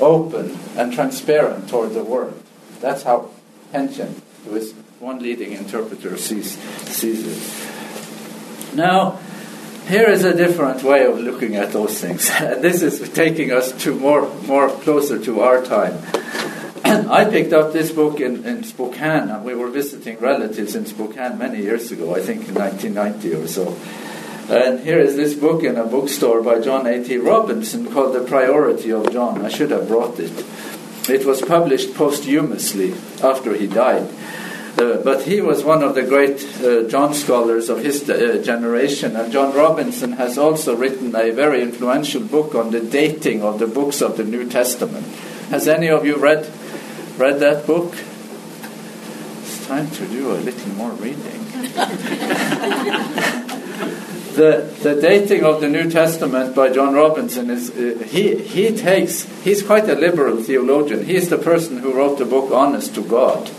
open 0.00 0.58
and 0.76 0.92
transparent 0.92 1.68
toward 1.68 1.94
the 1.94 2.04
world. 2.04 2.40
That's 2.80 3.04
how 3.04 3.30
Haenchen, 3.72 4.20
who 4.44 4.56
is 4.56 4.74
one 5.00 5.20
leading 5.20 5.52
interpreter, 5.52 6.16
sees, 6.16 6.58
sees 6.88 7.26
it. 7.26 8.76
Now, 8.76 9.18
here 9.88 10.08
is 10.08 10.24
a 10.24 10.34
different 10.34 10.82
way 10.82 11.04
of 11.04 11.18
looking 11.18 11.56
at 11.56 11.72
those 11.72 12.00
things. 12.00 12.28
this 12.38 12.82
is 12.82 13.08
taking 13.10 13.52
us 13.52 13.72
to 13.84 13.94
more, 13.94 14.28
more 14.46 14.68
closer 14.68 15.18
to 15.24 15.40
our 15.40 15.62
time. 15.62 15.98
I 16.84 17.24
picked 17.24 17.52
up 17.52 17.72
this 17.72 17.92
book 17.92 18.20
in, 18.20 18.44
in 18.44 18.64
Spokane. 18.64 19.30
and 19.30 19.44
We 19.44 19.54
were 19.54 19.68
visiting 19.68 20.18
relatives 20.18 20.74
in 20.74 20.86
Spokane 20.86 21.38
many 21.38 21.62
years 21.62 21.90
ago, 21.90 22.14
I 22.14 22.20
think 22.20 22.48
in 22.48 22.54
1990 22.54 23.34
or 23.34 23.46
so. 23.46 23.76
And 24.48 24.80
here 24.80 24.98
is 24.98 25.16
this 25.16 25.34
book 25.34 25.62
in 25.64 25.76
a 25.76 25.86
bookstore 25.86 26.42
by 26.42 26.60
John 26.60 26.86
A.T. 26.86 27.16
Robinson 27.18 27.90
called 27.90 28.14
The 28.14 28.20
Priority 28.20 28.92
of 28.92 29.10
John. 29.10 29.44
I 29.44 29.48
should 29.48 29.70
have 29.70 29.88
brought 29.88 30.18
it. 30.18 30.44
It 31.08 31.26
was 31.26 31.40
published 31.40 31.94
posthumously 31.94 32.94
after 33.22 33.54
he 33.54 33.66
died. 33.66 34.08
But 34.76 35.22
he 35.22 35.40
was 35.40 35.62
one 35.62 35.82
of 35.82 35.94
the 35.94 36.02
great 36.02 36.44
uh, 36.62 36.88
John 36.88 37.14
scholars 37.14 37.68
of 37.68 37.82
his 37.82 38.08
uh, 38.10 38.42
generation, 38.44 39.14
and 39.14 39.32
John 39.32 39.54
Robinson 39.54 40.12
has 40.12 40.36
also 40.36 40.74
written 40.74 41.14
a 41.14 41.30
very 41.30 41.62
influential 41.62 42.22
book 42.22 42.54
on 42.54 42.70
the 42.72 42.80
dating 42.80 43.42
of 43.42 43.58
the 43.58 43.66
books 43.66 44.02
of 44.02 44.16
the 44.16 44.24
New 44.24 44.48
Testament. 44.48 45.06
Has 45.50 45.68
any 45.68 45.88
of 45.88 46.04
you 46.04 46.16
read 46.16 46.50
read 47.16 47.38
that 47.40 47.66
book? 47.66 47.94
It's 49.42 49.66
time 49.66 49.90
to 49.90 50.06
do 50.06 50.32
a 50.32 50.38
little 50.40 50.72
more 50.72 50.90
reading. 50.92 51.44
the, 54.34 54.74
the 54.82 54.98
dating 55.00 55.44
of 55.44 55.60
the 55.60 55.68
New 55.68 55.90
Testament 55.90 56.54
by 56.54 56.70
John 56.70 56.94
Robinson 56.94 57.50
is 57.50 57.70
uh, 57.70 58.02
he 58.04 58.36
he 58.36 58.76
takes 58.76 59.22
he's 59.44 59.62
quite 59.62 59.88
a 59.88 59.94
liberal 59.94 60.42
theologian. 60.42 61.04
He's 61.04 61.28
the 61.28 61.38
person 61.38 61.78
who 61.78 61.92
wrote 61.92 62.18
the 62.18 62.24
book 62.24 62.50
Honest 62.50 62.94
to 62.96 63.02
God, 63.02 63.50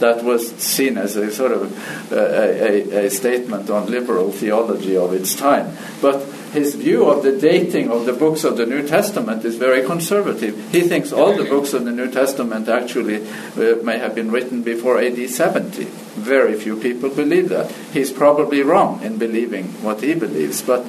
that 0.00 0.24
was 0.24 0.50
seen 0.56 0.98
as 0.98 1.16
a 1.16 1.30
sort 1.30 1.52
of 1.52 2.12
uh, 2.12 2.16
a, 2.16 2.82
a, 2.92 3.06
a 3.06 3.10
statement 3.10 3.70
on 3.70 3.90
liberal 3.90 4.32
theology 4.32 4.96
of 4.96 5.12
its 5.12 5.34
time. 5.34 5.76
But 6.02 6.22
his 6.52 6.74
view 6.74 7.08
of 7.08 7.22
the 7.22 7.38
dating 7.38 7.90
of 7.90 8.06
the 8.06 8.12
books 8.12 8.42
of 8.42 8.56
the 8.56 8.66
New 8.66 8.86
Testament 8.86 9.44
is 9.44 9.56
very 9.56 9.84
conservative. 9.86 10.72
He 10.72 10.82
thinks 10.82 11.12
all 11.12 11.36
the 11.36 11.44
books 11.44 11.72
of 11.74 11.84
the 11.84 11.92
New 11.92 12.10
Testament 12.10 12.68
actually 12.68 13.26
uh, 13.26 13.76
may 13.84 13.98
have 13.98 14.14
been 14.14 14.32
written 14.32 14.62
before 14.62 15.00
AD 15.00 15.30
70. 15.30 15.84
Very 15.84 16.58
few 16.58 16.76
people 16.76 17.10
believe 17.10 17.50
that. 17.50 17.70
He's 17.92 18.10
probably 18.10 18.62
wrong 18.62 19.02
in 19.02 19.18
believing 19.18 19.66
what 19.82 20.02
he 20.02 20.14
believes, 20.14 20.60
but, 20.62 20.84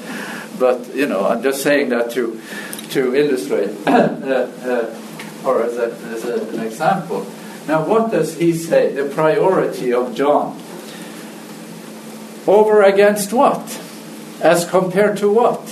but 0.57 0.95
you 0.95 1.05
know, 1.05 1.27
I'm 1.27 1.43
just 1.43 1.61
saying 1.61 1.89
that 1.89 2.11
to, 2.11 2.41
to 2.89 3.15
illustrate 3.15 3.69
uh, 3.87 3.91
uh, 3.91 4.99
or 5.45 5.63
as, 5.63 5.77
a, 5.77 5.91
as 5.91 6.25
a, 6.25 6.47
an 6.49 6.59
example. 6.61 7.27
Now, 7.67 7.85
what 7.85 8.11
does 8.11 8.37
he 8.37 8.53
say? 8.53 8.91
The 8.93 9.09
priority 9.09 9.93
of 9.93 10.15
John. 10.15 10.59
Over 12.47 12.81
against 12.81 13.33
what? 13.33 13.79
As 14.41 14.67
compared 14.67 15.17
to 15.17 15.31
what? 15.31 15.65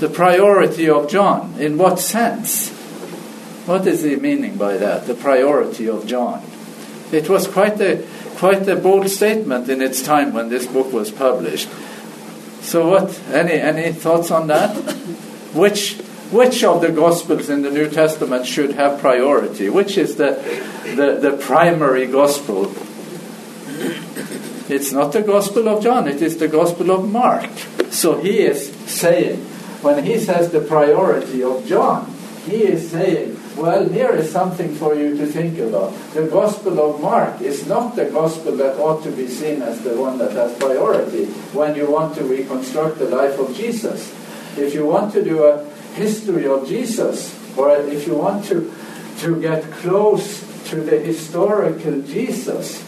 The 0.00 0.08
priority 0.08 0.88
of 0.88 1.08
John. 1.08 1.54
In 1.58 1.78
what 1.78 2.00
sense? 2.00 2.70
What 3.66 3.86
is 3.86 4.02
he 4.02 4.16
meaning 4.16 4.56
by 4.56 4.76
that? 4.76 5.06
The 5.06 5.14
priority 5.14 5.88
of 5.88 6.06
John. 6.06 6.42
It 7.12 7.28
was 7.28 7.46
quite 7.46 7.80
a 7.80 8.04
quite 8.36 8.68
a 8.68 8.76
bold 8.76 9.08
statement 9.08 9.70
in 9.70 9.80
its 9.80 10.02
time 10.02 10.34
when 10.34 10.48
this 10.48 10.66
book 10.66 10.92
was 10.92 11.10
published. 11.10 11.68
So 12.60 12.90
what 12.90 13.20
any 13.32 13.54
any 13.54 13.92
thoughts 13.92 14.30
on 14.30 14.48
that? 14.48 14.74
Which 15.54 15.96
which 16.30 16.64
of 16.64 16.80
the 16.80 16.90
Gospels 16.90 17.48
in 17.48 17.62
the 17.62 17.70
New 17.70 17.88
Testament 17.88 18.46
should 18.46 18.72
have 18.72 19.00
priority? 19.00 19.68
Which 19.68 19.98
is 19.98 20.16
the, 20.16 20.40
the, 20.96 21.18
the 21.20 21.36
primary 21.36 22.06
Gospel? 22.06 22.72
It's 24.68 24.92
not 24.92 25.12
the 25.12 25.22
Gospel 25.22 25.68
of 25.68 25.82
John, 25.82 26.08
it 26.08 26.22
is 26.22 26.38
the 26.38 26.48
Gospel 26.48 26.90
of 26.90 27.10
Mark. 27.10 27.50
So 27.90 28.20
he 28.20 28.40
is 28.40 28.72
saying, 28.86 29.40
when 29.82 30.04
he 30.04 30.18
says 30.18 30.50
the 30.50 30.60
priority 30.60 31.42
of 31.42 31.66
John, 31.66 32.10
he 32.46 32.64
is 32.64 32.90
saying, 32.90 33.38
well, 33.56 33.88
here 33.88 34.10
is 34.10 34.32
something 34.32 34.74
for 34.74 34.94
you 34.94 35.16
to 35.16 35.26
think 35.26 35.58
about. 35.58 35.92
The 36.12 36.26
Gospel 36.26 36.78
of 36.80 37.00
Mark 37.00 37.40
is 37.40 37.66
not 37.66 37.94
the 37.94 38.06
Gospel 38.06 38.56
that 38.56 38.78
ought 38.78 39.02
to 39.04 39.10
be 39.10 39.28
seen 39.28 39.62
as 39.62 39.80
the 39.82 39.96
one 39.96 40.18
that 40.18 40.32
has 40.32 40.58
priority 40.58 41.26
when 41.52 41.74
you 41.76 41.90
want 41.90 42.16
to 42.16 42.24
reconstruct 42.24 42.98
the 42.98 43.06
life 43.06 43.38
of 43.38 43.54
Jesus. 43.54 44.12
If 44.56 44.74
you 44.74 44.86
want 44.86 45.12
to 45.12 45.22
do 45.22 45.44
a 45.44 45.64
history 45.94 46.46
of 46.46 46.68
Jesus, 46.68 47.34
or 47.56 47.70
if 47.76 48.06
you 48.06 48.14
want 48.14 48.44
to, 48.46 48.72
to 49.18 49.40
get 49.40 49.62
close 49.80 50.40
to 50.70 50.76
the 50.76 50.98
historical 50.98 52.02
Jesus, 52.02 52.84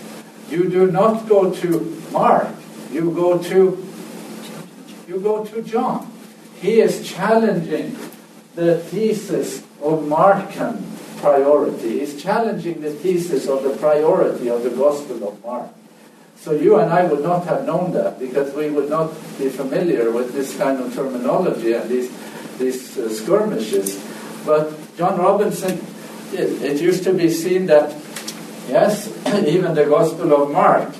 you 0.50 0.68
do 0.68 0.90
not 0.90 1.28
go 1.28 1.52
to 1.52 2.02
Mark, 2.12 2.48
you 2.90 3.10
go 3.10 3.38
to 3.38 3.82
you 5.08 5.20
go 5.20 5.44
to 5.44 5.62
John. 5.62 6.12
He 6.60 6.80
is 6.80 7.06
challenging 7.06 7.96
the 8.54 8.78
thesis 8.78 9.58
of 9.80 10.02
Markan 10.02 10.82
priority. 11.18 12.00
He's 12.00 12.20
challenging 12.20 12.80
the 12.80 12.90
thesis 12.90 13.46
of 13.46 13.62
the 13.62 13.76
priority 13.76 14.48
of 14.48 14.62
the 14.62 14.70
Gospel 14.70 15.28
of 15.28 15.44
Mark. 15.44 15.68
So 16.36 16.52
you 16.52 16.76
and 16.76 16.92
I 16.92 17.04
would 17.04 17.22
not 17.22 17.46
have 17.46 17.66
known 17.66 17.92
that 17.92 18.18
because 18.18 18.54
we 18.54 18.70
would 18.70 18.90
not 18.90 19.10
be 19.38 19.48
familiar 19.48 20.10
with 20.10 20.32
this 20.32 20.56
kind 20.56 20.80
of 20.80 20.94
terminology 20.94 21.72
and 21.72 21.88
these 21.88 22.10
these 22.58 22.98
uh, 22.98 23.08
skirmishes. 23.08 24.02
But 24.44 24.96
John 24.96 25.18
Robinson, 25.18 25.84
it, 26.32 26.62
it 26.62 26.80
used 26.80 27.04
to 27.04 27.12
be 27.12 27.30
seen 27.30 27.66
that 27.66 27.90
yes, 28.68 29.08
even 29.46 29.74
the 29.74 29.86
Gospel 29.86 30.32
of 30.42 30.50
Mark 30.50 30.92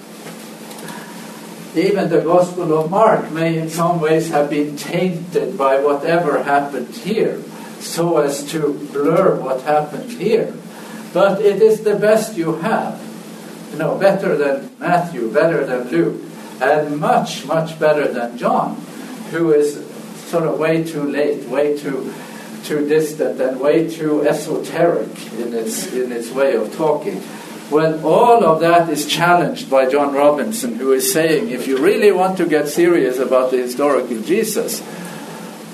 even 1.76 2.09
the 2.09 2.22
Gospel 2.22 2.72
of 2.78 2.90
Mark 2.90 3.30
may 3.30 3.59
in 3.59 3.68
some 3.68 4.00
ways 4.00 4.30
have 4.30 4.48
been 4.48 4.76
tainted 4.76 5.59
by 5.59 5.78
whatever 5.78 6.42
happened 6.42 6.88
here, 6.88 7.42
so 7.80 8.18
as 8.18 8.50
to 8.52 8.72
blur 8.92 9.38
what 9.38 9.62
happened 9.62 10.11
here. 10.12 10.54
But 11.12 11.42
it 11.42 11.61
is 11.61 11.82
the 11.82 11.96
best 11.96 12.36
you 12.36 12.57
have. 12.57 13.00
You 13.72 13.78
know, 13.78 13.98
better 13.98 14.36
than 14.36 14.70
Matthew, 14.78 15.30
better 15.30 15.66
than 15.66 15.88
Luke, 15.90 16.22
and 16.62 16.98
much, 16.98 17.44
much 17.44 17.78
better 17.78 18.09
than 18.09 18.38
John, 18.38 18.76
who 19.30 19.52
is 19.52 19.76
sort 20.26 20.44
of 20.44 20.58
way 20.58 20.84
too 20.84 21.02
late, 21.02 21.48
way 21.48 21.76
too 21.78 22.12
too 22.64 22.88
distant, 22.88 23.40
and 23.40 23.60
way 23.60 23.88
too 23.88 24.26
esoteric 24.26 25.32
in 25.34 25.54
its 25.54 25.92
in 25.92 26.12
its 26.12 26.30
way 26.32 26.54
of 26.54 26.74
talking. 26.76 27.22
Well, 27.70 28.04
all 28.06 28.44
of 28.44 28.60
that 28.60 28.88
is 28.88 29.06
challenged 29.06 29.68
by 29.68 29.90
John 29.90 30.14
Robinson, 30.14 30.76
who 30.76 30.92
is 30.92 31.12
saying 31.12 31.50
if 31.50 31.66
you 31.66 31.78
really 31.78 32.12
want 32.12 32.38
to 32.38 32.46
get 32.46 32.68
serious 32.68 33.18
about 33.18 33.50
the 33.50 33.56
historical 33.56 34.20
Jesus, 34.22 34.82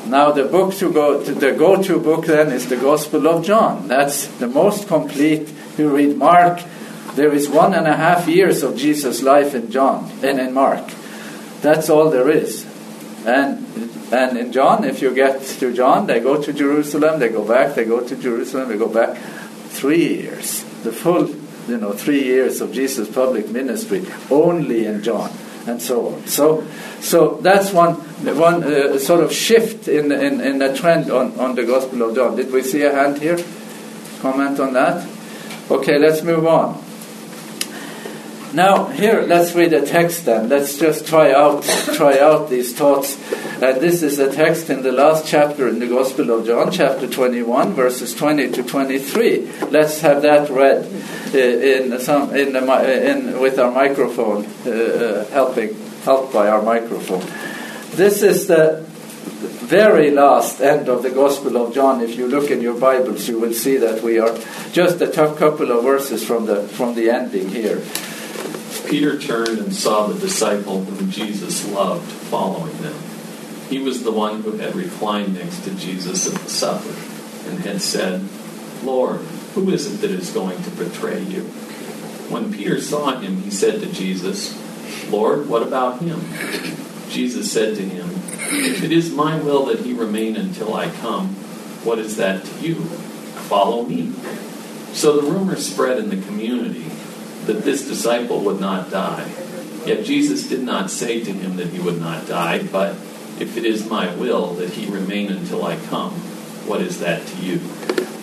now 0.06 0.32
the 0.32 0.44
book 0.44 0.74
to 0.76 0.90
go 0.90 1.22
to 1.22 1.34
the 1.34 1.52
go-to 1.52 2.00
book 2.00 2.26
then 2.26 2.50
is 2.50 2.68
the 2.68 2.76
Gospel 2.76 3.28
of 3.28 3.44
John. 3.44 3.88
That's 3.88 4.26
the 4.38 4.48
most 4.48 4.88
complete. 4.88 5.52
You 5.76 5.94
read 5.94 6.16
Mark, 6.16 6.62
there 7.14 7.32
is 7.32 7.48
one 7.48 7.74
and 7.74 7.86
a 7.86 7.96
half 7.96 8.26
years 8.26 8.62
of 8.62 8.76
Jesus' 8.76 9.22
life 9.22 9.54
in 9.54 9.70
John 9.70 10.10
and 10.22 10.40
in 10.40 10.54
Mark. 10.54 10.84
That's 11.60 11.90
all 11.90 12.08
there 12.10 12.30
is. 12.30 12.66
And 13.26 13.66
and 14.12 14.36
in 14.36 14.52
John, 14.52 14.84
if 14.84 15.00
you 15.00 15.14
get 15.14 15.42
to 15.42 15.72
John, 15.72 16.06
they 16.06 16.20
go 16.20 16.42
to 16.42 16.52
Jerusalem, 16.52 17.20
they 17.20 17.28
go 17.28 17.46
back, 17.46 17.74
they 17.74 17.84
go 17.84 18.06
to 18.06 18.16
Jerusalem, 18.16 18.68
they 18.68 18.76
go 18.76 18.88
back. 18.88 19.16
Three 19.72 20.06
years, 20.20 20.64
the 20.82 20.92
full 20.92 21.28
you 21.68 21.78
know, 21.78 21.92
three 21.92 22.24
years 22.24 22.60
of 22.60 22.72
Jesus' 22.72 23.08
public 23.08 23.48
ministry 23.48 24.04
only 24.30 24.86
in 24.86 25.02
John, 25.02 25.30
and 25.66 25.80
so 25.80 26.14
on. 26.14 26.26
So, 26.26 26.66
so 27.00 27.38
that's 27.40 27.72
one 27.72 27.94
one 27.94 28.64
uh, 28.64 28.98
sort 28.98 29.22
of 29.22 29.32
shift 29.32 29.88
in 29.88 30.10
in, 30.12 30.40
in 30.40 30.58
the 30.58 30.76
trend 30.76 31.10
on, 31.10 31.38
on 31.38 31.54
the 31.54 31.64
Gospel 31.64 32.02
of 32.02 32.14
John. 32.14 32.36
Did 32.36 32.52
we 32.52 32.62
see 32.62 32.82
a 32.82 32.92
hand 32.92 33.18
here? 33.18 33.38
Comment 34.20 34.58
on 34.60 34.72
that? 34.74 35.08
Okay, 35.70 35.98
let's 35.98 36.22
move 36.22 36.46
on. 36.46 36.81
Now, 38.54 38.84
here, 38.84 39.22
let's 39.22 39.54
read 39.54 39.72
a 39.72 39.86
text 39.86 40.26
then. 40.26 40.50
Let's 40.50 40.76
just 40.78 41.06
try 41.06 41.32
out, 41.32 41.62
try 41.94 42.18
out 42.18 42.50
these 42.50 42.74
thoughts. 42.74 43.16
Uh, 43.62 43.72
this 43.78 44.02
is 44.02 44.18
a 44.18 44.30
text 44.30 44.68
in 44.68 44.82
the 44.82 44.92
last 44.92 45.26
chapter 45.26 45.68
in 45.68 45.78
the 45.78 45.86
Gospel 45.86 46.30
of 46.30 46.46
John, 46.46 46.70
chapter 46.70 47.08
21, 47.08 47.72
verses 47.72 48.14
20 48.14 48.50
to 48.50 48.62
23. 48.62 49.50
Let's 49.70 50.02
have 50.02 50.20
that 50.22 50.50
read 50.50 50.84
uh, 51.34 51.38
in 51.38 51.98
some, 52.00 52.36
in, 52.36 52.52
the, 52.52 53.10
in 53.10 53.40
with 53.40 53.58
our 53.58 53.70
microphone, 53.70 54.44
uh, 54.66 54.70
uh, 54.70 55.24
helping, 55.30 55.74
helped 56.02 56.34
by 56.34 56.48
our 56.48 56.60
microphone. 56.60 57.24
This 57.96 58.22
is 58.22 58.48
the 58.48 58.84
very 59.62 60.10
last 60.10 60.60
end 60.60 60.90
of 60.90 61.02
the 61.02 61.10
Gospel 61.10 61.56
of 61.56 61.72
John. 61.72 62.02
If 62.02 62.16
you 62.16 62.28
look 62.28 62.50
in 62.50 62.60
your 62.60 62.78
Bibles, 62.78 63.28
you 63.28 63.38
will 63.38 63.54
see 63.54 63.78
that 63.78 64.02
we 64.02 64.18
are 64.18 64.36
just 64.72 65.00
a 65.00 65.06
tough 65.06 65.38
couple 65.38 65.72
of 65.72 65.84
verses 65.84 66.22
from 66.22 66.44
the 66.44 66.64
from 66.64 66.94
the 66.94 67.08
ending 67.08 67.48
here. 67.48 67.82
Peter 68.92 69.18
turned 69.18 69.58
and 69.58 69.74
saw 69.74 70.06
the 70.06 70.20
disciple 70.20 70.84
whom 70.84 71.10
Jesus 71.10 71.66
loved 71.66 72.12
following 72.12 72.76
them. 72.82 72.94
He 73.70 73.78
was 73.78 74.02
the 74.02 74.12
one 74.12 74.42
who 74.42 74.58
had 74.58 74.76
reclined 74.76 75.32
next 75.32 75.64
to 75.64 75.74
Jesus 75.74 76.26
at 76.26 76.38
the 76.38 76.50
supper 76.50 76.94
and 77.48 77.60
had 77.60 77.80
said, 77.80 78.28
Lord, 78.84 79.20
who 79.54 79.70
is 79.70 79.90
it 79.90 80.02
that 80.02 80.10
is 80.10 80.28
going 80.28 80.62
to 80.62 80.70
betray 80.72 81.22
you? 81.22 81.44
When 82.28 82.52
Peter 82.52 82.78
saw 82.82 83.18
him, 83.18 83.38
he 83.38 83.50
said 83.50 83.80
to 83.80 83.90
Jesus, 83.90 84.54
Lord, 85.10 85.48
what 85.48 85.62
about 85.62 86.02
him? 86.02 86.20
Jesus 87.08 87.50
said 87.50 87.74
to 87.76 87.82
him, 87.82 88.10
If 88.10 88.82
it 88.82 88.92
is 88.92 89.10
my 89.10 89.38
will 89.38 89.64
that 89.64 89.78
he 89.78 89.94
remain 89.94 90.36
until 90.36 90.74
I 90.74 90.90
come, 90.90 91.28
what 91.82 91.98
is 91.98 92.18
that 92.18 92.44
to 92.44 92.60
you? 92.60 92.74
Follow 93.48 93.86
me. 93.86 94.12
So 94.92 95.18
the 95.18 95.32
rumor 95.32 95.56
spread 95.56 95.96
in 95.96 96.10
the 96.10 96.20
community 96.26 96.90
that 97.46 97.64
this 97.64 97.86
disciple 97.86 98.40
would 98.44 98.60
not 98.60 98.90
die. 98.90 99.30
Yet 99.84 100.04
Jesus 100.04 100.48
did 100.48 100.62
not 100.62 100.90
say 100.90 101.22
to 101.24 101.32
him 101.32 101.56
that 101.56 101.68
he 101.68 101.80
would 101.80 102.00
not 102.00 102.26
die, 102.28 102.62
but 102.62 102.94
if 103.40 103.56
it 103.56 103.64
is 103.64 103.88
my 103.88 104.14
will 104.14 104.54
that 104.54 104.70
he 104.70 104.88
remain 104.88 105.32
until 105.32 105.64
I 105.64 105.76
come, 105.76 106.12
what 106.66 106.80
is 106.80 107.00
that 107.00 107.26
to 107.26 107.36
you? 107.38 107.60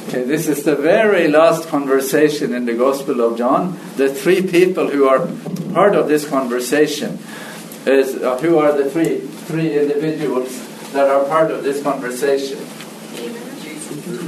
Okay, 0.07 0.24
this 0.24 0.47
is 0.47 0.63
the 0.63 0.76
very 0.76 1.28
last 1.28 1.67
conversation 1.67 2.53
in 2.53 2.65
the 2.65 2.74
Gospel 2.74 3.22
of 3.22 3.38
John. 3.38 3.78
The 3.97 4.13
three 4.13 4.41
people 4.41 4.89
who 4.89 5.07
are 5.07 5.28
part 5.74 5.95
of 5.95 6.07
this 6.07 6.28
conversation 6.28 7.20
is 7.86 8.15
uh, 8.15 8.38
who 8.39 8.57
are 8.57 8.72
the 8.72 8.89
three 8.89 9.20
three 9.20 9.78
individuals 9.78 10.49
that 10.93 11.09
are 11.09 11.26
part 11.26 11.51
of 11.51 11.63
this 11.63 11.84
conversation. 11.84 12.57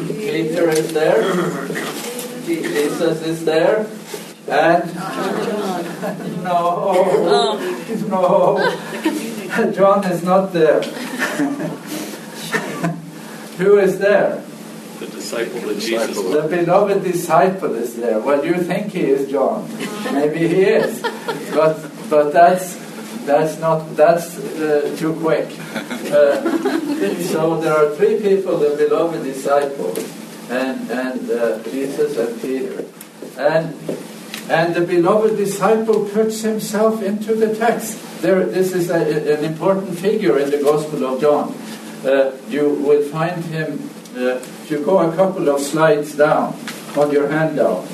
Peter 0.08 0.70
is 0.70 0.94
there. 0.94 1.22
Jesus 2.46 3.22
is 3.22 3.46
there. 3.46 3.90
And 4.52 4.84
no, 6.44 7.58
no, 8.10 8.60
John 9.72 10.04
is 10.06 10.24
not 10.24 10.52
there. 10.52 10.82
Who 13.58 13.80
is 13.80 13.98
there? 14.00 14.44
The 15.00 15.08
disciple 15.08 15.62
that 15.62 15.80
Jesus 15.80 16.18
The 16.18 16.48
beloved 16.50 17.02
disciple 17.04 17.76
is 17.76 17.96
there. 17.96 18.20
Well, 18.20 18.44
you 18.46 18.56
think 18.56 18.92
he 18.92 19.04
is 19.04 19.32
John. 19.32 19.70
Maybe 20.12 20.48
he 20.50 20.64
is. 20.64 21.02
But 21.54 21.80
but 22.10 22.34
that's 22.34 22.76
that's 23.26 23.58
not 23.60 23.96
that's 23.96 24.38
uh, 24.38 24.94
too 25.00 25.14
quick. 25.14 25.48
Uh, 26.12 26.42
so 27.22 27.60
there 27.62 27.74
are 27.74 27.96
three 27.96 28.20
people, 28.20 28.58
the 28.58 28.76
beloved 28.76 29.24
disciple, 29.24 29.96
and 30.50 30.92
and 30.92 31.32
uh, 31.32 31.64
Jesus 31.64 32.18
and 32.18 32.42
Peter, 32.42 32.84
and 33.38 33.74
and 34.52 34.76
the 34.76 34.82
beloved 34.82 35.38
disciple 35.38 36.06
puts 36.10 36.42
himself 36.42 37.02
into 37.02 37.34
the 37.36 37.56
text. 37.56 38.22
There, 38.22 38.46
this 38.46 38.74
is 38.74 38.90
a, 38.90 39.00
an 39.38 39.46
important 39.46 39.98
figure 39.98 40.38
in 40.40 40.52
the 40.52 40.62
Gospel 40.62 41.06
of 41.06 41.22
John. 41.22 41.56
Uh, 42.04 42.36
you 42.50 42.70
will 42.70 43.02
find 43.08 43.46
him 43.46 43.90
uh, 44.14 44.44
if 44.44 44.70
you 44.70 44.84
go 44.84 45.00
a 45.10 45.16
couple 45.16 45.48
of 45.48 45.62
slides 45.62 46.18
down 46.18 46.60
on 46.98 47.12
your 47.12 47.30
handout. 47.30 47.88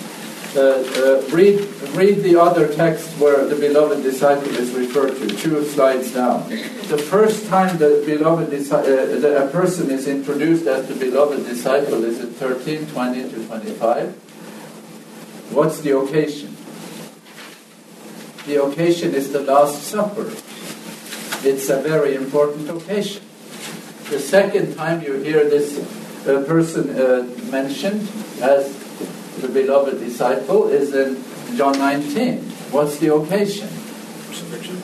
Uh, 0.55 0.61
uh, 0.61 1.21
read, 1.29 1.59
read 1.93 2.23
the 2.23 2.35
other 2.35 2.73
text 2.73 3.07
where 3.19 3.45
the 3.45 3.55
beloved 3.55 4.01
disciple 4.01 4.49
is 4.55 4.73
referred 4.73 5.15
to, 5.17 5.27
two 5.37 5.63
slides 5.63 6.11
down. 6.11 6.49
The 6.49 6.97
first 6.97 7.45
time 7.47 7.77
the 7.77 8.01
beloved 8.03 8.51
uh, 8.71 8.81
the, 8.81 9.45
a 9.45 9.51
person 9.51 9.91
is 9.91 10.07
introduced 10.07 10.65
as 10.65 10.87
the 10.87 10.95
beloved 10.95 11.45
disciple 11.45 12.03
is 12.03 12.19
at 12.19 12.29
13, 12.29 12.87
20 12.87 13.29
to 13.29 13.45
25. 13.45 14.23
What's 15.51 15.79
the 15.81 15.97
occasion? 15.97 16.55
The 18.45 18.63
occasion 18.63 19.15
is 19.15 19.31
the 19.31 19.41
Last 19.41 19.83
Supper. 19.83 20.31
It's 21.47 21.69
a 21.69 21.81
very 21.81 22.15
important 22.15 22.69
occasion. 22.69 23.23
The 24.09 24.19
second 24.19 24.75
time 24.75 25.01
you 25.01 25.13
hear 25.13 25.49
this 25.49 25.77
uh, 26.27 26.43
person 26.43 26.89
uh, 26.91 27.27
mentioned 27.51 28.07
as 28.41 28.73
the 29.41 29.47
beloved 29.47 29.99
disciple 29.99 30.67
is 30.67 30.93
in 30.93 31.23
John 31.57 31.77
19. 31.77 32.39
What's 32.71 32.97
the 32.99 33.13
occasion? 33.13 33.69
Crucifixion. 34.25 34.81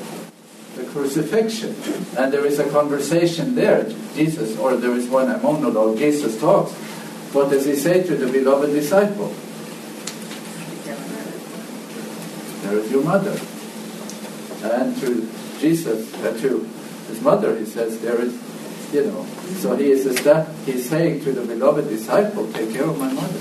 The 0.76 0.84
crucifixion. 0.92 1.76
And 2.18 2.32
there 2.32 2.46
is 2.46 2.60
a 2.60 2.70
conversation 2.70 3.56
there. 3.56 3.84
Jesus, 4.16 4.58
or 4.58 4.76
there 4.78 4.96
is 4.96 5.08
one, 5.08 5.30
a 5.30 5.38
monologue, 5.40 5.98
Jesus 5.98 6.40
talks. 6.40 6.72
What 7.34 7.50
does 7.50 7.66
he 7.66 7.76
say 7.76 8.04
to 8.04 8.16
the 8.16 8.32
beloved 8.32 8.72
disciple? 8.72 9.34
Is 12.80 12.92
your 12.92 13.04
mother. 13.04 13.38
And 14.64 14.96
to 15.02 15.30
Jesus, 15.60 16.14
uh, 16.24 16.38
to 16.42 16.60
his 17.08 17.22
mother, 17.22 17.58
he 17.58 17.66
says, 17.66 18.00
there 18.00 18.20
is, 18.22 18.34
you 18.94 19.06
know. 19.06 19.26
So 19.60 19.76
he 19.76 19.92
is 19.92 20.04
he's 20.66 20.90
saying 20.90 21.24
to 21.26 21.32
the 21.34 21.42
beloved 21.42 21.90
disciple, 21.90 22.52
take 22.54 22.72
care 22.74 22.86
of 22.86 22.98
my 22.98 23.12
mother. 23.12 23.40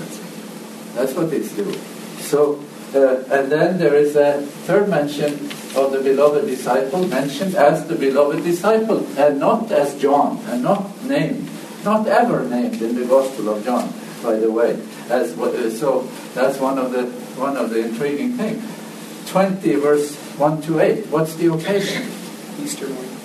That's 0.95 1.13
what 1.13 1.31
he's 1.31 1.51
doing. 1.53 1.79
So, 2.19 2.63
uh, 2.93 3.23
and 3.31 3.51
then 3.51 3.79
there 3.79 3.95
is 3.95 4.15
a 4.15 4.41
third 4.67 4.89
mention 4.89 5.33
of 5.75 5.91
the 5.91 6.01
beloved 6.03 6.45
disciple, 6.45 7.07
mentioned 7.07 7.55
as 7.55 7.87
the 7.87 7.95
beloved 7.95 8.43
disciple, 8.43 9.07
and 9.17 9.39
not 9.39 9.71
as 9.71 9.99
John, 9.99 10.37
and 10.47 10.61
not 10.61 11.03
named, 11.05 11.49
not 11.83 12.07
ever 12.07 12.43
named 12.47 12.81
in 12.81 12.95
the 12.95 13.05
Gospel 13.05 13.49
of 13.49 13.63
John, 13.63 13.91
by 14.21 14.35
the 14.35 14.51
way. 14.51 14.79
As 15.09 15.37
uh, 15.37 15.69
so, 15.71 16.01
that's 16.33 16.59
one 16.59 16.77
of 16.77 16.91
the 16.91 17.05
one 17.39 17.57
of 17.57 17.71
the 17.71 17.79
intriguing 17.79 18.33
things. 18.33 18.63
Twenty 19.27 19.75
verse 19.75 20.15
one 20.37 20.61
to 20.63 20.79
eight. 20.79 21.07
What's 21.07 21.35
the 21.35 21.53
occasion? 21.53 22.03
Easter 22.61 22.87
morning. 22.87 23.17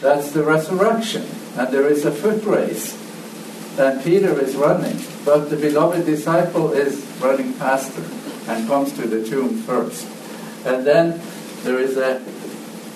That's 0.00 0.32
the 0.32 0.42
resurrection, 0.42 1.26
and 1.56 1.72
there 1.72 1.86
is 1.86 2.04
a 2.04 2.10
foot 2.10 2.44
race, 2.44 2.96
and 3.78 4.02
Peter 4.02 4.38
is 4.40 4.56
running, 4.56 4.98
but 5.24 5.50
the 5.50 5.56
beloved 5.56 6.06
disciple 6.06 6.72
is 6.72 7.04
running 7.20 7.52
faster 7.52 8.02
and 8.48 8.66
comes 8.66 8.92
to 8.94 9.06
the 9.06 9.26
tomb 9.28 9.62
first. 9.62 10.06
And 10.64 10.86
then 10.86 11.20
there 11.62 11.78
is 11.78 11.96
a 11.96 12.20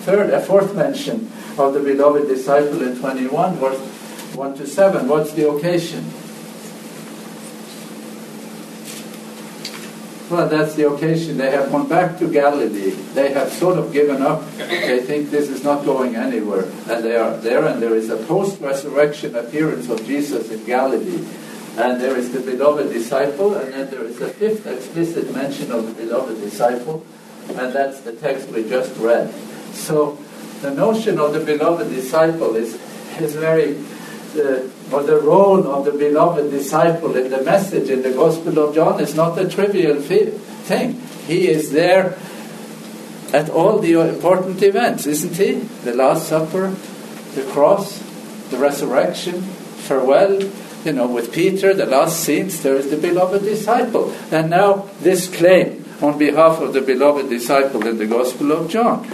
third, 0.05 0.31
a 0.31 0.41
fourth 0.41 0.75
mention 0.75 1.31
of 1.57 1.73
the 1.73 1.79
beloved 1.79 2.27
disciple 2.27 2.81
in 2.81 2.99
21, 2.99 3.55
verse 3.55 3.79
1 4.35 4.57
to 4.57 4.67
7. 4.67 5.07
What's 5.07 5.33
the 5.33 5.49
occasion? 5.49 6.05
Well, 10.29 10.49
that's 10.49 10.73
the 10.73 10.89
occasion. 10.89 11.37
They 11.37 11.51
have 11.51 11.71
gone 11.71 11.87
back 11.87 12.17
to 12.17 12.27
Galilee. 12.27 12.91
They 13.13 13.31
have 13.33 13.51
sort 13.51 13.77
of 13.77 13.93
given 13.93 14.23
up. 14.23 14.49
They 14.57 15.01
think 15.01 15.29
this 15.29 15.49
is 15.49 15.63
not 15.63 15.85
going 15.85 16.15
anywhere. 16.15 16.63
And 16.89 17.03
they 17.03 17.15
are 17.15 17.37
there, 17.37 17.63
and 17.65 17.81
there 17.81 17.95
is 17.95 18.09
a 18.09 18.17
post 18.17 18.59
resurrection 18.59 19.35
appearance 19.35 19.87
of 19.87 20.03
Jesus 20.05 20.49
in 20.49 20.65
Galilee. 20.65 21.23
And 21.77 22.01
there 22.01 22.17
is 22.17 22.31
the 22.31 22.39
beloved 22.39 22.91
disciple, 22.91 23.53
and 23.55 23.73
then 23.73 23.91
there 23.91 24.03
is 24.05 24.19
a 24.21 24.29
fifth 24.29 24.65
explicit 24.65 25.31
mention 25.35 25.71
of 25.71 25.85
the 25.85 26.05
beloved 26.05 26.39
disciple, 26.39 27.05
and 27.49 27.73
that's 27.73 27.99
the 28.01 28.13
text 28.13 28.49
we 28.49 28.67
just 28.67 28.97
read. 28.97 29.31
So 29.73 30.17
the 30.61 30.71
notion 30.71 31.19
of 31.19 31.33
the 31.33 31.41
beloved 31.41 31.89
disciple 31.89 32.55
is, 32.55 32.75
is 33.19 33.35
very, 33.35 33.73
uh, 34.37 34.67
or 34.91 35.03
the 35.03 35.19
role 35.19 35.67
of 35.67 35.85
the 35.85 35.91
beloved 35.91 36.51
disciple 36.51 37.15
in 37.15 37.31
the 37.31 37.41
message 37.41 37.89
in 37.89 38.01
the 38.01 38.11
Gospel 38.11 38.57
of 38.59 38.75
John 38.75 38.99
is 38.99 39.15
not 39.15 39.37
a 39.37 39.47
trivial 39.49 40.01
thing. 40.01 41.01
He 41.27 41.47
is 41.47 41.71
there 41.71 42.17
at 43.33 43.49
all 43.49 43.79
the 43.79 43.93
important 43.93 44.61
events, 44.61 45.05
isn't 45.05 45.35
he? 45.35 45.53
The 45.83 45.93
Last 45.93 46.29
Supper, 46.29 46.69
the 47.35 47.43
cross, 47.51 47.99
the 48.49 48.57
resurrection, 48.57 49.41
farewell, 49.41 50.41
you 50.85 50.93
know, 50.93 51.07
with 51.07 51.33
Peter, 51.33 51.73
the 51.73 51.87
last 51.87 52.23
scenes, 52.23 52.61
there 52.61 52.75
is 52.75 52.91
the 52.91 52.97
beloved 52.97 53.41
disciple. 53.41 54.13
And 54.31 54.51
now 54.51 54.87
this 55.01 55.35
claim 55.35 55.83
on 56.01 56.19
behalf 56.19 56.61
of 56.61 56.73
the 56.73 56.81
beloved 56.81 57.27
disciple 57.29 57.87
in 57.87 57.97
the 57.97 58.05
Gospel 58.05 58.51
of 58.51 58.69
John. 58.69 59.07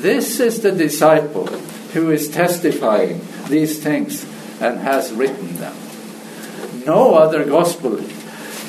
This 0.00 0.40
is 0.40 0.62
the 0.62 0.72
disciple 0.72 1.46
who 1.92 2.10
is 2.10 2.28
testifying 2.28 3.20
these 3.48 3.82
things 3.82 4.24
and 4.60 4.78
has 4.80 5.12
written 5.12 5.56
them. 5.56 5.76
No 6.86 7.14
other 7.14 7.44
gospel 7.44 8.00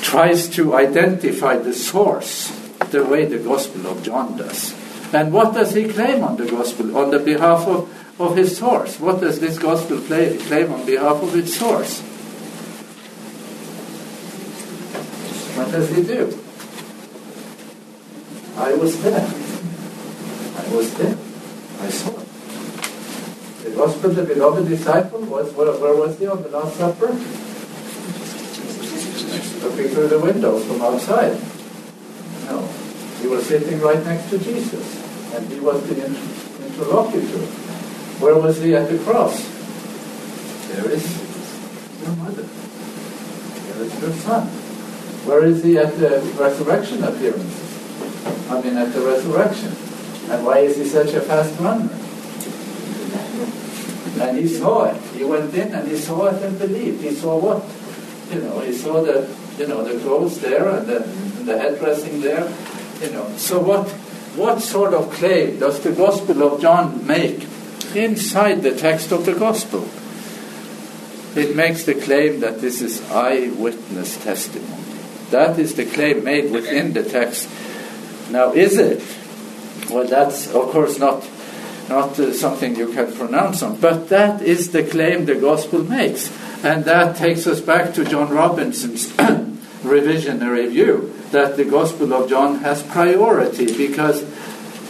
tries 0.02 0.48
to 0.50 0.74
identify 0.74 1.56
the 1.56 1.72
source 1.72 2.52
the 2.90 3.04
way 3.04 3.24
the 3.24 3.38
Gospel 3.38 3.86
of 3.86 4.02
John 4.02 4.36
does. 4.36 4.74
And 5.12 5.32
what 5.32 5.54
does 5.54 5.74
he 5.74 5.88
claim 5.88 6.22
on 6.22 6.36
the 6.36 6.46
Gospel, 6.46 6.96
on 6.96 7.10
the 7.10 7.18
behalf 7.18 7.66
of, 7.66 8.20
of 8.20 8.36
his 8.36 8.56
source? 8.56 9.00
What 9.00 9.20
does 9.20 9.40
this 9.40 9.58
Gospel 9.58 10.00
play, 10.00 10.36
claim 10.36 10.72
on 10.72 10.86
behalf 10.86 11.22
of 11.22 11.34
its 11.34 11.56
source? 11.56 12.00
What 15.56 15.72
does 15.72 15.88
he 15.90 16.02
do? 16.02 16.38
I 18.56 18.74
was 18.74 19.02
there. 19.02 19.28
I 20.58 20.74
was 20.74 20.94
there. 20.94 21.18
I 21.80 21.88
saw 21.88 22.20
it. 22.20 22.25
Gospel, 23.76 24.10
the 24.10 24.24
beloved 24.24 24.68
disciple, 24.68 25.20
was 25.20 25.52
where, 25.52 25.70
where 25.72 25.94
was 25.94 26.18
he 26.18 26.26
on 26.26 26.42
the 26.42 26.48
Last 26.48 26.76
Supper? 26.76 27.08
Looking 29.60 29.88
through 29.92 30.08
the 30.08 30.18
window 30.18 30.58
from 30.60 30.80
outside. 30.80 31.36
No. 32.48 32.66
He 33.20 33.28
was 33.28 33.44
sitting 33.44 33.78
right 33.80 34.02
next 34.02 34.30
to 34.30 34.38
Jesus. 34.38 35.34
And 35.34 35.46
he 35.52 35.60
was 35.60 35.86
the 35.88 36.06
interlocutor. 36.06 37.44
Where 38.24 38.38
was 38.38 38.62
he 38.62 38.74
at 38.74 38.88
the 38.88 38.96
cross? 39.00 39.44
There 40.72 40.90
is 40.90 41.04
your 42.00 42.16
mother. 42.16 42.42
There 42.42 43.84
is 43.84 44.00
your 44.00 44.12
son. 44.24 44.46
Where 45.28 45.44
is 45.44 45.62
he 45.62 45.76
at 45.76 45.98
the 45.98 46.20
resurrection 46.40 47.04
appearance? 47.04 47.60
I 48.48 48.62
mean, 48.62 48.78
at 48.78 48.94
the 48.94 49.02
resurrection. 49.02 49.76
And 50.30 50.46
why 50.46 50.60
is 50.60 50.78
he 50.78 50.86
such 50.86 51.12
a 51.12 51.20
fast 51.20 51.60
runner? 51.60 52.05
And 54.20 54.38
he 54.38 54.48
saw 54.48 54.84
it. 54.86 55.00
He 55.14 55.24
went 55.24 55.54
in 55.54 55.74
and 55.74 55.88
he 55.88 55.96
saw 55.96 56.26
it 56.26 56.42
and 56.42 56.58
believed. 56.58 57.02
He 57.02 57.12
saw 57.12 57.38
what? 57.38 57.62
You 58.32 58.42
know, 58.42 58.60
he 58.60 58.72
saw 58.72 59.02
the, 59.02 59.28
you 59.58 59.68
know, 59.68 59.84
the 59.84 60.00
clothes 60.00 60.40
there 60.40 60.68
and 60.68 60.86
the, 60.86 61.00
the 61.44 61.58
head 61.58 61.78
dressing 61.78 62.20
there. 62.20 62.50
You 63.00 63.10
know, 63.12 63.30
so 63.36 63.60
what, 63.60 63.88
what 64.36 64.60
sort 64.60 64.94
of 64.94 65.12
claim 65.12 65.58
does 65.60 65.80
the 65.80 65.92
Gospel 65.92 66.42
of 66.42 66.60
John 66.60 67.06
make 67.06 67.46
inside 67.94 68.62
the 68.62 68.74
text 68.74 69.12
of 69.12 69.26
the 69.26 69.34
Gospel? 69.34 69.86
It 71.38 71.54
makes 71.54 71.84
the 71.84 71.94
claim 71.94 72.40
that 72.40 72.62
this 72.62 72.80
is 72.80 73.02
eyewitness 73.10 74.22
testimony. 74.24 74.82
That 75.30 75.58
is 75.58 75.74
the 75.74 75.84
claim 75.84 76.24
made 76.24 76.50
within 76.50 76.94
the 76.94 77.02
text. 77.02 77.48
Now, 78.30 78.52
is 78.52 78.78
it? 78.78 79.02
Well, 79.90 80.06
that's 80.06 80.46
of 80.48 80.70
course 80.70 80.98
not 80.98 81.22
not 81.88 82.18
uh, 82.18 82.32
something 82.32 82.76
you 82.76 82.92
can 82.92 83.12
pronounce 83.12 83.62
on, 83.62 83.76
but 83.80 84.08
that 84.08 84.42
is 84.42 84.72
the 84.72 84.82
claim 84.82 85.24
the 85.24 85.34
gospel 85.34 85.82
makes, 85.82 86.30
and 86.64 86.84
that 86.84 87.16
takes 87.16 87.46
us 87.46 87.60
back 87.60 87.94
to 87.94 88.04
John 88.04 88.30
Robinson's 88.30 89.08
revisionary 89.82 90.70
view 90.70 91.14
that 91.30 91.56
the 91.56 91.64
gospel 91.64 92.12
of 92.12 92.28
John 92.28 92.58
has 92.60 92.82
priority 92.82 93.76
because 93.76 94.24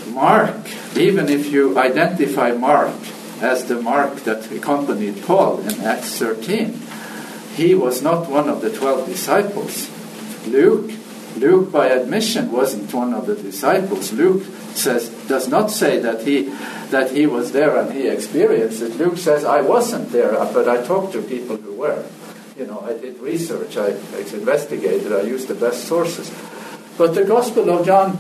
Mark, 0.09 0.57
even 0.97 1.29
if 1.29 1.47
you 1.53 1.79
identify 1.79 2.53
Mark 2.53 2.95
as 3.41 3.67
the 3.67 3.81
Mark 3.81 4.17
that 4.21 4.51
accompanied 4.51 5.23
Paul 5.23 5.61
in 5.61 5.81
Acts 5.81 6.19
13, 6.19 6.81
he 7.57 7.75
was 7.75 8.03
not 8.03 8.31
one 8.31 8.49
of 8.49 8.61
the 8.61 8.71
twelve 8.71 9.07
disciples. 9.07 9.91
Luke, 10.47 10.93
Luke 11.37 11.73
by 11.73 11.89
admission 11.89 12.53
wasn't 12.53 12.93
one 12.93 13.15
of 13.15 13.27
the 13.27 13.35
disciples. 13.35 14.13
Luke 14.13 14.45
says 14.77 15.09
does 15.29 15.49
not 15.49 15.71
say 15.71 15.99
that 16.01 16.23
he 16.23 16.45
that 16.91 17.13
he 17.13 17.27
was 17.27 17.53
there 17.53 17.77
and 17.77 17.93
he 17.93 18.09
experienced 18.09 18.83
it. 18.83 18.97
Luke 18.97 19.19
says 19.19 19.45
I 19.45 19.61
wasn't 19.61 20.13
there, 20.13 20.33
but 20.53 20.69
I 20.69 20.83
talked 20.83 21.13
to 21.13 21.23
people 21.23 21.57
who 21.57 21.75
were. 21.75 22.05
You 22.57 22.67
know, 22.67 22.81
I 22.81 22.95
did 22.95 23.21
research, 23.21 23.77
I, 23.77 23.89
investigated, 24.33 25.13
I 25.13 25.21
used 25.23 25.49
the 25.49 25.55
best 25.55 25.85
sources. 25.85 26.33
But 26.97 27.15
the 27.15 27.25
Gospel 27.25 27.69
of 27.69 27.85
John 27.85 28.19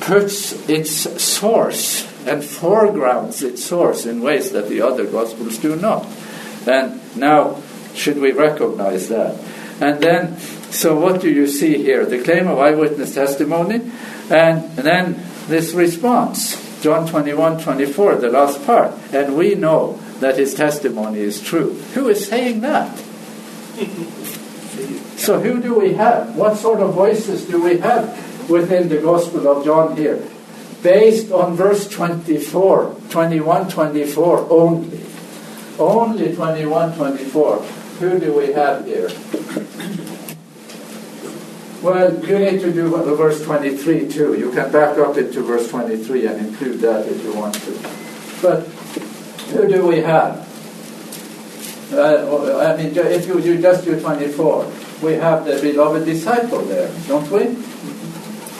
puts 0.00 0.52
its 0.70 1.22
source 1.22 2.08
and 2.26 2.42
foregrounds 2.42 3.42
its 3.42 3.62
source 3.62 4.06
in 4.06 4.22
ways 4.22 4.52
that 4.52 4.70
the 4.70 4.80
other 4.80 5.04
Gospels 5.04 5.58
do 5.58 5.76
not. 5.76 6.06
And 6.66 7.00
now, 7.14 7.62
should 7.94 8.18
we 8.18 8.32
recognize 8.32 9.08
that? 9.08 9.38
And 9.80 10.02
then, 10.02 10.38
so 10.70 10.98
what 10.98 11.20
do 11.20 11.30
you 11.30 11.46
see 11.46 11.76
here? 11.76 12.06
The 12.06 12.22
claim 12.22 12.48
of 12.48 12.58
eyewitness 12.58 13.14
testimony, 13.14 13.82
and, 14.30 14.64
and 14.78 14.86
then 14.86 15.26
this 15.48 15.72
response. 15.72 16.64
John 16.80 17.08
21 17.08 17.60
24, 17.60 18.16
the 18.16 18.30
last 18.30 18.64
part. 18.64 18.94
And 19.12 19.36
we 19.36 19.54
know 19.54 19.98
that 20.20 20.38
his 20.38 20.54
testimony 20.54 21.20
is 21.20 21.42
true. 21.42 21.74
Who 21.94 22.08
is 22.08 22.26
saying 22.26 22.60
that? 22.60 22.96
so, 25.16 25.40
who 25.40 25.60
do 25.60 25.74
we 25.74 25.94
have? 25.94 26.36
What 26.36 26.56
sort 26.56 26.80
of 26.80 26.94
voices 26.94 27.44
do 27.46 27.62
we 27.62 27.78
have 27.78 28.48
within 28.48 28.88
the 28.88 28.98
Gospel 28.98 29.48
of 29.48 29.64
John 29.64 29.96
here? 29.96 30.22
Based 30.82 31.32
on 31.32 31.56
verse 31.56 31.88
24, 31.88 32.94
21 33.10 33.68
24 33.68 34.46
only. 34.50 35.00
Only 35.78 36.34
21 36.34 36.96
24. 36.96 37.56
who 37.98 38.18
do 38.18 38.32
we 38.32 38.52
have 38.52 38.86
here? 38.86 39.10
Well, 41.82 42.12
you 42.26 42.38
need 42.40 42.60
to 42.60 42.72
do 42.72 42.90
the 42.90 43.14
verse 43.14 43.44
23 43.44 44.08
too. 44.08 44.36
You 44.36 44.50
can 44.50 44.72
back 44.72 44.98
up 44.98 45.16
into 45.16 45.42
verse 45.42 45.68
23 45.70 46.26
and 46.26 46.46
include 46.48 46.80
that 46.80 47.06
if 47.06 47.22
you 47.22 47.32
want 47.34 47.54
to. 47.54 47.72
But 48.42 48.66
who 49.52 49.68
do 49.68 49.86
we 49.86 50.00
have? 50.00 50.44
Uh, 51.92 52.58
I 52.58 52.76
mean, 52.76 52.96
if 52.96 53.28
you, 53.28 53.38
you 53.38 53.62
just 53.62 53.84
do 53.84 53.98
24, 53.98 54.72
we 55.02 55.14
have 55.14 55.44
the 55.44 55.60
beloved 55.60 56.04
disciple 56.04 56.62
there, 56.62 56.92
don't 57.06 57.30
we? 57.30 57.54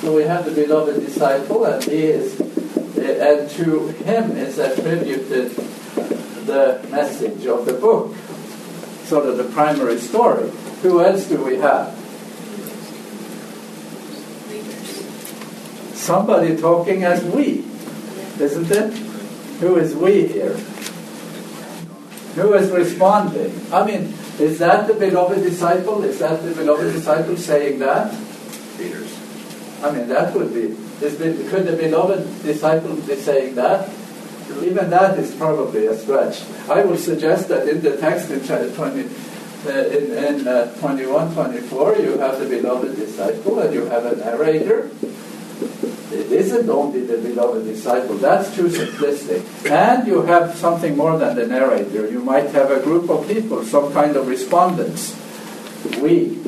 So 0.00 0.14
we 0.14 0.22
have 0.22 0.44
the 0.44 0.52
beloved 0.52 1.04
disciple, 1.04 1.64
and 1.64 1.82
he 1.82 2.04
is, 2.04 2.38
and 2.38 3.50
to 3.50 3.88
him 3.88 4.30
is 4.36 4.58
attributed 4.58 5.50
the 6.46 6.80
message 6.90 7.46
of 7.46 7.66
the 7.66 7.74
book, 7.74 8.14
sort 9.04 9.26
of 9.26 9.36
the 9.36 9.44
primary 9.44 9.98
story. 9.98 10.50
Who 10.82 11.04
else 11.04 11.26
do 11.26 11.44
we 11.44 11.56
have? 11.56 11.97
Somebody 15.98 16.56
talking 16.56 17.02
as 17.02 17.22
we, 17.24 17.64
isn't 18.38 18.70
it? 18.70 18.94
Who 19.58 19.76
is 19.76 19.94
we 19.96 20.28
here? 20.28 20.54
Who 22.36 22.54
is 22.54 22.70
responding? 22.70 23.60
I 23.72 23.84
mean, 23.84 24.14
is 24.38 24.60
that 24.60 24.86
the 24.86 24.94
beloved 24.94 25.42
disciple? 25.42 26.04
Is 26.04 26.20
that 26.20 26.42
the 26.44 26.54
beloved 26.54 26.92
disciple 26.92 27.36
saying 27.36 27.80
that? 27.80 28.14
Peter's. 28.78 29.12
I 29.82 29.90
mean, 29.90 30.08
that 30.08 30.32
would 30.34 30.54
be. 30.54 30.76
Is 31.04 31.18
the, 31.18 31.34
could 31.50 31.66
the 31.66 31.76
beloved 31.76 32.42
disciple 32.42 32.94
be 32.94 33.16
saying 33.16 33.56
that? 33.56 33.90
Even 34.62 34.90
that 34.90 35.18
is 35.18 35.34
probably 35.34 35.86
a 35.86 35.96
stretch. 35.96 36.42
I 36.70 36.84
would 36.84 37.00
suggest 37.00 37.48
that 37.48 37.68
in 37.68 37.82
the 37.82 37.96
text 37.96 38.30
in 38.30 38.40
20, 38.40 38.70
uh, 39.66 39.70
in, 39.70 40.24
in 40.24 40.48
uh, 40.48 40.72
21, 40.78 41.34
24, 41.34 41.96
you 41.96 42.18
have 42.18 42.38
the 42.38 42.46
beloved 42.46 42.96
disciple 42.96 43.58
and 43.58 43.74
you 43.74 43.84
have 43.86 44.06
a 44.06 44.16
narrator. 44.16 44.90
It 45.60 46.32
isn't 46.32 46.68
only 46.68 47.02
the 47.02 47.18
beloved 47.18 47.64
disciple. 47.64 48.16
That's 48.16 48.54
too 48.54 48.68
simplistic. 48.68 49.42
And 49.70 50.06
you 50.06 50.22
have 50.22 50.56
something 50.56 50.96
more 50.96 51.18
than 51.18 51.36
the 51.36 51.46
narrator. 51.46 52.10
You 52.10 52.20
might 52.20 52.50
have 52.50 52.70
a 52.70 52.80
group 52.80 53.10
of 53.10 53.26
people, 53.28 53.64
some 53.64 53.92
kind 53.92 54.16
of 54.16 54.26
respondents. 54.26 55.16
We, 56.00 56.40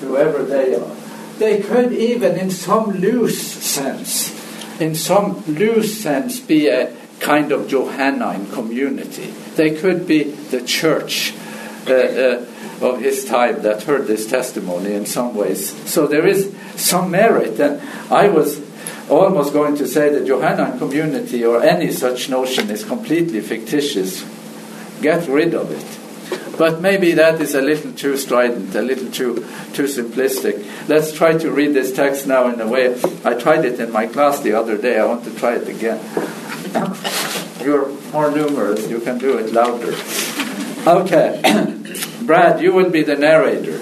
whoever 0.00 0.44
they 0.44 0.74
are. 0.74 0.96
They 1.38 1.60
could 1.60 1.92
even, 1.92 2.36
in 2.36 2.50
some 2.50 2.90
loose 2.90 3.40
sense, 3.40 4.34
in 4.80 4.94
some 4.94 5.44
loose 5.46 6.00
sense, 6.00 6.40
be 6.40 6.68
a 6.68 6.94
kind 7.20 7.52
of 7.52 7.68
Johannine 7.68 8.50
community. 8.50 9.32
They 9.56 9.74
could 9.74 10.06
be 10.06 10.24
the 10.24 10.62
church 10.62 11.34
uh, 11.86 11.92
uh, 11.92 12.46
of 12.80 13.00
his 13.00 13.24
time 13.24 13.62
that 13.62 13.82
heard 13.82 14.06
this 14.06 14.26
testimony 14.26 14.94
in 14.94 15.06
some 15.06 15.34
ways. 15.34 15.74
So 15.90 16.06
there 16.06 16.26
is 16.26 16.54
some 16.76 17.10
merit. 17.10 17.58
And 17.58 17.80
I 18.10 18.28
was 18.28 18.60
almost 19.08 19.52
going 19.52 19.76
to 19.76 19.86
say 19.86 20.08
that 20.10 20.26
Johannine 20.26 20.78
community 20.78 21.44
or 21.44 21.62
any 21.62 21.90
such 21.90 22.28
notion 22.28 22.70
is 22.70 22.84
completely 22.84 23.40
fictitious. 23.40 24.24
Get 25.00 25.28
rid 25.28 25.54
of 25.54 25.70
it. 25.70 25.98
But 26.58 26.80
maybe 26.80 27.12
that 27.12 27.40
is 27.40 27.54
a 27.54 27.62
little 27.62 27.92
too 27.92 28.16
strident, 28.16 28.74
a 28.74 28.82
little 28.82 29.10
too 29.12 29.46
too 29.72 29.84
simplistic. 29.84 30.66
Let's 30.88 31.12
try 31.12 31.38
to 31.38 31.52
read 31.52 31.72
this 31.72 31.92
text 31.92 32.26
now 32.26 32.48
in 32.48 32.60
a 32.60 32.66
way. 32.66 33.00
I 33.24 33.34
tried 33.34 33.64
it 33.64 33.78
in 33.78 33.92
my 33.92 34.06
class 34.06 34.40
the 34.40 34.54
other 34.54 34.76
day. 34.76 34.98
I 34.98 35.06
want 35.06 35.22
to 35.24 35.34
try 35.36 35.54
it 35.54 35.68
again. 35.68 36.00
You're 37.62 37.88
more 38.12 38.32
numerous. 38.32 38.88
You 38.88 38.98
can 38.98 39.18
do 39.18 39.38
it 39.38 39.52
louder. 39.52 39.94
Okay. 40.88 41.42
Brad, 42.22 42.62
you 42.62 42.72
will 42.72 42.88
be 42.88 43.02
the 43.02 43.16
narrator. 43.16 43.72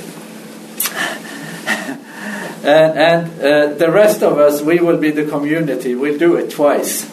and, 2.66 2.98
and 2.98 3.40
uh, 3.40 3.74
the 3.74 3.92
rest 3.92 4.24
of 4.24 4.38
us, 4.38 4.61
we 4.61 4.80
will 4.80 4.98
be 4.98 5.12
the 5.12 5.24
community. 5.24 5.94
We'll 5.94 6.18
do 6.18 6.34
it 6.34 6.50
twice. 6.50 7.09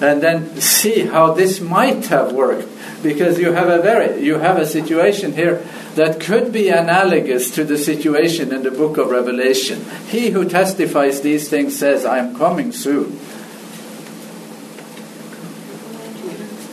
And 0.00 0.22
then 0.22 0.60
see 0.60 1.06
how 1.06 1.32
this 1.32 1.60
might 1.60 2.06
have 2.06 2.32
worked 2.32 2.68
because 3.02 3.38
you 3.38 3.52
have 3.52 3.68
a 3.68 3.82
very 3.82 4.24
you 4.24 4.38
have 4.38 4.58
a 4.58 4.66
situation 4.66 5.32
here 5.32 5.64
that 5.96 6.20
could 6.20 6.52
be 6.52 6.68
analogous 6.68 7.50
to 7.50 7.64
the 7.64 7.76
situation 7.76 8.52
in 8.52 8.62
the 8.62 8.70
book 8.70 8.96
of 8.96 9.10
Revelation. 9.10 9.84
He 10.08 10.30
who 10.30 10.48
testifies 10.48 11.20
these 11.20 11.48
things 11.48 11.78
says, 11.78 12.04
I 12.04 12.18
am 12.18 12.36
coming 12.36 12.72
soon. 12.72 13.18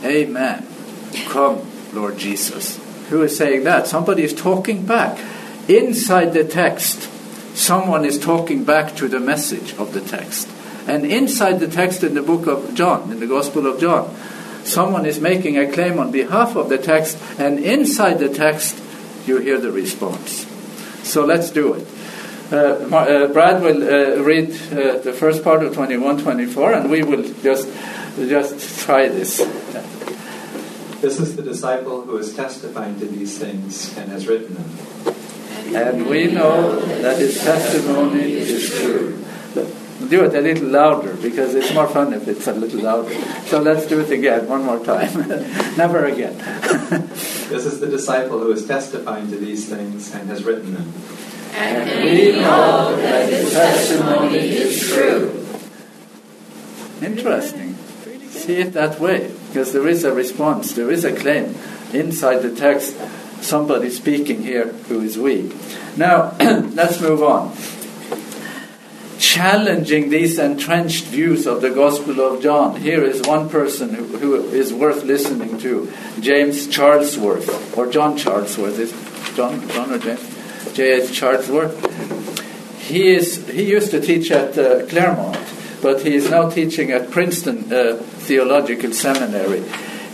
Amen. 0.03 0.65
Come, 1.25 1.69
Lord 1.93 2.17
Jesus. 2.17 2.79
Who 3.09 3.23
is 3.23 3.37
saying 3.37 3.63
that? 3.63 3.87
Somebody 3.87 4.23
is 4.23 4.33
talking 4.33 4.85
back. 4.85 5.19
Inside 5.67 6.33
the 6.33 6.43
text, 6.43 7.09
someone 7.55 8.05
is 8.05 8.19
talking 8.19 8.63
back 8.63 8.95
to 8.97 9.07
the 9.07 9.19
message 9.19 9.73
of 9.73 9.93
the 9.93 10.01
text. 10.01 10.47
And 10.87 11.05
inside 11.05 11.59
the 11.59 11.67
text 11.67 12.03
in 12.03 12.15
the 12.15 12.21
book 12.21 12.47
of 12.47 12.73
John, 12.73 13.11
in 13.11 13.19
the 13.19 13.27
Gospel 13.27 13.67
of 13.67 13.79
John, 13.79 14.15
someone 14.63 15.05
is 15.05 15.19
making 15.19 15.57
a 15.57 15.71
claim 15.71 15.99
on 15.99 16.11
behalf 16.11 16.55
of 16.55 16.69
the 16.69 16.77
text, 16.77 17.17
and 17.39 17.59
inside 17.59 18.19
the 18.19 18.29
text, 18.29 18.81
you 19.27 19.37
hear 19.37 19.59
the 19.59 19.71
response. 19.71 20.47
So 21.03 21.25
let's 21.25 21.49
do 21.51 21.73
it. 21.73 21.87
Uh, 22.51 22.55
uh, 22.55 23.27
Brad 23.27 23.61
will 23.61 23.83
uh, 23.83 24.23
read 24.23 24.49
uh, 24.49 24.97
the 24.99 25.13
first 25.13 25.43
part 25.43 25.61
of 25.61 25.73
21 25.75 26.23
24, 26.23 26.73
and 26.73 26.89
we 26.89 27.03
will 27.03 27.23
just, 27.43 27.67
just 28.17 28.79
try 28.79 29.07
this. 29.07 29.39
This 31.01 31.17
is 31.17 31.37
the 31.37 31.43
disciple 31.43 32.01
who 32.01 32.17
is 32.17 32.35
testifying 32.35 32.99
to 32.99 33.05
these 33.05 33.39
things 33.39 33.95
and 33.97 34.11
has 34.11 34.27
written 34.27 34.53
them. 34.53 35.15
And 35.73 36.07
we 36.07 36.27
know 36.27 36.77
that 36.77 37.17
his 37.19 37.39
testimony 37.41 38.33
is 38.33 38.69
true. 38.69 39.23
Do 40.09 40.25
it 40.25 40.35
a 40.35 40.41
little 40.41 40.67
louder 40.67 41.15
because 41.15 41.55
it's 41.55 41.73
more 41.73 41.87
fun 41.87 42.13
if 42.13 42.27
it's 42.27 42.47
a 42.47 42.53
little 42.53 42.81
louder. 42.81 43.13
So 43.45 43.61
let's 43.61 43.87
do 43.87 44.01
it 44.01 44.11
again, 44.11 44.49
one 44.49 44.63
more 44.63 44.83
time. 44.83 45.13
Never 45.77 46.03
again. 46.05 46.37
this 47.47 47.65
is 47.65 47.79
the 47.79 47.87
disciple 47.87 48.39
who 48.39 48.51
is 48.51 48.67
testifying 48.67 49.29
to 49.29 49.37
these 49.37 49.69
things 49.69 50.13
and 50.13 50.27
has 50.27 50.43
written 50.43 50.73
them. 50.73 50.93
And 51.53 52.03
we 52.03 52.33
know 52.33 52.95
that 52.97 53.29
his 53.29 53.53
testimony 53.53 54.37
is 54.37 54.85
true. 54.85 55.45
Interesting. 57.01 57.75
See 58.31 58.57
it 58.57 58.73
that 58.73 58.99
way 58.99 59.38
because 59.49 59.73
there 59.73 59.87
is 59.87 60.03
a 60.03 60.13
response, 60.13 60.73
there 60.73 60.89
is 60.89 61.03
a 61.03 61.13
claim 61.13 61.55
inside 61.93 62.37
the 62.37 62.55
text. 62.55 62.95
Somebody 63.41 63.89
speaking 63.89 64.43
here 64.43 64.67
who 64.67 65.01
is 65.01 65.17
we. 65.17 65.53
Now, 65.95 66.35
let's 66.39 67.01
move 67.01 67.23
on 67.23 67.55
challenging 69.19 70.09
these 70.09 70.39
entrenched 70.39 71.03
views 71.05 71.45
of 71.45 71.61
the 71.61 71.69
Gospel 71.69 72.21
of 72.21 72.41
John. 72.41 72.77
Here 72.77 73.03
is 73.03 73.21
one 73.21 73.49
person 73.49 73.93
who, 73.93 74.05
who 74.17 74.35
is 74.49 74.73
worth 74.73 75.03
listening 75.03 75.59
to 75.59 75.91
James 76.19 76.67
Charlesworth, 76.67 77.77
or 77.77 77.91
John 77.91 78.17
Charlesworth. 78.17 78.79
Is 78.79 78.91
John, 79.35 79.67
John 79.69 79.91
or 79.91 79.99
James? 79.99 80.39
J.H. 80.73 81.09
Charlesworth. 81.11 81.75
He, 82.79 83.09
is, 83.09 83.47
he 83.47 83.69
used 83.69 83.91
to 83.91 84.01
teach 84.01 84.31
at 84.31 84.57
uh, 84.57 84.85
Claremont, 84.87 85.37
but 85.81 86.01
he 86.01 86.15
is 86.15 86.29
now 86.29 86.49
teaching 86.49 86.91
at 86.91 87.11
Princeton 87.11 87.71
uh, 87.71 87.97
Theological 87.97 88.93
Seminary. 88.93 89.63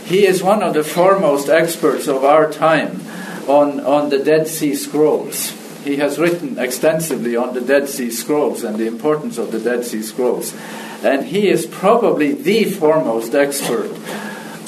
He 0.04 0.26
is 0.26 0.42
one 0.42 0.62
of 0.62 0.74
the 0.74 0.84
foremost 0.84 1.48
experts 1.48 2.06
of 2.06 2.24
our 2.24 2.50
time 2.50 3.02
on, 3.48 3.80
on 3.80 4.10
the 4.10 4.18
Dead 4.18 4.46
Sea 4.46 4.74
Scrolls 4.74 5.52
he 5.86 5.96
has 5.96 6.18
written 6.18 6.58
extensively 6.58 7.36
on 7.36 7.54
the 7.54 7.60
Dead 7.60 7.88
Sea 7.88 8.10
Scrolls 8.10 8.64
and 8.64 8.76
the 8.76 8.88
importance 8.88 9.38
of 9.38 9.52
the 9.52 9.60
Dead 9.60 9.84
Sea 9.84 10.02
Scrolls. 10.02 10.52
And 11.04 11.24
he 11.24 11.48
is 11.48 11.64
probably 11.64 12.32
the 12.32 12.64
foremost 12.64 13.34
expert 13.34 13.92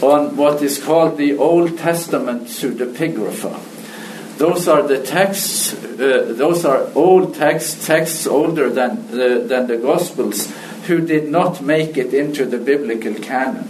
on 0.00 0.36
what 0.36 0.62
is 0.62 0.82
called 0.82 1.18
the 1.18 1.36
Old 1.36 1.76
Testament 1.76 2.44
pseudepigrapha. 2.44 4.38
Those 4.38 4.68
are 4.68 4.86
the 4.86 5.02
texts, 5.02 5.74
uh, 5.74 6.32
those 6.36 6.64
are 6.64 6.88
old 6.94 7.34
texts, 7.34 7.84
texts 7.84 8.24
older 8.24 8.70
than 8.70 9.10
the, 9.10 9.44
than 9.44 9.66
the 9.66 9.78
Gospels, 9.78 10.46
who 10.88 11.06
did 11.06 11.28
not 11.28 11.60
make 11.60 11.96
it 11.96 12.12
into 12.12 12.46
the 12.46 12.58
biblical 12.58 13.14
canon. 13.14 13.68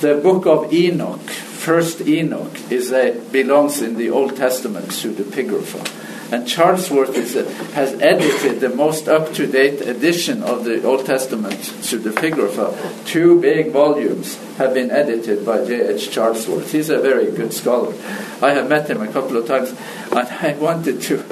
The 0.00 0.14
book 0.14 0.46
of 0.46 0.72
Enoch, 0.72 1.20
First 1.20 2.00
Enoch, 2.00 2.72
is 2.72 2.90
a, 2.90 3.12
belongs 3.30 3.82
in 3.82 3.96
the 3.98 4.08
Old 4.08 4.36
Testament 4.36 4.86
pseudepigrapha. 4.86 6.32
And 6.32 6.46
Charlesworth 6.46 7.16
a, 7.36 7.52
has 7.74 7.92
edited 8.00 8.60
the 8.60 8.70
most 8.70 9.06
up 9.06 9.34
to 9.34 9.46
date 9.46 9.82
edition 9.82 10.42
of 10.42 10.64
the 10.64 10.82
Old 10.82 11.04
Testament 11.04 11.56
pseudepigrapha. 11.56 13.04
Two 13.04 13.38
big 13.38 13.72
volumes 13.72 14.36
have 14.56 14.72
been 14.72 14.90
edited 14.90 15.44
by 15.44 15.62
J.H. 15.66 16.08
Charlesworth. 16.08 16.70
He's 16.70 16.88
a 16.88 17.00
very 17.00 17.30
good 17.30 17.52
scholar. 17.52 17.92
I 18.40 18.52
have 18.52 18.70
met 18.70 18.88
him 18.88 19.02
a 19.02 19.12
couple 19.12 19.36
of 19.36 19.46
times, 19.46 19.74
and 20.10 20.26
I 20.26 20.56
wanted 20.58 21.02
to. 21.02 21.22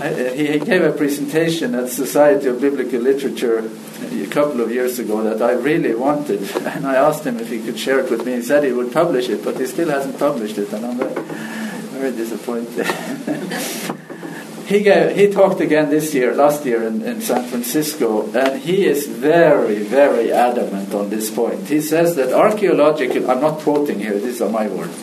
I, 0.00 0.08
uh, 0.08 0.32
he 0.32 0.58
gave 0.58 0.82
a 0.82 0.92
presentation 0.92 1.74
at 1.74 1.88
Society 1.88 2.48
of 2.48 2.60
Biblical 2.60 3.00
Literature 3.00 3.68
a 4.12 4.26
couple 4.26 4.60
of 4.60 4.70
years 4.70 4.98
ago 4.98 5.22
that 5.24 5.42
I 5.42 5.52
really 5.52 5.94
wanted, 5.94 6.42
and 6.66 6.86
I 6.86 6.94
asked 6.94 7.24
him 7.24 7.38
if 7.40 7.48
he 7.48 7.60
could 7.60 7.78
share 7.78 7.98
it 8.00 8.10
with 8.10 8.24
me. 8.24 8.36
He 8.36 8.42
said 8.42 8.64
he 8.64 8.72
would 8.72 8.92
publish 8.92 9.28
it, 9.28 9.44
but 9.44 9.58
he 9.58 9.66
still 9.66 9.88
hasn't 9.88 10.18
published 10.18 10.58
it, 10.58 10.72
and 10.72 10.86
I'm 10.86 10.98
very 10.98 11.58
very 11.98 12.12
disappointed. 12.12 12.86
he, 14.66 14.82
gave, 14.82 15.16
he 15.16 15.30
talked 15.32 15.60
again 15.60 15.90
this 15.90 16.14
year, 16.14 16.34
last 16.34 16.64
year 16.64 16.84
in, 16.84 17.02
in 17.02 17.20
San 17.20 17.44
Francisco, 17.48 18.30
and 18.32 18.60
he 18.60 18.86
is 18.86 19.06
very, 19.06 19.78
very 19.82 20.32
adamant 20.32 20.94
on 20.94 21.10
this 21.10 21.30
point. 21.30 21.68
He 21.68 21.80
says 21.80 22.16
that 22.16 22.32
archaeological, 22.32 23.30
I'm 23.30 23.40
not 23.40 23.60
quoting 23.60 23.98
here, 23.98 24.18
these 24.18 24.40
are 24.40 24.50
my 24.50 24.68
words, 24.68 24.96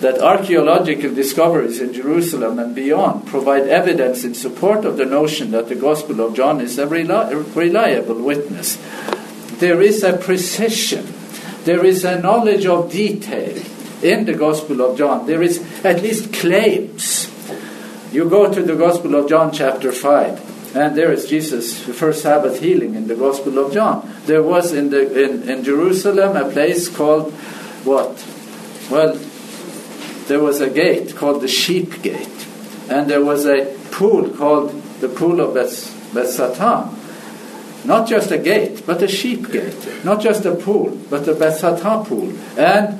that 0.00 0.20
archaeological 0.20 1.14
discoveries 1.14 1.80
in 1.80 1.92
Jerusalem 1.92 2.58
and 2.58 2.74
beyond 2.74 3.26
provide 3.26 3.62
evidence 3.68 4.24
in 4.24 4.34
support 4.34 4.84
of 4.84 4.96
the 4.96 5.04
notion 5.04 5.50
that 5.50 5.68
the 5.68 5.74
Gospel 5.74 6.20
of 6.20 6.34
John 6.34 6.60
is 6.60 6.78
a 6.78 6.86
reliable 6.86 8.22
witness. 8.22 8.78
There 9.58 9.82
is 9.82 10.04
a 10.04 10.16
precision, 10.16 11.06
there 11.64 11.84
is 11.84 12.04
a 12.04 12.20
knowledge 12.20 12.64
of 12.66 12.92
detail 12.92 13.60
in 14.02 14.24
the 14.24 14.34
Gospel 14.34 14.80
of 14.82 14.96
John. 14.96 15.26
There 15.26 15.42
is 15.42 15.64
at 15.84 16.02
least 16.02 16.32
claims 16.32 17.28
you 18.12 18.28
go 18.28 18.52
to 18.52 18.62
the 18.62 18.74
Gospel 18.74 19.14
of 19.16 19.28
John, 19.28 19.52
chapter 19.52 19.92
5, 19.92 20.76
and 20.76 20.96
there 20.96 21.12
is 21.12 21.28
Jesus' 21.28 21.78
first 21.78 22.22
Sabbath 22.22 22.60
healing 22.60 22.94
in 22.94 23.06
the 23.06 23.14
Gospel 23.14 23.58
of 23.58 23.72
John. 23.72 24.10
There 24.24 24.42
was 24.42 24.72
in, 24.72 24.88
the, 24.88 25.24
in, 25.24 25.48
in 25.48 25.62
Jerusalem 25.62 26.36
a 26.36 26.50
place 26.50 26.88
called 26.88 27.32
what? 27.84 28.24
Well, 28.90 29.18
there 30.28 30.40
was 30.40 30.60
a 30.60 30.70
gate 30.70 31.16
called 31.16 31.42
the 31.42 31.48
Sheep 31.48 32.02
Gate, 32.02 32.46
and 32.88 33.10
there 33.10 33.24
was 33.24 33.46
a 33.46 33.74
pool 33.90 34.28
called 34.30 34.70
the 35.00 35.08
Pool 35.08 35.40
of 35.40 35.54
Beth, 35.54 36.12
Bethzatha. 36.12 36.94
Not 37.84 38.08
just 38.08 38.30
a 38.30 38.38
gate, 38.38 38.84
but 38.86 39.02
a 39.02 39.08
sheep 39.08 39.50
gate. 39.50 40.04
Not 40.04 40.20
just 40.20 40.44
a 40.44 40.54
pool, 40.54 40.98
but 41.08 41.24
the 41.24 41.32
Bethzatha 41.32 42.06
pool. 42.06 42.32
And 42.58 42.98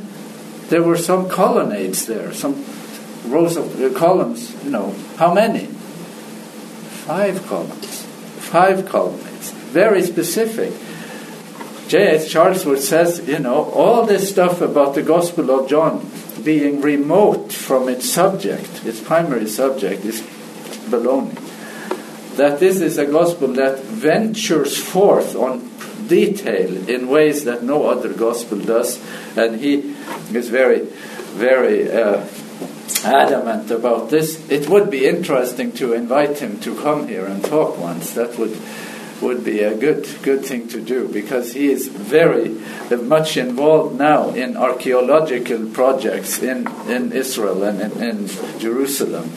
there 0.68 0.82
were 0.82 0.96
some 0.96 1.28
colonnades 1.28 2.06
there, 2.06 2.32
some 2.32 2.64
rows 3.26 3.56
of 3.56 3.80
uh, 3.80 3.90
columns, 3.98 4.54
you 4.64 4.70
know, 4.70 4.94
how 5.16 5.34
many? 5.34 5.66
Five 7.06 7.46
columns. 7.46 8.02
Five 8.38 8.86
colonnades. 8.86 9.50
Very 9.50 10.02
specific. 10.02 10.72
J.H. 11.88 12.32
Charlesworth 12.32 12.80
says, 12.80 13.26
you 13.26 13.38
know, 13.38 13.64
all 13.70 14.04
this 14.04 14.30
stuff 14.30 14.60
about 14.60 14.94
the 14.94 15.02
Gospel 15.02 15.50
of 15.50 15.68
John 15.68 16.10
being 16.44 16.80
remote 16.80 17.52
from 17.52 17.88
its 17.88 18.08
subject, 18.08 18.84
its 18.84 19.00
primary 19.00 19.48
subject, 19.48 20.04
is 20.04 20.22
baloney. 20.90 21.36
That 22.36 22.60
this 22.60 22.80
is 22.80 22.98
a 22.98 23.06
gospel 23.06 23.48
that 23.54 23.80
ventures 23.80 24.76
forth 24.76 25.34
on 25.34 25.70
detail 26.06 26.88
in 26.88 27.08
ways 27.08 27.44
that 27.44 27.62
no 27.62 27.86
other 27.86 28.12
gospel 28.12 28.58
does, 28.58 29.00
and 29.36 29.60
he 29.60 29.94
is 30.32 30.48
very, 30.48 30.86
very 31.34 31.90
uh, 31.90 32.24
adamant 33.04 33.70
about 33.70 34.10
this. 34.10 34.48
It 34.50 34.68
would 34.68 34.90
be 34.90 35.06
interesting 35.06 35.72
to 35.72 35.92
invite 35.92 36.38
him 36.38 36.58
to 36.60 36.74
come 36.80 37.08
here 37.08 37.26
and 37.26 37.44
talk 37.44 37.78
once. 37.78 38.12
That 38.12 38.38
would 38.38 38.56
would 39.20 39.44
be 39.44 39.60
a 39.60 39.76
good 39.76 40.06
good 40.22 40.44
thing 40.44 40.68
to 40.68 40.80
do 40.80 41.08
because 41.08 41.52
he 41.52 41.70
is 41.70 41.88
very 41.88 42.48
much 42.96 43.36
involved 43.36 43.98
now 43.98 44.30
in 44.30 44.56
archaeological 44.56 45.66
projects 45.70 46.42
in, 46.42 46.66
in 46.88 47.12
Israel 47.12 47.62
and 47.62 47.80
in, 47.80 48.02
in 48.02 48.28
Jerusalem 48.58 49.30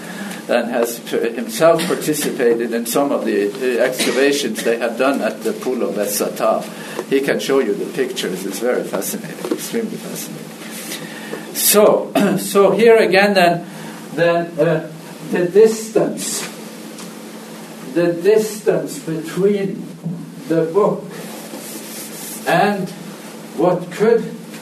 and 0.49 0.69
has 0.69 0.97
himself 1.09 1.81
participated 1.85 2.73
in 2.73 2.85
some 2.85 3.11
of 3.11 3.25
the 3.25 3.79
excavations 3.79 4.63
they 4.63 4.77
have 4.77 4.97
done 4.97 5.21
at 5.21 5.43
the 5.43 5.53
pool 5.53 5.83
of 5.83 5.95
Esata. 5.95 6.63
He 7.09 7.21
can 7.21 7.39
show 7.39 7.59
you 7.59 7.73
the 7.73 7.91
pictures. 7.93 8.45
It's 8.45 8.59
very 8.59 8.83
fascinating, 8.83 9.51
extremely 9.51 9.97
fascinating. 9.97 11.55
So, 11.55 12.11
so 12.37 12.71
here 12.71 12.97
again, 12.97 13.33
then, 13.33 13.67
then 14.13 14.59
uh, 14.59 14.91
the 15.31 15.47
distance, 15.47 16.40
the 17.93 18.13
distance 18.13 18.99
between 18.99 19.85
the 20.47 20.65
book 20.73 21.03
and 22.47 22.89
what 23.57 23.91
could 23.91 24.21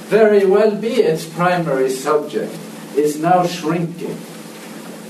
very 0.10 0.46
well 0.46 0.76
be 0.76 0.96
its 1.02 1.26
primary 1.26 1.90
subject 1.90 2.54
is 2.96 3.20
now 3.20 3.46
shrinking. 3.46 4.18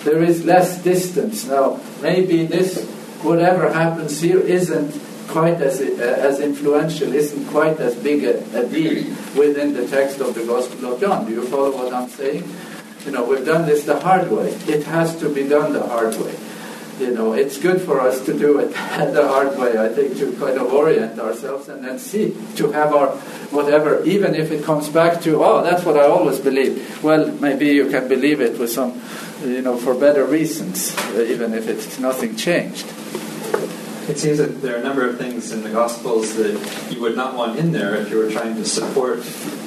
There 0.03 0.22
is 0.22 0.45
less 0.45 0.84
distance 0.84 1.45
now. 1.45 1.80
Maybe 2.01 2.45
this, 2.45 2.86
whatever 3.22 3.72
happens 3.72 4.22
here, 4.22 4.39
isn't 4.39 4.91
quite 5.30 5.61
as, 5.61 5.80
uh, 5.80 6.01
as 6.20 6.39
influential, 6.39 7.13
isn't 7.13 7.47
quite 7.47 7.80
as 7.80 7.95
big 7.95 8.24
a, 8.24 8.39
a, 8.59 8.67
deal 8.67 9.05
within 9.38 9.74
the 9.74 9.88
text 9.88 10.20
of 10.20 10.34
the 10.36 10.43
Gospel 10.45 10.93
of 10.93 10.99
John. 10.99 11.26
Do 11.26 11.34
you 11.34 11.45
follow 11.47 11.72
what 11.72 11.93
I'm 11.93 12.09
saying? 12.09 12.43
You 13.05 13.11
know, 13.11 13.24
we've 13.24 13.45
done 13.45 13.65
this 13.65 13.86
the 13.86 13.99
hard 13.99 14.30
way. 14.32 14.49
It 14.67 14.84
has 14.84 15.17
to 15.20 15.30
be 15.30 15.47
done 15.47 15.74
the 15.74 15.86
hard 15.86 16.15
way. 16.15 16.36
You 17.00 17.12
know, 17.12 17.34
it's 17.34 17.58
good 17.58 17.82
for 17.82 18.02
us 18.02 18.26
to 18.26 18.38
do 18.38 18.60
it 18.60 18.68
the 18.74 19.28
hard 19.28 19.58
way, 19.58 19.78
I 19.78 19.89
think, 19.89 20.18
to 20.18 20.32
kind 20.34 20.58
of 20.58 20.74
orient 20.74 21.20
ourselves 21.20 21.70
and 21.70 21.84
then 21.84 21.97
see, 21.97 22.36
to 22.58 22.72
have 22.72 22.93
our 22.93 23.10
whatever, 23.52 24.04
even 24.04 24.36
if 24.36 24.52
it 24.52 24.64
comes 24.64 24.89
back 24.89 25.22
to, 25.22 25.43
oh, 25.43 25.64
that's 25.64 25.86
what 25.86 25.97
I 25.97 26.06
always 26.06 26.39
believe. 26.39 27.04
Well, 27.04 27.32
maybe 27.32 27.68
you 27.68 27.89
can 27.89 28.08
believe 28.08 28.41
it 28.41 28.60
with 28.60 28.72
some, 28.72 29.02
you 29.41 29.62
know, 29.62 29.78
for 29.78 29.95
better 29.95 30.26
reasons, 30.26 30.95
uh, 30.97 31.22
even 31.22 31.54
if 31.54 31.68
it's 31.68 32.00
nothing 32.00 32.36
changed 32.36 32.86
it 34.10 34.18
seems 34.18 34.39
that 34.39 34.62
there 34.62 34.76
are 34.76 34.80
a 34.80 34.84
number 34.84 35.08
of 35.08 35.20
things 35.20 35.52
in 35.52 35.62
the 35.62 35.70
Gospels 35.70 36.36
that 36.36 36.89
you 36.89 37.00
would 37.00 37.16
not 37.16 37.36
want 37.36 37.60
in 37.60 37.72
there 37.72 37.95
if 37.95 38.10
you 38.10 38.18
were 38.18 38.32
trying 38.32 38.56
to 38.56 38.66
support 38.66 39.20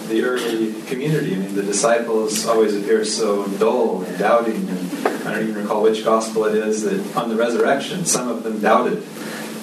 the 0.09 0.23
early 0.25 0.83
community. 0.83 1.35
I 1.35 1.39
mean, 1.39 1.55
the 1.55 1.63
disciples 1.63 2.47
always 2.47 2.77
appear 2.77 3.05
so 3.05 3.47
dull 3.59 4.03
and 4.03 4.19
doubting, 4.19 4.69
and 4.69 5.07
I 5.27 5.35
don't 5.35 5.49
even 5.49 5.63
recall 5.63 5.83
which 5.83 6.05
Gospel 6.05 6.45
it 6.47 6.57
is 6.57 6.83
that 6.83 7.17
on 7.17 7.29
the 7.29 7.37
resurrection, 7.37 8.05
some 8.05 8.29
of 8.29 8.43
them 8.43 8.61
doubted. 8.61 9.03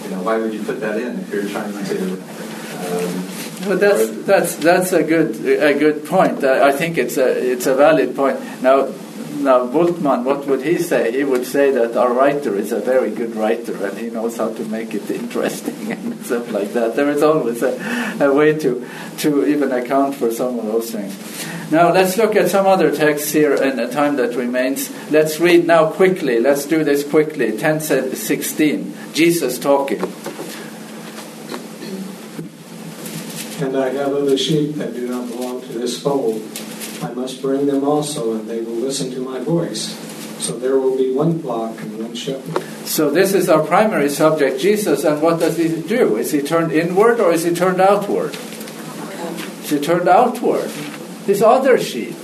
You 0.03 0.09
know, 0.11 0.23
why 0.23 0.37
would 0.37 0.53
you 0.53 0.63
put 0.63 0.79
that 0.81 0.97
in 0.97 1.19
if 1.19 1.33
you're 1.33 1.47
trying 1.49 1.73
to? 1.73 2.13
Um, 2.13 3.39
well, 3.67 3.77
that's 3.77 4.09
that's 4.25 4.55
that's 4.55 4.93
a 4.93 5.03
good 5.03 5.35
a 5.45 5.77
good 5.77 6.05
point. 6.05 6.43
I 6.43 6.71
think 6.71 6.97
it's 6.97 7.17
a 7.17 7.27
it's 7.27 7.67
a 7.67 7.75
valid 7.75 8.15
point. 8.15 8.39
Now, 8.61 8.91
now, 9.32 9.67
Bultmann, 9.67 10.23
what 10.23 10.47
would 10.47 10.63
he 10.63 10.77
say? 10.77 11.11
He 11.11 11.23
would 11.23 11.45
say 11.45 11.71
that 11.71 11.95
our 11.95 12.13
writer 12.13 12.55
is 12.55 12.71
a 12.71 12.80
very 12.80 13.11
good 13.11 13.36
writer 13.36 13.86
and 13.86 13.97
he 13.97 14.09
knows 14.09 14.38
how 14.38 14.53
to 14.53 14.65
make 14.65 14.93
it 14.93 15.09
interesting 15.11 15.91
and 15.91 16.25
stuff 16.25 16.51
like 16.51 16.73
that. 16.73 16.95
There 16.95 17.09
is 17.09 17.23
always 17.23 17.61
a, 17.63 18.17
a 18.19 18.34
way 18.34 18.57
to, 18.59 18.88
to 19.19 19.45
even 19.45 19.71
account 19.71 20.15
for 20.15 20.32
some 20.32 20.59
of 20.59 20.65
those 20.65 20.91
things. 20.91 21.15
Now, 21.71 21.93
let's 21.93 22.17
look 22.17 22.36
at 22.36 22.49
some 22.49 22.65
other 22.65 22.95
texts 22.95 23.32
here 23.32 23.53
in 23.53 23.77
the 23.77 23.88
time 23.88 24.15
that 24.15 24.36
remains. 24.36 24.89
Let's 25.11 25.39
read 25.39 25.67
now 25.67 25.89
quickly. 25.91 26.39
Let's 26.39 26.65
do 26.65 26.84
this 26.84 27.07
quickly. 27.07 27.57
10 27.57 27.80
16. 27.82 28.95
Jesus 29.13 29.59
talking. 29.59 30.01
And 33.61 33.77
I 33.77 33.89
have 33.89 34.13
other 34.13 34.38
sheep 34.38 34.75
that 34.75 34.93
do 34.93 35.07
not 35.07 35.27
belong 35.30 35.61
to 35.61 35.67
this 35.67 36.01
fold 36.01 36.41
I 37.02 37.14
must 37.14 37.41
bring 37.41 37.66
them 37.66 37.84
also, 37.84 38.34
and 38.34 38.50
they 38.50 38.62
will 38.62 38.74
listen 38.74 39.12
to 39.12 39.22
my 39.22 39.39
voice. 39.39 39.95
So 40.39 40.58
there 40.58 40.80
will 40.80 40.97
be 40.97 41.14
one 41.14 41.41
flock 41.41 41.80
and 41.82 42.00
one 42.00 42.16
shepherd. 42.16 42.64
So 42.88 43.10
this 43.10 43.34
is 43.34 43.50
our 43.50 43.66
primary 43.66 44.10
subject, 44.10 44.60
Jesus, 44.60 45.04
and 45.04 45.22
what 45.22 45.39
does 45.39 45.58
he 45.58 45.82
do? 45.82 46.16
Is 46.16 46.32
he 46.32 46.41
turned 46.41 46.72
inward 46.72 47.20
or 47.20 47.34
is 47.34 47.43
he 47.43 47.54
turned 47.54 47.82
outward? 47.82 48.36
Is 49.64 49.70
he 49.70 49.80
turned 49.80 50.08
outward? 50.08 50.72
His 51.26 51.41
other 51.41 51.78
sheep. 51.78 52.16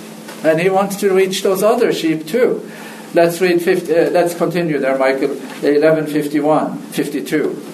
And 0.43 0.59
he 0.61 0.69
wants 0.69 0.95
to 0.97 1.13
reach 1.13 1.43
those 1.43 1.61
other 1.61 1.91
sheep 1.91 2.25
too. 2.25 2.69
Let's 3.13 3.39
read 3.41 3.61
50, 3.61 3.93
uh, 3.93 4.09
let's 4.11 4.33
continue 4.33 4.79
there, 4.79 4.97
Michael. 4.97 5.29
1151, 5.29 6.77
52. 6.77 7.65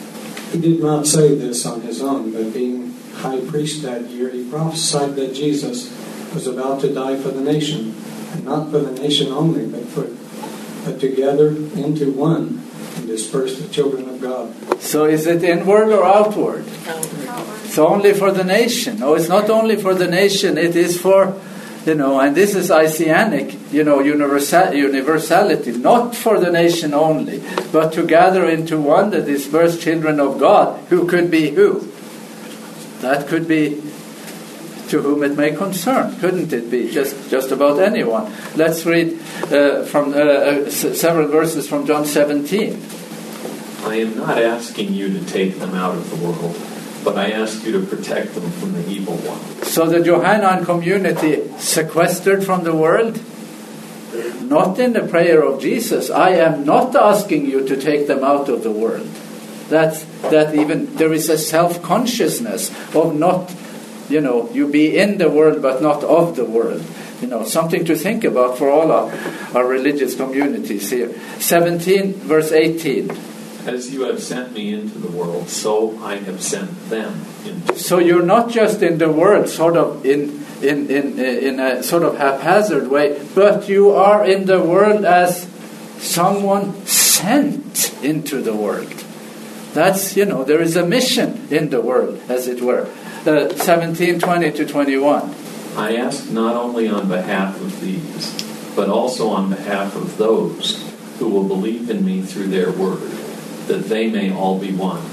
He 0.52 0.60
did 0.60 0.80
not 0.82 1.08
say 1.08 1.36
this 1.36 1.66
on 1.66 1.82
his 1.82 2.02
own, 2.02 2.32
but 2.32 2.54
being 2.54 2.94
high 3.16 3.40
priest 3.42 3.84
that 3.84 4.10
year, 4.10 4.30
he 4.30 4.50
prophesied 4.50 5.16
that 5.16 5.34
Jesus 5.34 5.90
was 6.34 6.48
about 6.48 6.82
to 6.82 6.94
die 6.94 7.18
for 7.18 7.30
the 7.30 7.42
nation, 7.42 7.96
and 8.32 8.46
not 8.46 8.72
for 8.72 8.80
the 8.80 8.92
nation 9.02 9.32
only, 9.32 9.68
but 9.68 9.86
for 9.86 10.08
but 10.84 11.00
together 11.00 11.50
into 11.76 12.12
one 12.12 12.64
and 12.96 13.08
disperse 13.08 13.60
the 13.60 13.68
children 13.70 14.10
of 14.10 14.20
God. 14.20 14.82
So 14.82 15.06
is 15.06 15.28
it 15.28 15.44
inward 15.44 15.90
or 15.90 16.04
outward? 16.04 16.66
Outward. 16.88 17.66
It's 17.66 17.78
only 17.78 18.14
for 18.14 18.32
the 18.32 18.44
nation. 18.44 19.00
No, 19.00 19.14
it's 19.14 19.30
not 19.30 19.50
only 19.50 19.76
for 19.76 19.94
the 19.94 20.08
nation, 20.08 20.58
it 20.58 20.76
is 20.76 21.00
for 21.00 21.40
you 21.86 21.96
know, 21.96 22.20
and 22.20 22.36
this 22.36 22.54
is 22.54 22.70
Isaianic, 22.70 23.58
you 23.72 23.84
know, 23.84 24.02
universal, 24.02 24.72
universality, 24.74 25.72
not 25.72 26.16
for 26.16 26.40
the 26.40 26.52
nation 26.52 26.94
only, 26.94 27.42
but 27.72 27.92
to 27.94 28.06
gather 28.06 28.48
into 28.48 28.80
one 28.80 29.10
the 29.10 29.22
dispersed 29.22 29.82
children 29.82 30.20
of 30.20 30.40
God, 30.40 30.80
who 30.90 31.08
could 31.08 31.32
be 31.32 31.50
who? 31.50 31.92
That 33.00 33.28
could 33.28 33.48
be 33.48 33.82
to 34.92 35.02
whom 35.02 35.24
it 35.24 35.36
may 35.36 35.56
concern. 35.56 36.18
Couldn't 36.20 36.54
it 36.54 36.70
be 36.70 36.92
just, 36.92 37.30
just 37.30 37.52
about 37.52 37.80
anyone? 37.80 38.32
Let's 38.56 38.86
read 38.86 39.20
uh, 39.52 39.84
from 39.86 40.14
uh, 40.14 40.18
uh 40.18 40.70
several 40.70 41.28
verses 41.28 41.68
from 41.68 41.86
John 41.88 42.06
17. 42.06 42.82
I 43.84 43.96
am 43.96 44.16
not 44.18 44.38
asking 44.38 44.94
you 44.94 45.10
to 45.18 45.26
take 45.26 45.60
them 45.60 45.74
out 45.74 45.96
of 45.96 46.10
the 46.12 46.18
world, 46.24 46.56
but 47.04 47.18
I 47.18 47.32
ask 47.32 47.66
you 47.66 47.72
to 47.74 47.86
protect 47.86 48.36
them 48.36 48.52
from 48.52 48.74
the 48.74 48.88
evil 48.88 49.16
one. 49.16 49.64
So 49.64 49.88
the 49.88 50.04
Johannine 50.04 50.66
community 50.66 51.50
sequestered 51.58 52.44
from 52.44 52.64
the 52.64 52.76
world? 52.76 53.20
not 54.52 54.78
in 54.80 54.94
the 54.94 55.08
prayer 55.08 55.42
of 55.42 55.62
Jesus. 55.62 56.12
I 56.12 56.32
am 56.32 56.66
not 56.66 56.96
asking 56.96 57.46
you 57.46 57.66
to 57.68 57.80
take 57.80 58.08
them 58.08 58.24
out 58.24 58.50
of 58.50 58.64
the 58.64 58.72
world. 58.72 59.08
That, 59.70 60.06
that 60.30 60.54
even 60.54 60.96
there 60.98 61.14
is 61.14 61.30
a 61.30 61.38
self 61.38 61.82
consciousness 61.82 62.70
of 62.94 63.16
not, 63.16 63.50
you 64.12 64.22
know, 64.22 64.50
you 64.52 64.68
be 64.68 64.98
in 64.98 65.18
the 65.18 65.30
world 65.30 65.62
but 65.62 65.82
not 65.82 66.04
of 66.04 66.36
the 66.36 66.46
world. 66.46 66.84
You 67.22 67.28
know, 67.28 67.44
something 67.44 67.86
to 67.86 67.96
think 67.96 68.24
about 68.24 68.58
for 68.58 68.70
all 68.70 68.92
our, 68.92 69.12
our 69.54 69.66
religious 69.66 70.16
communities 70.16 70.90
here. 70.90 71.14
17, 71.40 72.14
verse 72.14 72.52
18. 72.52 73.12
As 73.68 73.94
you 73.94 74.06
have 74.06 74.22
sent 74.24 74.54
me 74.54 74.74
into 74.74 74.98
the 74.98 75.12
world, 75.12 75.48
so 75.48 75.96
I 76.00 76.16
have 76.16 76.42
sent 76.42 76.90
them 76.90 77.22
into. 77.46 77.78
So 77.78 78.00
you're 78.00 78.26
not 78.26 78.50
just 78.50 78.82
in 78.82 78.98
the 78.98 79.12
world, 79.12 79.50
sort 79.50 79.78
of 79.78 80.04
in 80.04 80.44
in 80.64 80.90
in 80.90 81.20
in 81.20 81.60
a 81.60 81.84
sort 81.84 82.02
of 82.02 82.18
haphazard 82.18 82.90
way, 82.90 83.22
but 83.36 83.70
you 83.70 83.92
are 83.92 84.26
in 84.26 84.46
the 84.46 84.60
world 84.60 85.06
as 85.06 85.48
someone 86.00 86.74
sent 86.88 87.94
into 88.04 88.42
the 88.42 88.56
world. 88.56 88.92
That's 89.74 90.18
you 90.18 90.26
know 90.26 90.44
there 90.44 90.62
is 90.62 90.76
a 90.76 90.86
mission 90.86 91.48
in 91.52 91.70
the 91.70 91.82
world, 91.82 92.20
as 92.30 92.48
it 92.48 92.62
were. 92.62 92.90
Uh, 93.26 93.56
17, 93.56 94.20
20 94.20 94.52
to 94.52 94.66
21. 94.66 95.36
I 95.78 95.96
ask 95.96 96.32
not 96.32 96.56
only 96.56 96.90
on 96.90 97.08
behalf 97.08 97.62
of 97.62 97.80
these, 97.80 98.34
but 98.76 98.90
also 98.90 99.30
on 99.30 99.52
behalf 99.52 99.96
of 99.96 100.18
those 100.18 100.92
who 101.20 101.30
will 101.30 101.48
believe 101.48 101.88
in 101.92 102.04
me 102.04 102.24
through 102.24 102.48
their 102.48 102.72
word 102.72 103.12
that 103.68 103.86
they 103.90 104.10
may 104.10 104.34
all 104.34 104.58
be 104.58 104.72
one. 104.74 105.04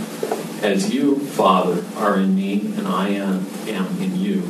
As 0.62 0.90
you, 0.90 1.18
Father, 1.18 1.84
are 1.96 2.18
in 2.18 2.34
me 2.34 2.72
and 2.78 2.88
I 2.88 3.10
am, 3.10 3.46
am 3.66 4.00
in 4.00 4.18
you, 4.18 4.42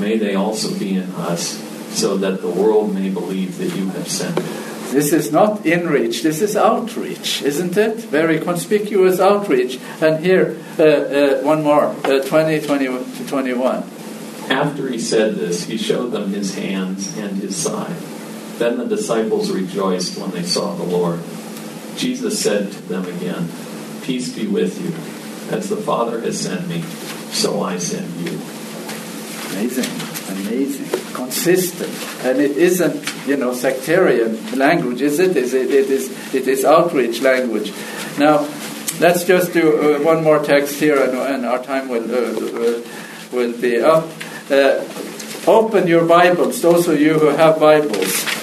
may 0.00 0.16
they 0.16 0.34
also 0.34 0.76
be 0.78 0.96
in 0.96 1.10
us, 1.10 1.62
so 1.94 2.16
that 2.16 2.40
the 2.40 2.48
world 2.48 2.94
may 2.94 3.10
believe 3.10 3.58
that 3.58 3.76
you 3.76 3.90
have 3.90 4.08
sent 4.08 4.34
me. 4.38 4.63
This 4.94 5.12
is 5.12 5.32
not 5.32 5.64
inreach, 5.64 6.22
this 6.22 6.40
is 6.40 6.56
outreach, 6.56 7.42
isn't 7.42 7.76
it? 7.76 7.96
Very 7.96 8.38
conspicuous 8.38 9.18
outreach. 9.18 9.80
And 10.00 10.24
here, 10.24 10.56
uh, 10.78 10.82
uh, 10.84 11.40
one 11.40 11.64
more, 11.64 11.86
uh, 12.04 12.22
20, 12.24 12.60
20 12.60 12.86
to 12.86 13.26
21. 13.26 13.82
After 14.50 14.88
he 14.88 15.00
said 15.00 15.34
this, 15.34 15.64
he 15.64 15.78
showed 15.78 16.12
them 16.12 16.30
his 16.30 16.54
hands 16.54 17.18
and 17.18 17.38
his 17.38 17.56
side. 17.56 17.96
Then 18.58 18.78
the 18.78 18.86
disciples 18.86 19.50
rejoiced 19.50 20.16
when 20.16 20.30
they 20.30 20.44
saw 20.44 20.76
the 20.76 20.84
Lord. 20.84 21.18
Jesus 21.96 22.40
said 22.40 22.70
to 22.70 22.82
them 22.82 23.04
again, 23.16 23.48
Peace 24.04 24.32
be 24.32 24.46
with 24.46 24.80
you. 24.80 24.94
As 25.52 25.68
the 25.68 25.76
Father 25.76 26.20
has 26.20 26.40
sent 26.40 26.68
me, 26.68 26.82
so 27.32 27.64
I 27.64 27.78
send 27.78 28.14
you. 28.20 28.38
Amazing, 29.50 30.13
amazing, 30.28 31.14
consistent, 31.14 31.92
and 32.24 32.40
it 32.40 32.56
isn't, 32.56 33.26
you 33.26 33.36
know, 33.36 33.52
sectarian 33.54 34.58
language, 34.58 35.00
is 35.02 35.18
it? 35.18 35.36
Is 35.36 35.54
it? 35.54 35.70
It 35.70 35.90
is. 35.90 36.34
It 36.34 36.48
is 36.48 36.64
outreach 36.64 37.20
language. 37.20 37.72
Now, 38.18 38.48
let's 39.00 39.24
just 39.24 39.52
do 39.52 39.96
uh, 39.96 40.02
one 40.02 40.22
more 40.22 40.42
text 40.42 40.80
here, 40.80 41.02
and, 41.02 41.16
and 41.16 41.46
our 41.46 41.62
time 41.62 41.88
will 41.88 42.04
uh, 42.04 42.80
will 43.32 43.52
be 43.60 43.80
up. 43.80 44.08
Uh, 44.50 44.84
open 45.46 45.86
your 45.86 46.04
Bibles, 46.04 46.60
those 46.62 46.88
of 46.88 47.00
you 47.00 47.14
who 47.14 47.28
have 47.28 47.58
Bibles 47.58 48.34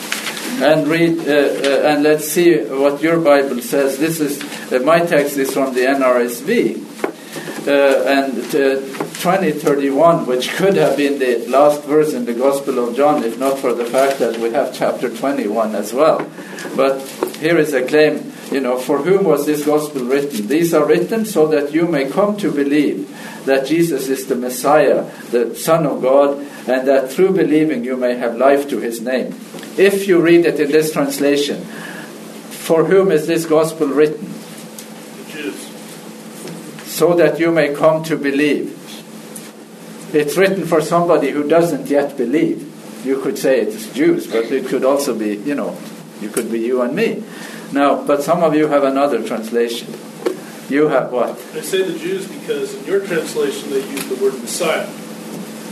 and 0.62 0.88
read 0.88 1.18
uh, 1.20 1.32
uh, 1.32 1.90
and 1.90 2.04
let's 2.04 2.28
see 2.28 2.58
what 2.58 3.02
your 3.02 3.20
Bible 3.20 3.62
says. 3.62 3.98
This 3.98 4.20
is 4.20 4.42
uh, 4.72 4.80
my 4.80 5.00
text 5.00 5.38
is 5.38 5.52
from 5.54 5.74
the 5.74 5.82
NRSV. 5.82 6.91
Uh, 7.68 8.04
and 8.08 8.40
uh, 8.56 8.82
2031, 9.22 10.26
which 10.26 10.50
could 10.54 10.76
have 10.76 10.98
been 10.98 11.20
the 11.20 11.46
last 11.48 11.84
verse 11.84 12.12
in 12.14 12.26
the 12.26 12.34
Gospel 12.34 12.80
of 12.80 12.96
John, 12.96 13.24
if 13.24 13.38
not 13.38 13.60
for 13.60 13.72
the 13.74 13.86
fact 13.86 14.18
that 14.18 14.38
we 14.38 14.50
have 14.50 14.74
chapter 14.74 15.16
21 15.16 15.76
as 15.76 15.94
well. 15.94 16.28
But 16.76 17.02
here 17.38 17.60
is 17.60 17.74
a 17.74 17.86
claim, 17.86 18.34
you 18.52 18.62
know, 18.62 18.80
for 18.80 18.98
whom 18.98 19.26
was 19.26 19.46
this 19.46 19.64
Gospel 19.64 20.06
written? 20.06 20.48
These 20.48 20.74
are 20.74 20.86
written 20.86 21.24
so 21.24 21.46
that 21.48 21.72
you 21.72 21.88
may 21.88 22.10
come 22.10 22.36
to 22.38 22.52
believe 22.52 23.08
that 23.46 23.68
Jesus 23.68 24.08
is 24.08 24.26
the 24.26 24.36
Messiah, 24.36 25.06
the 25.30 25.56
Son 25.56 25.86
of 25.86 26.02
God, 26.02 26.40
and 26.68 26.88
that 26.88 27.12
through 27.12 27.34
believing 27.34 27.84
you 27.84 27.96
may 27.96 28.16
have 28.16 28.38
life 28.38 28.70
to 28.70 28.80
his 28.80 29.02
name. 29.02 29.36
If 29.78 30.08
you 30.08 30.20
read 30.20 30.46
it 30.48 30.60
in 30.60 30.72
this 30.72 30.92
translation, 30.92 31.64
for 31.64 32.86
whom 32.86 33.12
is 33.12 33.28
this 33.28 33.46
Gospel 33.46 33.88
written? 33.88 34.41
So 37.02 37.16
that 37.16 37.40
you 37.40 37.52
may 37.52 37.74
come 37.74 38.04
to 38.04 38.16
believe. 38.16 38.78
It's 40.14 40.38
written 40.38 40.66
for 40.66 40.82
somebody 40.82 41.32
who 41.32 41.50
doesn't 41.50 41.88
yet 41.88 42.16
believe. 42.16 42.62
You 43.04 43.20
could 43.20 43.40
say 43.40 43.60
it's 43.60 43.92
Jews, 43.92 44.28
but 44.28 44.52
it 44.52 44.68
could 44.68 44.86
also 44.86 45.18
be, 45.18 45.38
you 45.38 45.56
know, 45.56 45.76
you 46.22 46.30
could 46.30 46.52
be 46.52 46.60
you 46.60 46.84
and 46.84 46.96
me. 46.96 47.24
Now, 47.72 48.06
but 48.06 48.22
some 48.22 48.44
of 48.44 48.54
you 48.54 48.68
have 48.68 48.84
another 48.84 49.26
translation. 49.26 49.88
You 50.70 50.90
have 50.90 51.12
what? 51.12 51.30
I 51.56 51.62
say 51.62 51.82
the 51.82 51.98
Jews 51.98 52.28
because 52.28 52.76
in 52.76 52.86
your 52.86 53.04
translation 53.04 53.72
they 53.72 53.82
use 53.90 54.06
the 54.06 54.24
word 54.24 54.36
Messiah. 54.36 54.86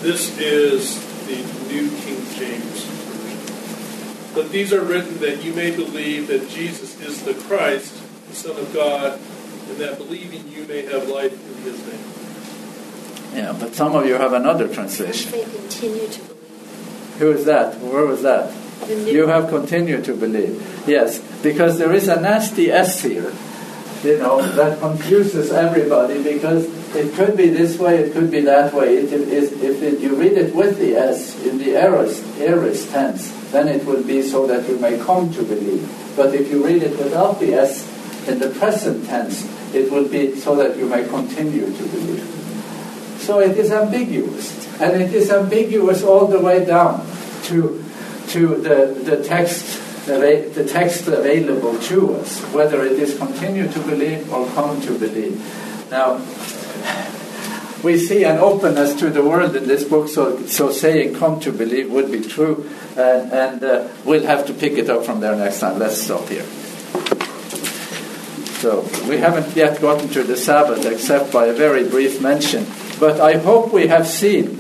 This 0.02 0.36
is 0.40 0.98
the 1.28 1.38
New 1.72 1.92
King 2.02 2.26
James 2.34 2.86
Version. 2.86 4.34
But 4.34 4.50
these 4.50 4.74
are 4.74 4.82
written 4.82 5.20
that 5.20 5.44
you 5.44 5.54
may 5.54 5.70
believe 5.70 6.26
that 6.30 6.50
Jesus 6.50 7.00
is 7.00 7.22
the 7.22 7.36
Christ, 7.36 7.94
the 8.30 8.34
Son 8.34 8.58
of 8.58 8.74
God, 8.74 9.20
and 9.70 9.78
that 9.80 9.98
believing 9.98 10.48
you 10.52 10.66
may 10.66 10.82
have 10.84 11.08
life 11.08 11.34
in 11.34 11.64
his 11.64 11.80
name. 11.86 12.20
Yeah, 13.36 13.56
but 13.60 13.76
some 13.76 13.96
of 13.96 14.06
you 14.06 14.16
have 14.16 14.34
another 14.34 14.68
translation. 14.68 15.32
They 15.32 15.44
continue 15.44 16.08
to 16.08 16.20
believe. 16.22 17.18
Who 17.20 17.32
is 17.32 17.46
that? 17.46 17.80
Where 17.80 18.06
was 18.06 18.24
that? 18.24 18.54
You 18.90 19.28
have 19.28 19.50
continued 19.50 20.06
to 20.06 20.16
believe. 20.16 20.84
Yes, 20.88 21.20
because 21.44 21.78
there 21.78 21.94
is 21.94 22.08
a 22.08 22.20
nasty 22.20 22.72
S 22.72 23.02
here, 23.02 23.32
you 24.04 24.18
know, 24.18 24.42
that 24.42 24.80
confuses 24.80 25.52
everybody 25.52 26.24
because 26.24 26.66
it 26.96 27.14
could 27.14 27.38
be 27.38 27.50
this 27.50 27.78
way, 27.78 28.00
it 28.00 28.14
could 28.14 28.32
be 28.32 28.42
that 28.42 28.74
way. 28.74 28.98
It 28.98 29.14
is, 29.14 29.52
if 29.52 29.84
it, 29.84 30.00
you 30.00 30.16
read 30.16 30.34
it 30.34 30.56
with 30.56 30.80
the 30.80 30.96
S 30.96 31.40
in 31.46 31.60
the 31.60 31.76
aorist, 31.76 32.24
aorist 32.40 32.90
tense, 32.90 33.30
then 33.52 33.68
it 33.68 33.86
will 33.86 34.04
be 34.04 34.24
so 34.24 34.48
that 34.48 34.68
you 34.68 34.80
may 34.80 34.98
come 34.98 35.32
to 35.34 35.44
believe. 35.44 35.88
But 36.16 36.34
if 36.34 36.50
you 36.50 36.66
read 36.66 36.82
it 36.82 36.98
without 36.98 37.40
the 37.40 37.54
S 37.54 37.86
in 38.28 38.40
the 38.40 38.50
present 38.50 39.06
tense, 39.06 39.44
it 39.74 39.92
will 39.92 40.08
be 40.08 40.36
so 40.36 40.56
that 40.56 40.78
you 40.78 40.86
may 40.88 41.08
continue 41.08 41.66
to 41.66 41.84
believe. 41.84 42.24
So 43.20 43.40
it 43.40 43.58
is 43.58 43.72
ambiguous. 43.72 44.58
And 44.82 45.02
it 45.02 45.14
is 45.14 45.30
ambiguous 45.30 46.04
all 46.04 46.28
the 46.28 46.40
way 46.40 46.66
down 46.66 47.06
to, 47.44 47.84
to 48.30 48.56
the, 48.56 48.98
the 49.04 49.24
text 49.24 49.86
the 50.06 50.66
text 50.68 51.08
available 51.08 51.78
to 51.80 52.16
us, 52.16 52.42
whether 52.54 52.84
it 52.84 52.94
is 52.94 53.18
continue 53.18 53.68
to 53.72 53.80
believe 53.82 54.32
or 54.34 54.48
come 54.54 54.82
to 54.82 54.98
believe. 54.98 55.38
Now, 55.92 56.16
we 57.84 57.98
see 57.98 58.24
an 58.24 58.38
openness 58.40 58.96
to 59.00 59.10
the 59.10 59.24
world 59.24 59.56
in 59.56 59.68
this 59.68 59.84
book, 59.84 60.10
so, 60.10 60.46
so 60.48 60.72
saying 60.72 61.16
come 61.16 61.40
to 61.42 61.52
believe 61.52 61.92
would 61.92 62.12
be 62.12 62.22
true, 62.22 62.70
and, 62.98 63.32
and 63.32 63.64
uh, 63.64 63.88
we'll 64.04 64.26
have 64.26 64.48
to 64.48 64.54
pick 64.54 64.74
it 64.74 64.90
up 64.90 65.06
from 65.06 65.20
there 65.20 65.36
next 65.36 65.60
time. 65.60 65.80
Let's 65.80 66.02
stop 66.02 66.28
here. 66.28 66.46
So, 68.60 68.82
we 69.08 69.18
haven't 69.18 69.56
yet 69.56 69.80
gotten 69.80 70.10
to 70.10 70.22
the 70.22 70.36
Sabbath 70.36 70.86
except 70.86 71.32
by 71.32 71.46
a 71.46 71.54
very 71.54 71.88
brief 71.88 72.22
mention, 72.22 72.68
but 73.00 73.22
I 73.22 73.38
hope 73.38 73.72
we 73.72 73.88
have 73.88 74.06
seen 74.06 74.60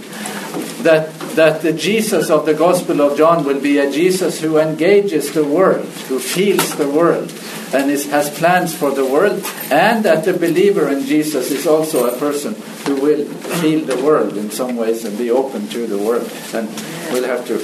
that, 0.83 1.13
that 1.35 1.61
the 1.61 1.73
Jesus 1.73 2.29
of 2.29 2.45
the 2.45 2.53
Gospel 2.53 3.01
of 3.01 3.17
John 3.17 3.43
will 3.43 3.59
be 3.59 3.77
a 3.77 3.91
Jesus 3.91 4.39
who 4.39 4.57
engages 4.57 5.33
the 5.33 5.43
world, 5.43 5.85
who 6.07 6.17
feels 6.17 6.77
the 6.77 6.89
world, 6.89 7.33
and 7.73 7.91
is, 7.91 8.09
has 8.09 8.29
plans 8.29 8.73
for 8.73 8.91
the 8.91 9.05
world, 9.05 9.45
and 9.69 10.05
that 10.05 10.23
the 10.23 10.33
believer 10.33 10.87
in 10.87 11.03
Jesus 11.03 11.51
is 11.51 11.67
also 11.67 12.07
a 12.07 12.17
person 12.17 12.55
who 12.85 13.01
will 13.01 13.25
feel 13.59 13.85
the 13.85 14.01
world 14.01 14.37
in 14.37 14.49
some 14.49 14.77
ways 14.77 15.03
and 15.03 15.17
be 15.17 15.29
open 15.29 15.67
to 15.69 15.85
the 15.87 15.97
world. 15.97 16.31
And 16.53 16.69
we'll 17.11 17.27
have 17.27 17.45
to, 17.47 17.59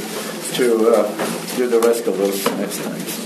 to 0.55 0.95
uh, 0.95 1.55
do 1.55 1.67
the 1.67 1.79
rest 1.79 2.07
of 2.07 2.17
those 2.17 2.45
next 2.57 2.83
time. 2.83 3.24